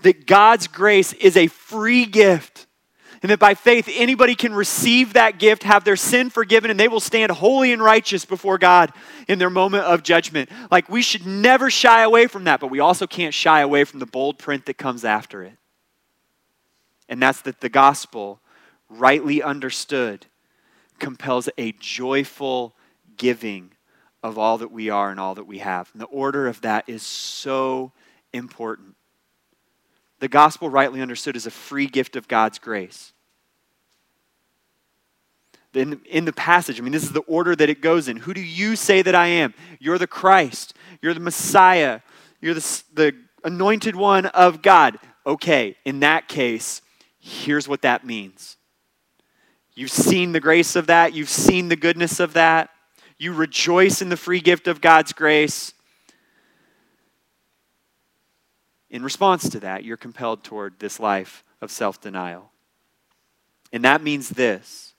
that 0.00 0.26
God's 0.26 0.66
grace 0.66 1.12
is 1.14 1.36
a 1.36 1.46
free 1.46 2.04
gift, 2.04 2.65
and 3.26 3.32
that 3.32 3.40
by 3.40 3.54
faith, 3.54 3.88
anybody 3.92 4.36
can 4.36 4.54
receive 4.54 5.14
that 5.14 5.40
gift, 5.40 5.64
have 5.64 5.82
their 5.82 5.96
sin 5.96 6.30
forgiven, 6.30 6.70
and 6.70 6.78
they 6.78 6.86
will 6.86 7.00
stand 7.00 7.32
holy 7.32 7.72
and 7.72 7.82
righteous 7.82 8.24
before 8.24 8.56
God 8.56 8.92
in 9.26 9.40
their 9.40 9.50
moment 9.50 9.82
of 9.84 10.04
judgment. 10.04 10.48
Like, 10.70 10.88
we 10.88 11.02
should 11.02 11.26
never 11.26 11.68
shy 11.70 12.02
away 12.02 12.28
from 12.28 12.44
that, 12.44 12.60
but 12.60 12.70
we 12.70 12.78
also 12.78 13.06
can't 13.06 13.34
shy 13.34 13.60
away 13.60 13.82
from 13.82 13.98
the 13.98 14.06
bold 14.06 14.38
print 14.38 14.66
that 14.66 14.78
comes 14.78 15.04
after 15.04 15.42
it 15.42 15.58
and 17.08 17.22
that's 17.22 17.40
that 17.42 17.60
the 17.60 17.68
gospel, 17.68 18.40
rightly 18.88 19.42
understood, 19.42 20.26
compels 20.98 21.48
a 21.56 21.72
joyful 21.72 22.74
giving 23.16 23.72
of 24.22 24.38
all 24.38 24.58
that 24.58 24.72
we 24.72 24.90
are 24.90 25.10
and 25.10 25.20
all 25.20 25.34
that 25.34 25.46
we 25.46 25.58
have. 25.58 25.90
And 25.92 26.00
the 26.00 26.06
order 26.06 26.48
of 26.48 26.60
that 26.62 26.88
is 26.88 27.02
so 27.02 27.92
important. 28.32 28.96
The 30.18 30.28
gospel, 30.28 30.68
rightly 30.68 31.00
understood, 31.00 31.36
is 31.36 31.46
a 31.46 31.50
free 31.50 31.86
gift 31.86 32.16
of 32.16 32.26
God's 32.26 32.58
grace. 32.58 33.12
In, 35.76 36.00
in 36.06 36.24
the 36.24 36.32
passage, 36.32 36.80
I 36.80 36.82
mean, 36.82 36.92
this 36.92 37.02
is 37.02 37.12
the 37.12 37.20
order 37.20 37.54
that 37.54 37.68
it 37.68 37.80
goes 37.80 38.08
in. 38.08 38.16
Who 38.16 38.32
do 38.32 38.40
you 38.40 38.76
say 38.76 39.02
that 39.02 39.14
I 39.14 39.26
am? 39.26 39.54
You're 39.78 39.98
the 39.98 40.06
Christ. 40.06 40.74
You're 41.02 41.14
the 41.14 41.20
Messiah. 41.20 42.00
You're 42.40 42.54
the, 42.54 42.82
the 42.94 43.16
anointed 43.44 43.94
one 43.94 44.26
of 44.26 44.62
God. 44.62 44.98
Okay, 45.26 45.76
in 45.84 46.00
that 46.00 46.28
case, 46.28 46.80
Here's 47.26 47.66
what 47.66 47.82
that 47.82 48.06
means. 48.06 48.56
You've 49.74 49.90
seen 49.90 50.30
the 50.30 50.38
grace 50.38 50.76
of 50.76 50.86
that, 50.86 51.12
you've 51.12 51.28
seen 51.28 51.68
the 51.68 51.76
goodness 51.76 52.20
of 52.20 52.34
that. 52.34 52.70
You 53.18 53.32
rejoice 53.32 54.00
in 54.00 54.10
the 54.10 54.16
free 54.16 54.38
gift 54.38 54.68
of 54.68 54.80
God's 54.80 55.12
grace. 55.12 55.72
In 58.90 59.02
response 59.02 59.48
to 59.48 59.60
that, 59.60 59.82
you're 59.82 59.96
compelled 59.96 60.44
toward 60.44 60.78
this 60.78 61.00
life 61.00 61.42
of 61.60 61.72
self 61.72 62.00
denial. 62.00 62.52
And 63.72 63.84
that 63.84 64.02
means 64.02 64.28
this 64.28 64.94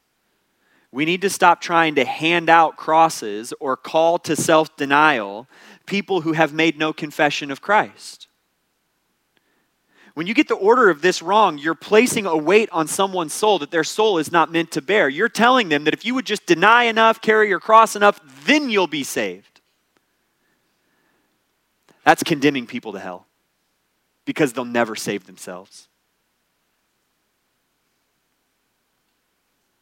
we 0.92 1.06
need 1.06 1.22
to 1.22 1.30
stop 1.30 1.62
trying 1.62 1.96
to 1.96 2.06
hand 2.06 2.50
out 2.50 2.78
crosses 2.78 3.54
or 3.60 3.76
call 3.76 4.20
to 4.20 4.36
self 4.36 4.76
denial 4.78 5.48
people 5.86 6.22
who 6.22 6.34
have 6.34 6.54
made 6.54 6.78
no 6.78 6.94
confession 6.94 7.52
of 7.52 7.62
Christ. 7.62 8.28
When 10.14 10.26
you 10.26 10.34
get 10.34 10.48
the 10.48 10.56
order 10.56 10.90
of 10.90 11.02
this 11.02 11.22
wrong, 11.22 11.60
you're 11.60 11.76
placing 11.76 12.26
a 12.26 12.36
weight 12.36 12.70
on 12.72 12.88
someone's 12.88 13.34
soul 13.34 13.60
that 13.60 13.70
their 13.70 13.84
soul 13.84 14.18
is 14.18 14.32
not 14.32 14.52
meant 14.52 14.72
to 14.72 14.82
bear. 14.82 15.08
You're 15.08 15.30
telling 15.30 15.70
them 15.70 15.84
that 15.84 15.94
if 15.94 16.06
you 16.06 16.16
would 16.16 16.26
just 16.26 16.48
deny 16.48 16.86
enough, 16.86 17.22
carry 17.22 17.50
your 17.50 17.60
cross 17.60 17.96
enough, 17.96 18.20
then 18.46 18.72
you'll 18.72 18.88
be 18.88 19.04
saved. 19.04 19.62
That's 22.04 22.24
condemning 22.24 22.66
people 22.66 22.94
to 22.94 23.00
hell 23.00 23.28
because 24.26 24.54
they'll 24.54 24.66
never 24.66 24.96
save 24.96 25.28
themselves. 25.28 25.88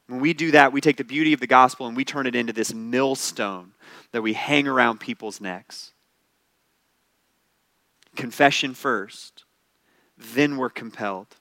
When 0.08 0.20
we 0.20 0.34
do 0.34 0.52
that, 0.52 0.72
we 0.72 0.82
take 0.82 0.98
the 0.98 1.04
beauty 1.04 1.34
of 1.34 1.40
the 1.40 1.48
gospel 1.48 1.88
and 1.88 1.98
we 1.98 2.06
turn 2.06 2.28
it 2.28 2.36
into 2.36 2.54
this 2.54 2.74
millstone 2.74 3.72
that 4.12 4.22
we 4.22 4.34
hang 4.34 4.68
around 4.68 5.00
people's 5.00 5.42
necks. 5.42 5.92
confession 8.16 8.74
first, 8.74 9.44
then 10.18 10.56
we're 10.56 10.70
compelled 10.70 11.36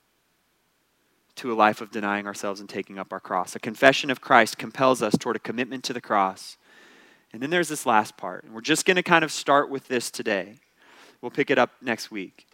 to 1.36 1.52
a 1.52 1.54
life 1.54 1.80
of 1.80 1.90
denying 1.90 2.26
ourselves 2.26 2.60
and 2.60 2.68
taking 2.68 2.98
up 2.98 3.12
our 3.12 3.20
cross. 3.20 3.54
A 3.54 3.60
confession 3.60 4.10
of 4.10 4.20
Christ 4.20 4.58
compels 4.58 5.02
us 5.02 5.16
toward 5.16 5.36
a 5.36 5.40
commitment 5.40 5.84
to 5.84 5.92
the 5.92 6.00
cross. 6.00 6.56
And 7.32 7.42
then 7.42 7.50
there's 7.50 7.68
this 7.68 7.86
last 7.86 8.16
part. 8.16 8.44
And 8.44 8.54
we're 8.54 8.60
just 8.60 8.86
going 8.86 8.96
to 8.96 9.02
kind 9.02 9.24
of 9.24 9.32
start 9.32 9.68
with 9.68 9.88
this 9.88 10.10
today. 10.10 10.56
We'll 11.20 11.30
pick 11.30 11.50
it 11.50 11.58
up 11.58 11.70
next 11.80 12.10
week. 12.10 12.46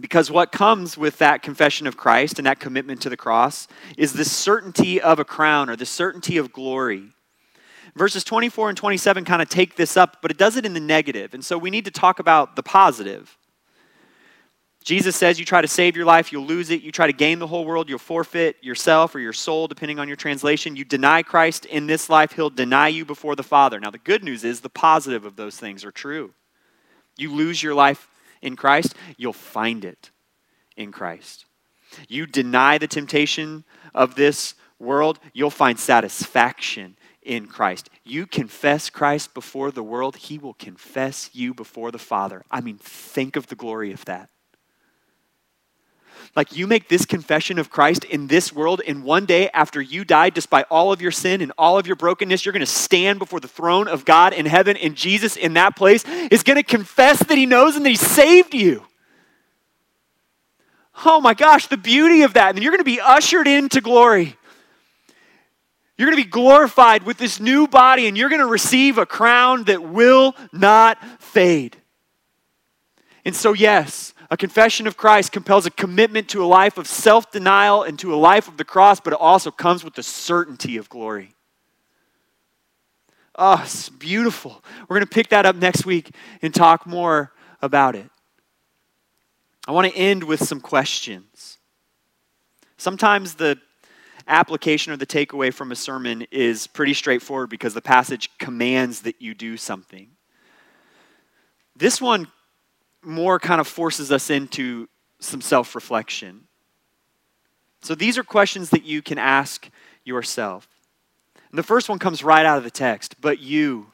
Because 0.00 0.30
what 0.30 0.50
comes 0.50 0.98
with 0.98 1.18
that 1.18 1.42
confession 1.42 1.86
of 1.86 1.96
Christ 1.96 2.38
and 2.38 2.46
that 2.46 2.58
commitment 2.58 3.00
to 3.02 3.10
the 3.10 3.16
cross 3.16 3.68
is 3.96 4.12
the 4.12 4.24
certainty 4.24 5.00
of 5.00 5.18
a 5.18 5.24
crown 5.24 5.70
or 5.70 5.76
the 5.76 5.86
certainty 5.86 6.36
of 6.36 6.52
glory. 6.52 7.10
Verses 7.94 8.24
24 8.24 8.70
and 8.70 8.78
27 8.78 9.24
kind 9.24 9.40
of 9.40 9.48
take 9.48 9.76
this 9.76 9.96
up, 9.96 10.18
but 10.20 10.32
it 10.32 10.36
does 10.36 10.56
it 10.56 10.66
in 10.66 10.74
the 10.74 10.80
negative. 10.80 11.32
And 11.32 11.44
so 11.44 11.56
we 11.56 11.70
need 11.70 11.84
to 11.84 11.92
talk 11.92 12.18
about 12.18 12.56
the 12.56 12.62
positive. 12.62 13.38
Jesus 14.82 15.16
says 15.16 15.38
you 15.38 15.46
try 15.46 15.62
to 15.62 15.68
save 15.68 15.96
your 15.96 16.04
life, 16.04 16.32
you'll 16.32 16.44
lose 16.44 16.70
it. 16.70 16.82
You 16.82 16.92
try 16.92 17.06
to 17.06 17.12
gain 17.12 17.38
the 17.38 17.46
whole 17.46 17.64
world, 17.64 17.88
you'll 17.88 17.98
forfeit 17.98 18.56
yourself 18.62 19.14
or 19.14 19.20
your 19.20 19.32
soul, 19.32 19.68
depending 19.68 19.98
on 19.98 20.08
your 20.08 20.16
translation. 20.16 20.76
You 20.76 20.84
deny 20.84 21.22
Christ 21.22 21.64
in 21.66 21.86
this 21.86 22.10
life, 22.10 22.32
he'll 22.32 22.50
deny 22.50 22.88
you 22.88 23.04
before 23.04 23.36
the 23.36 23.42
Father. 23.42 23.78
Now, 23.78 23.90
the 23.90 23.98
good 23.98 24.24
news 24.24 24.44
is 24.44 24.60
the 24.60 24.68
positive 24.68 25.24
of 25.24 25.36
those 25.36 25.56
things 25.56 25.84
are 25.84 25.92
true. 25.92 26.34
You 27.16 27.32
lose 27.32 27.62
your 27.62 27.74
life 27.74 28.08
in 28.44 28.54
Christ, 28.56 28.94
you'll 29.16 29.32
find 29.32 29.84
it 29.84 30.10
in 30.76 30.92
Christ. 30.92 31.46
You 32.08 32.26
deny 32.26 32.78
the 32.78 32.86
temptation 32.86 33.64
of 33.94 34.14
this 34.14 34.54
world, 34.78 35.18
you'll 35.32 35.50
find 35.50 35.78
satisfaction 35.78 36.96
in 37.22 37.46
Christ. 37.46 37.88
You 38.04 38.26
confess 38.26 38.90
Christ 38.90 39.32
before 39.32 39.70
the 39.70 39.82
world, 39.82 40.16
he 40.16 40.38
will 40.38 40.54
confess 40.54 41.30
you 41.32 41.54
before 41.54 41.90
the 41.90 41.98
Father. 41.98 42.44
I 42.50 42.60
mean, 42.60 42.78
think 42.78 43.36
of 43.36 43.46
the 43.46 43.54
glory 43.54 43.92
of 43.92 44.04
that. 44.04 44.28
Like 46.36 46.56
you 46.56 46.66
make 46.66 46.88
this 46.88 47.04
confession 47.04 47.58
of 47.58 47.70
Christ 47.70 48.04
in 48.04 48.26
this 48.26 48.52
world, 48.52 48.80
and 48.86 49.04
one 49.04 49.26
day 49.26 49.50
after 49.50 49.80
you 49.80 50.04
die, 50.04 50.30
despite 50.30 50.66
all 50.70 50.92
of 50.92 51.00
your 51.00 51.10
sin 51.10 51.40
and 51.40 51.52
all 51.58 51.78
of 51.78 51.86
your 51.86 51.96
brokenness, 51.96 52.44
you're 52.44 52.52
going 52.52 52.60
to 52.60 52.66
stand 52.66 53.18
before 53.18 53.40
the 53.40 53.48
throne 53.48 53.88
of 53.88 54.04
God 54.04 54.32
in 54.32 54.46
heaven, 54.46 54.76
and 54.76 54.96
Jesus 54.96 55.36
in 55.36 55.54
that 55.54 55.76
place 55.76 56.04
is 56.06 56.42
going 56.42 56.56
to 56.56 56.62
confess 56.62 57.18
that 57.20 57.38
he 57.38 57.46
knows 57.46 57.76
and 57.76 57.84
that 57.84 57.90
he 57.90 57.96
saved 57.96 58.54
you. 58.54 58.84
Oh 61.04 61.20
my 61.20 61.34
gosh, 61.34 61.66
the 61.66 61.76
beauty 61.76 62.22
of 62.22 62.34
that. 62.34 62.54
And 62.54 62.62
you're 62.62 62.70
going 62.70 62.78
to 62.78 62.84
be 62.84 63.00
ushered 63.00 63.48
into 63.48 63.80
glory. 63.80 64.36
You're 65.98 66.08
going 66.08 66.16
to 66.16 66.24
be 66.24 66.30
glorified 66.30 67.04
with 67.04 67.18
this 67.18 67.40
new 67.40 67.66
body, 67.68 68.06
and 68.06 68.16
you're 68.16 68.28
going 68.28 68.40
to 68.40 68.46
receive 68.46 68.98
a 68.98 69.06
crown 69.06 69.64
that 69.64 69.82
will 69.82 70.34
not 70.52 70.98
fade. 71.20 71.76
And 73.24 73.34
so, 73.34 73.52
yes, 73.52 74.13
a 74.30 74.36
confession 74.36 74.86
of 74.86 74.96
Christ 74.96 75.32
compels 75.32 75.66
a 75.66 75.70
commitment 75.70 76.28
to 76.30 76.42
a 76.42 76.46
life 76.46 76.78
of 76.78 76.86
self 76.86 77.30
denial 77.30 77.82
and 77.82 77.98
to 77.98 78.14
a 78.14 78.16
life 78.16 78.48
of 78.48 78.56
the 78.56 78.64
cross, 78.64 79.00
but 79.00 79.12
it 79.12 79.18
also 79.20 79.50
comes 79.50 79.84
with 79.84 79.94
the 79.94 80.02
certainty 80.02 80.76
of 80.76 80.88
glory. 80.88 81.34
Oh, 83.36 83.60
it's 83.64 83.88
beautiful. 83.88 84.62
We're 84.88 84.96
going 84.96 85.06
to 85.06 85.12
pick 85.14 85.28
that 85.30 85.44
up 85.44 85.56
next 85.56 85.84
week 85.84 86.14
and 86.40 86.54
talk 86.54 86.86
more 86.86 87.32
about 87.60 87.96
it. 87.96 88.08
I 89.66 89.72
want 89.72 89.90
to 89.90 89.96
end 89.96 90.24
with 90.24 90.42
some 90.42 90.60
questions. 90.60 91.58
Sometimes 92.76 93.34
the 93.34 93.58
application 94.26 94.92
or 94.92 94.96
the 94.96 95.06
takeaway 95.06 95.52
from 95.52 95.72
a 95.72 95.76
sermon 95.76 96.26
is 96.30 96.66
pretty 96.66 96.94
straightforward 96.94 97.50
because 97.50 97.74
the 97.74 97.82
passage 97.82 98.30
commands 98.38 99.02
that 99.02 99.20
you 99.20 99.34
do 99.34 99.56
something. 99.56 100.10
This 101.76 102.00
one 102.00 102.28
more 103.04 103.38
kind 103.38 103.60
of 103.60 103.66
forces 103.66 104.10
us 104.10 104.30
into 104.30 104.88
some 105.20 105.40
self 105.40 105.74
reflection. 105.74 106.44
So 107.82 107.94
these 107.94 108.16
are 108.16 108.24
questions 108.24 108.70
that 108.70 108.84
you 108.84 109.02
can 109.02 109.18
ask 109.18 109.68
yourself. 110.04 110.68
And 111.50 111.58
the 111.58 111.62
first 111.62 111.88
one 111.88 111.98
comes 111.98 112.24
right 112.24 112.46
out 112.46 112.58
of 112.58 112.64
the 112.64 112.70
text. 112.70 113.20
But 113.20 113.40
you, 113.40 113.92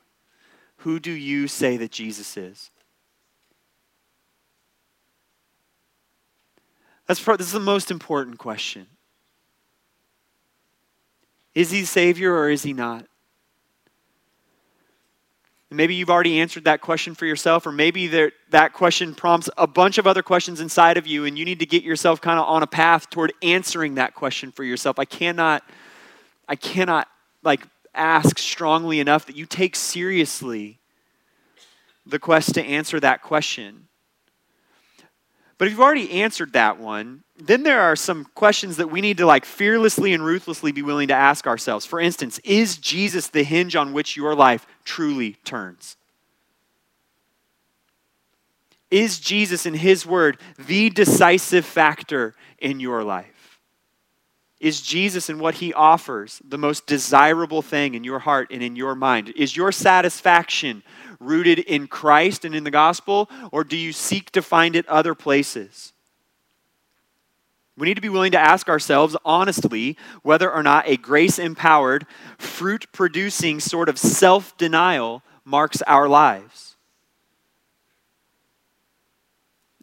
who 0.79 1.01
do 1.01 1.11
you 1.11 1.49
say 1.49 1.77
that 1.77 1.91
Jesus 1.91 2.37
is? 2.37 2.71
That's 7.07 7.25
this 7.25 7.41
is 7.41 7.53
the 7.53 7.59
most 7.59 7.91
important 7.91 8.39
question. 8.39 8.87
Is 11.55 11.73
he 11.73 11.85
Savior 11.85 12.33
or 12.33 12.51
is 12.51 12.63
he 12.63 12.73
not? 12.73 13.07
Maybe 15.71 15.95
you've 15.95 16.11
already 16.11 16.41
answered 16.41 16.65
that 16.65 16.81
question 16.81 17.15
for 17.15 17.27
yourself, 17.27 17.67
or 17.67 17.73
maybe 17.73 18.09
there, 18.09 18.33
that 18.51 18.73
question 18.73 19.15
prompts 19.15 19.49
a 19.57 19.67
bunch 19.67 19.99
of 19.99 20.07
other 20.07 20.23
questions 20.23 20.61
inside 20.61 20.97
of 20.97 21.07
you, 21.07 21.25
and 21.25 21.39
you 21.39 21.45
need 21.45 21.61
to 21.61 21.67
get 21.67 21.85
yourself 21.85 22.21
kind 22.21 22.41
of 22.41 22.47
on 22.49 22.63
a 22.63 22.67
path 22.67 23.09
toward 23.09 23.33
answering 23.43 23.95
that 23.95 24.15
question 24.15 24.51
for 24.51 24.65
yourself. 24.65 24.99
I 24.99 25.05
cannot, 25.05 25.63
I 26.49 26.57
cannot 26.57 27.07
like 27.45 27.67
ask 27.95 28.39
strongly 28.39 29.01
enough 29.01 29.27
that 29.27 29.37
you 29.37 29.47
take 29.47 29.77
seriously 29.77 30.81
the 32.07 32.19
quest 32.19 32.55
to 32.55 32.63
answer 32.63 32.99
that 32.99 33.23
question. 33.23 33.87
But 35.61 35.67
if 35.67 35.73
you've 35.73 35.83
already 35.83 36.23
answered 36.23 36.55
that 36.55 36.79
one, 36.81 37.23
then 37.37 37.65
there 37.65 37.83
are 37.83 37.95
some 37.95 38.25
questions 38.35 38.79
that 38.79 38.91
we 38.91 39.03
need 39.03 39.19
to 39.19 39.27
like 39.27 39.45
fearlessly 39.45 40.15
and 40.15 40.25
ruthlessly 40.25 40.73
be 40.73 40.81
willing 40.81 41.09
to 41.09 41.15
ask 41.15 41.47
ourselves. 41.47 41.85
For 41.85 42.01
instance, 42.01 42.39
is 42.45 42.79
Jesus 42.79 43.27
the 43.27 43.43
hinge 43.43 43.77
on 43.77 43.93
which 43.93 44.17
your 44.17 44.35
life 44.35 44.67
truly 44.87 45.33
turns? 45.45 45.99
Is 48.91 49.21
Jesus 49.21 49.67
and 49.67 49.77
His 49.77 50.07
Word 50.07 50.39
the 50.59 50.89
decisive 50.89 51.67
factor 51.67 52.35
in 52.59 52.81
your 52.81 53.05
life? 53.05 53.40
Is 54.61 54.83
Jesus 54.83 55.31
and 55.31 55.41
what 55.41 55.55
He 55.57 55.73
offers 55.73 56.41
the 56.47 56.59
most 56.59 56.87
desirable 56.87 57.63
thing 57.63 57.95
in 57.95 58.05
your 58.05 58.19
heart 58.19 58.49
and 58.51 58.63
in 58.63 58.77
your 58.77 58.95
mind? 58.95 59.33
Is 59.35 59.57
your 59.57 59.73
satisfaction 59.73 60.83
rooted 61.19 61.59
in 61.61 61.87
Christ 61.87 62.45
and 62.45 62.55
in 62.55 62.65
the 62.65 62.71
gospel, 62.71 63.31
or 63.51 63.65
do 63.65 63.77
you 63.77 63.93
seek 63.93 64.31
to 64.33 64.43
find 64.43 64.77
it 64.77 64.87
other 64.87 65.15
places? 65.15 65.95
We 67.79 67.87
need 67.87 67.95
to 67.95 68.03
be 68.03 68.11
willing 68.11 68.33
to 68.33 68.39
ask 68.39 68.69
ourselves 68.69 69.17
honestly 69.25 69.97
whether 70.23 70.53
or 70.53 70.63
not 70.63 70.87
a 70.87 70.99
grace 70.99 71.39
empowered, 71.39 72.07
fruit 72.37 72.87
producing 72.93 73.61
sort 73.61 73.89
of 73.89 73.99
self 73.99 74.57
denial 74.59 75.23
marks 75.47 75.81
our 75.83 76.07
lives. 76.07 76.77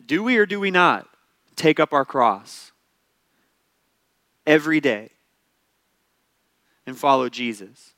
Do 0.05 0.21
we 0.21 0.37
or 0.37 0.45
do 0.45 0.59
we 0.59 0.69
not 0.69 1.07
take 1.55 1.79
up 1.79 1.91
our 1.91 2.05
cross 2.05 2.66
every 4.47 4.79
day 4.79 5.11
and 6.87 6.97
follow 6.97 7.29
Jesus? 7.29 7.93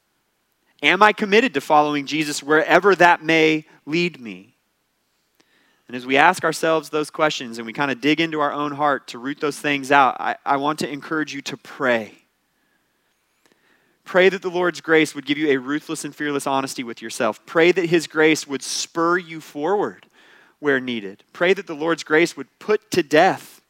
Am 0.81 1.01
I 1.01 1.13
committed 1.13 1.53
to 1.53 1.61
following 1.61 2.05
Jesus 2.05 2.43
wherever 2.43 2.95
that 2.95 3.23
may 3.23 3.65
lead 3.85 4.19
me? 4.19 4.55
And 5.87 5.95
as 5.95 6.05
we 6.05 6.17
ask 6.17 6.43
ourselves 6.43 6.89
those 6.89 7.09
questions 7.09 7.57
and 7.57 7.65
we 7.65 7.73
kind 7.73 7.89
of 7.89 7.99
dig 7.99 8.21
into 8.21 8.39
our 8.41 8.51
own 8.51 8.71
heart 8.73 9.07
to 9.07 9.17
root 9.17 9.39
those 9.39 9.59
things 9.59 9.91
out, 9.91 10.17
I, 10.19 10.35
I 10.45 10.57
want 10.57 10.79
to 10.79 10.89
encourage 10.89 11.33
you 11.33 11.41
to 11.43 11.57
pray. 11.57 12.13
Pray 14.03 14.29
that 14.29 14.41
the 14.41 14.49
Lord's 14.49 14.81
grace 14.81 15.15
would 15.15 15.25
give 15.25 15.37
you 15.37 15.49
a 15.49 15.57
ruthless 15.57 16.05
and 16.05 16.15
fearless 16.15 16.47
honesty 16.47 16.83
with 16.83 17.01
yourself. 17.01 17.45
Pray 17.45 17.71
that 17.71 17.85
His 17.85 18.07
grace 18.07 18.47
would 18.47 18.61
spur 18.61 19.17
you 19.17 19.41
forward 19.41 20.05
where 20.59 20.79
needed. 20.79 21.23
Pray 21.33 21.53
that 21.53 21.67
the 21.67 21.75
Lord's 21.75 22.03
grace 22.03 22.37
would 22.37 22.47
put 22.59 22.91
to 22.91 23.03
death, 23.03 23.61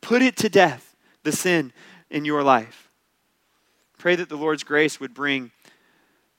put 0.00 0.22
it 0.22 0.36
to 0.38 0.48
death, 0.48 0.89
the 1.22 1.32
sin 1.32 1.72
in 2.10 2.24
your 2.24 2.42
life. 2.42 2.88
Pray 3.98 4.16
that 4.16 4.28
the 4.28 4.36
Lord's 4.36 4.64
grace 4.64 4.98
would 4.98 5.14
bring 5.14 5.50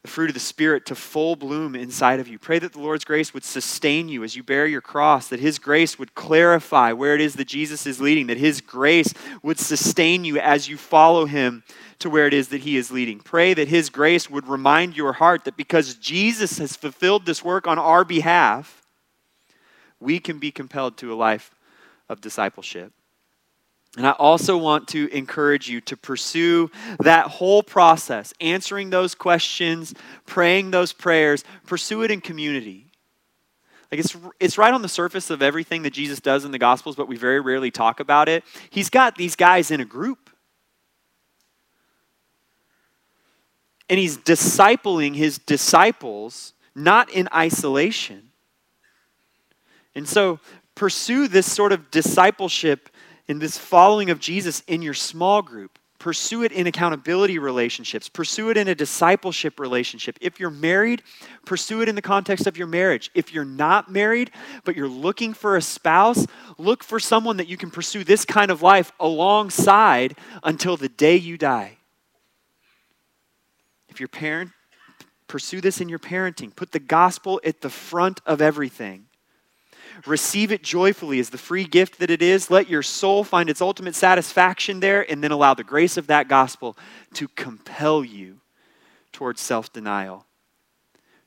the 0.01 0.07
fruit 0.07 0.29
of 0.29 0.33
the 0.33 0.39
Spirit 0.39 0.87
to 0.87 0.95
full 0.95 1.35
bloom 1.35 1.75
inside 1.75 2.19
of 2.19 2.27
you. 2.27 2.39
Pray 2.39 2.57
that 2.57 2.73
the 2.73 2.79
Lord's 2.79 3.05
grace 3.05 3.35
would 3.35 3.43
sustain 3.43 4.09
you 4.09 4.23
as 4.23 4.35
you 4.35 4.41
bear 4.41 4.65
your 4.65 4.81
cross, 4.81 5.27
that 5.27 5.39
His 5.39 5.59
grace 5.59 5.99
would 5.99 6.15
clarify 6.15 6.91
where 6.91 7.13
it 7.13 7.21
is 7.21 7.35
that 7.35 7.47
Jesus 7.47 7.85
is 7.85 8.01
leading, 8.01 8.25
that 8.27 8.37
His 8.37 8.61
grace 8.61 9.13
would 9.43 9.59
sustain 9.59 10.25
you 10.25 10.39
as 10.39 10.67
you 10.67 10.75
follow 10.75 11.25
Him 11.25 11.63
to 11.99 12.09
where 12.09 12.25
it 12.25 12.33
is 12.33 12.47
that 12.47 12.61
He 12.61 12.77
is 12.77 12.89
leading. 12.89 13.19
Pray 13.19 13.53
that 13.53 13.67
His 13.67 13.91
grace 13.91 14.27
would 14.27 14.47
remind 14.47 14.97
your 14.97 15.13
heart 15.13 15.45
that 15.45 15.55
because 15.55 15.93
Jesus 15.95 16.57
has 16.57 16.75
fulfilled 16.75 17.27
this 17.27 17.43
work 17.43 17.67
on 17.67 17.77
our 17.77 18.03
behalf, 18.03 18.83
we 19.99 20.19
can 20.19 20.39
be 20.39 20.49
compelled 20.49 20.97
to 20.97 21.13
a 21.13 21.15
life 21.15 21.53
of 22.09 22.21
discipleship. 22.21 22.91
And 23.97 24.07
I 24.07 24.11
also 24.11 24.57
want 24.57 24.87
to 24.89 25.09
encourage 25.09 25.69
you 25.69 25.81
to 25.81 25.97
pursue 25.97 26.71
that 26.99 27.27
whole 27.27 27.61
process, 27.61 28.33
answering 28.39 28.89
those 28.89 29.15
questions, 29.15 29.93
praying 30.25 30.71
those 30.71 30.93
prayers, 30.93 31.43
pursue 31.65 32.03
it 32.03 32.11
in 32.11 32.21
community. 32.21 32.87
Like 33.91 33.99
it's, 33.99 34.15
it's 34.39 34.57
right 34.57 34.73
on 34.73 34.81
the 34.81 34.87
surface 34.87 35.29
of 35.29 35.41
everything 35.41 35.81
that 35.81 35.91
Jesus 35.91 36.21
does 36.21 36.45
in 36.45 36.51
the 36.51 36.57
Gospels, 36.57 36.95
but 36.95 37.09
we 37.09 37.17
very 37.17 37.41
rarely 37.41 37.69
talk 37.69 37.99
about 37.99 38.29
it. 38.29 38.45
He's 38.69 38.89
got 38.89 39.17
these 39.17 39.35
guys 39.35 39.71
in 39.71 39.81
a 39.81 39.85
group. 39.85 40.29
And 43.89 43.99
he's 43.99 44.17
discipling 44.17 45.15
his 45.15 45.37
disciples 45.37 46.53
not 46.73 47.09
in 47.09 47.27
isolation. 47.35 48.29
And 49.93 50.07
so 50.07 50.39
pursue 50.75 51.27
this 51.27 51.51
sort 51.51 51.73
of 51.73 51.91
discipleship 51.91 52.89
and 53.27 53.41
this 53.41 53.57
following 53.57 54.09
of 54.09 54.19
Jesus 54.19 54.61
in 54.67 54.81
your 54.81 54.93
small 54.93 55.41
group. 55.41 55.77
Pursue 56.01 56.41
it 56.41 56.51
in 56.51 56.65
accountability 56.65 57.37
relationships. 57.37 58.09
Pursue 58.09 58.49
it 58.49 58.57
in 58.57 58.67
a 58.67 58.73
discipleship 58.73 59.59
relationship. 59.59 60.17
If 60.19 60.39
you're 60.39 60.49
married, 60.49 61.03
pursue 61.45 61.81
it 61.81 61.89
in 61.89 61.93
the 61.93 62.01
context 62.01 62.47
of 62.47 62.57
your 62.57 62.65
marriage. 62.65 63.11
If 63.13 63.31
you're 63.31 63.45
not 63.45 63.91
married, 63.91 64.31
but 64.63 64.75
you're 64.75 64.87
looking 64.87 65.35
for 65.35 65.57
a 65.57 65.61
spouse, 65.61 66.25
look 66.57 66.83
for 66.83 66.99
someone 66.99 67.37
that 67.37 67.47
you 67.47 67.55
can 67.55 67.69
pursue 67.69 68.03
this 68.03 68.25
kind 68.25 68.49
of 68.49 68.63
life 68.63 68.91
alongside 68.99 70.17
until 70.41 70.75
the 70.75 70.89
day 70.89 71.17
you 71.17 71.37
die. 71.37 71.77
If 73.87 73.99
you're 73.99 74.09
parent, 74.09 74.49
pursue 75.27 75.61
this 75.61 75.81
in 75.81 75.87
your 75.87 75.99
parenting. 75.99 76.55
Put 76.55 76.71
the 76.71 76.79
gospel 76.79 77.39
at 77.45 77.61
the 77.61 77.69
front 77.69 78.21
of 78.25 78.41
everything. 78.41 79.05
Receive 80.07 80.51
it 80.51 80.63
joyfully 80.63 81.19
as 81.19 81.29
the 81.29 81.37
free 81.37 81.63
gift 81.63 81.99
that 81.99 82.09
it 82.09 82.21
is. 82.21 82.49
Let 82.49 82.69
your 82.69 82.81
soul 82.81 83.23
find 83.23 83.49
its 83.49 83.61
ultimate 83.61 83.95
satisfaction 83.95 84.79
there, 84.79 85.09
and 85.09 85.23
then 85.23 85.31
allow 85.31 85.53
the 85.53 85.63
grace 85.63 85.97
of 85.97 86.07
that 86.07 86.27
gospel 86.27 86.77
to 87.13 87.27
compel 87.27 88.03
you 88.03 88.39
towards 89.11 89.41
self 89.41 89.71
denial, 89.71 90.25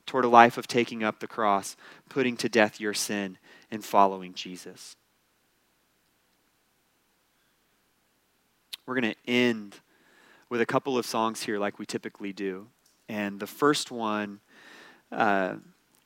toward 0.07 0.25
a 0.25 0.29
life 0.29 0.59
of 0.59 0.67
taking 0.67 1.05
up 1.05 1.21
the 1.21 1.27
cross, 1.27 1.77
putting 2.09 2.37
to 2.39 2.49
death 2.49 2.81
your 2.81 2.95
sin, 2.95 3.39
and 3.71 3.85
following 3.85 4.35
Jesus. 4.35 4.97
We're 8.87 9.01
going 9.01 9.15
to 9.15 9.31
end 9.31 9.81
with 10.49 10.61
a 10.61 10.67
couple 10.67 10.99
of 10.99 11.07
songs 11.07 11.43
here, 11.43 11.59
like 11.59 11.79
we 11.79 11.87
typically 11.87 12.33
do. 12.33 12.67
And 13.09 13.41
the 13.41 13.47
first 13.47 13.91
one. 13.91 14.41
Uh, 15.13 15.57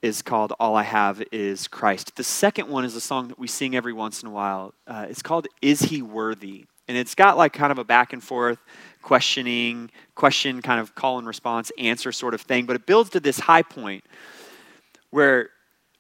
is 0.03 0.22
called 0.22 0.53
All 0.61 0.76
I 0.76 0.84
Have 0.84 1.22
Is 1.32 1.66
Christ. 1.66 2.16
The 2.16 2.24
second 2.24 2.68
one 2.68 2.84
is 2.84 2.94
a 2.94 3.01
song 3.01 3.28
that 3.28 3.38
we 3.38 3.49
sing 3.49 3.74
every 3.74 3.92
once 3.92 4.22
in 4.22 4.28
a 4.28 4.30
while. 4.30 4.74
Uh, 4.86 5.07
it's 5.09 5.22
called 5.22 5.49
Is 5.61 5.80
He 5.80 6.03
Worthy? 6.03 6.66
And 6.86 6.96
it's 6.96 7.14
got 7.14 7.36
like 7.36 7.53
kind 7.53 7.72
of 7.72 7.78
a 7.78 7.84
back 7.84 8.12
and 8.12 8.22
forth 8.22 8.59
questioning, 9.03 9.90
question, 10.14 10.62
kind 10.62 10.80
of 10.80 10.94
call 10.94 11.18
and 11.18 11.26
response, 11.26 11.70
answer 11.78 12.12
sort 12.12 12.34
of 12.34 12.40
thing. 12.40 12.64
But 12.64 12.76
it 12.76 12.86
builds 12.86 13.11
to 13.11 13.20
this 13.20 13.40
high 13.40 13.62
point 13.62 14.05
where 15.11 15.51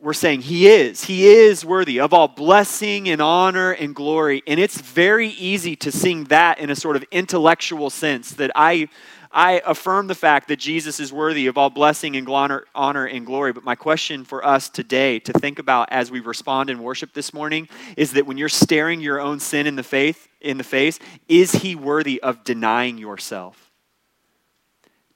we're 0.00 0.12
saying 0.12 0.42
He 0.42 0.68
is. 0.68 1.04
He 1.04 1.26
is 1.26 1.64
worthy 1.64 1.98
of 1.98 2.14
all 2.14 2.28
blessing 2.28 3.08
and 3.08 3.20
honor 3.20 3.72
and 3.72 3.94
glory. 3.94 4.42
And 4.46 4.60
it's 4.60 4.80
very 4.80 5.28
easy 5.28 5.74
to 5.76 5.90
sing 5.90 6.24
that 6.24 6.60
in 6.60 6.70
a 6.70 6.76
sort 6.76 6.96
of 6.96 7.04
intellectual 7.10 7.90
sense 7.90 8.32
that 8.32 8.52
I 8.54 8.88
I 9.30 9.60
affirm 9.66 10.06
the 10.06 10.14
fact 10.14 10.48
that 10.48 10.58
Jesus 10.58 11.00
is 11.00 11.12
worthy 11.12 11.46
of 11.46 11.58
all 11.58 11.70
blessing 11.70 12.16
and 12.16 12.28
honor, 12.28 12.64
honor 12.74 13.04
and 13.04 13.26
glory. 13.26 13.52
But 13.52 13.64
my 13.64 13.74
question 13.74 14.24
for 14.24 14.44
us 14.44 14.68
today 14.68 15.18
to 15.20 15.32
think 15.32 15.58
about 15.58 15.88
as 15.90 16.10
we 16.10 16.20
respond 16.20 16.70
in 16.70 16.82
worship 16.82 17.12
this 17.12 17.34
morning 17.34 17.68
is 17.96 18.12
that 18.12 18.26
when 18.26 18.38
you're 18.38 18.48
staring 18.48 19.00
your 19.00 19.20
own 19.20 19.40
sin 19.40 19.66
in 19.66 19.76
the 19.76 19.82
faith 19.82 20.28
in 20.40 20.56
the 20.56 20.64
face, 20.64 20.98
is 21.28 21.52
he 21.52 21.74
worthy 21.74 22.22
of 22.22 22.44
denying 22.44 22.96
yourself, 22.96 23.70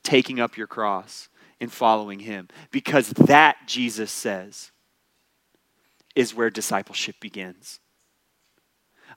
taking 0.03 0.41
up 0.41 0.57
your 0.57 0.67
cross, 0.67 1.29
and 1.61 1.73
following 1.73 2.21
him? 2.21 2.49
Because 2.71 3.09
that 3.11 3.57
Jesus 3.67 4.11
says 4.11 4.73
is 6.15 6.35
where 6.35 6.51
discipleship 6.51 7.17
begins. 7.21 7.81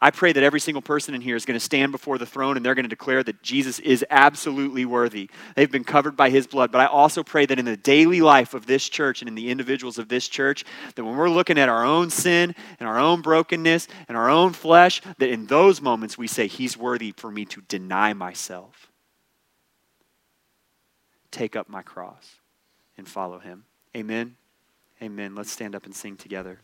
I 0.01 0.11
pray 0.11 0.33
that 0.33 0.43
every 0.43 0.59
single 0.59 0.81
person 0.81 1.15
in 1.15 1.21
here 1.21 1.35
is 1.35 1.45
going 1.45 1.59
to 1.59 1.63
stand 1.63 1.91
before 1.91 2.17
the 2.17 2.25
throne 2.25 2.57
and 2.57 2.65
they're 2.65 2.75
going 2.75 2.83
to 2.83 2.89
declare 2.89 3.23
that 3.23 3.41
Jesus 3.41 3.79
is 3.79 4.05
absolutely 4.09 4.85
worthy. 4.85 5.29
They've 5.55 5.71
been 5.71 5.83
covered 5.83 6.15
by 6.15 6.29
his 6.29 6.47
blood. 6.47 6.71
But 6.71 6.81
I 6.81 6.85
also 6.85 7.23
pray 7.23 7.45
that 7.45 7.59
in 7.59 7.65
the 7.65 7.77
daily 7.77 8.21
life 8.21 8.53
of 8.53 8.65
this 8.65 8.87
church 8.87 9.21
and 9.21 9.29
in 9.29 9.35
the 9.35 9.49
individuals 9.49 9.97
of 9.97 10.07
this 10.07 10.27
church, 10.27 10.65
that 10.95 11.03
when 11.03 11.15
we're 11.15 11.29
looking 11.29 11.57
at 11.57 11.69
our 11.69 11.85
own 11.85 12.09
sin 12.09 12.55
and 12.79 12.87
our 12.87 12.99
own 12.99 13.21
brokenness 13.21 13.87
and 14.07 14.17
our 14.17 14.29
own 14.29 14.53
flesh, 14.53 15.01
that 15.17 15.29
in 15.29 15.45
those 15.47 15.81
moments 15.81 16.17
we 16.17 16.27
say, 16.27 16.47
He's 16.47 16.77
worthy 16.77 17.13
for 17.15 17.31
me 17.31 17.45
to 17.45 17.61
deny 17.61 18.13
myself, 18.13 18.91
take 21.31 21.55
up 21.55 21.69
my 21.69 21.81
cross, 21.81 22.39
and 22.97 23.07
follow 23.07 23.39
him. 23.39 23.65
Amen. 23.95 24.35
Amen. 25.01 25.35
Let's 25.35 25.51
stand 25.51 25.75
up 25.75 25.85
and 25.85 25.95
sing 25.95 26.15
together. 26.15 26.59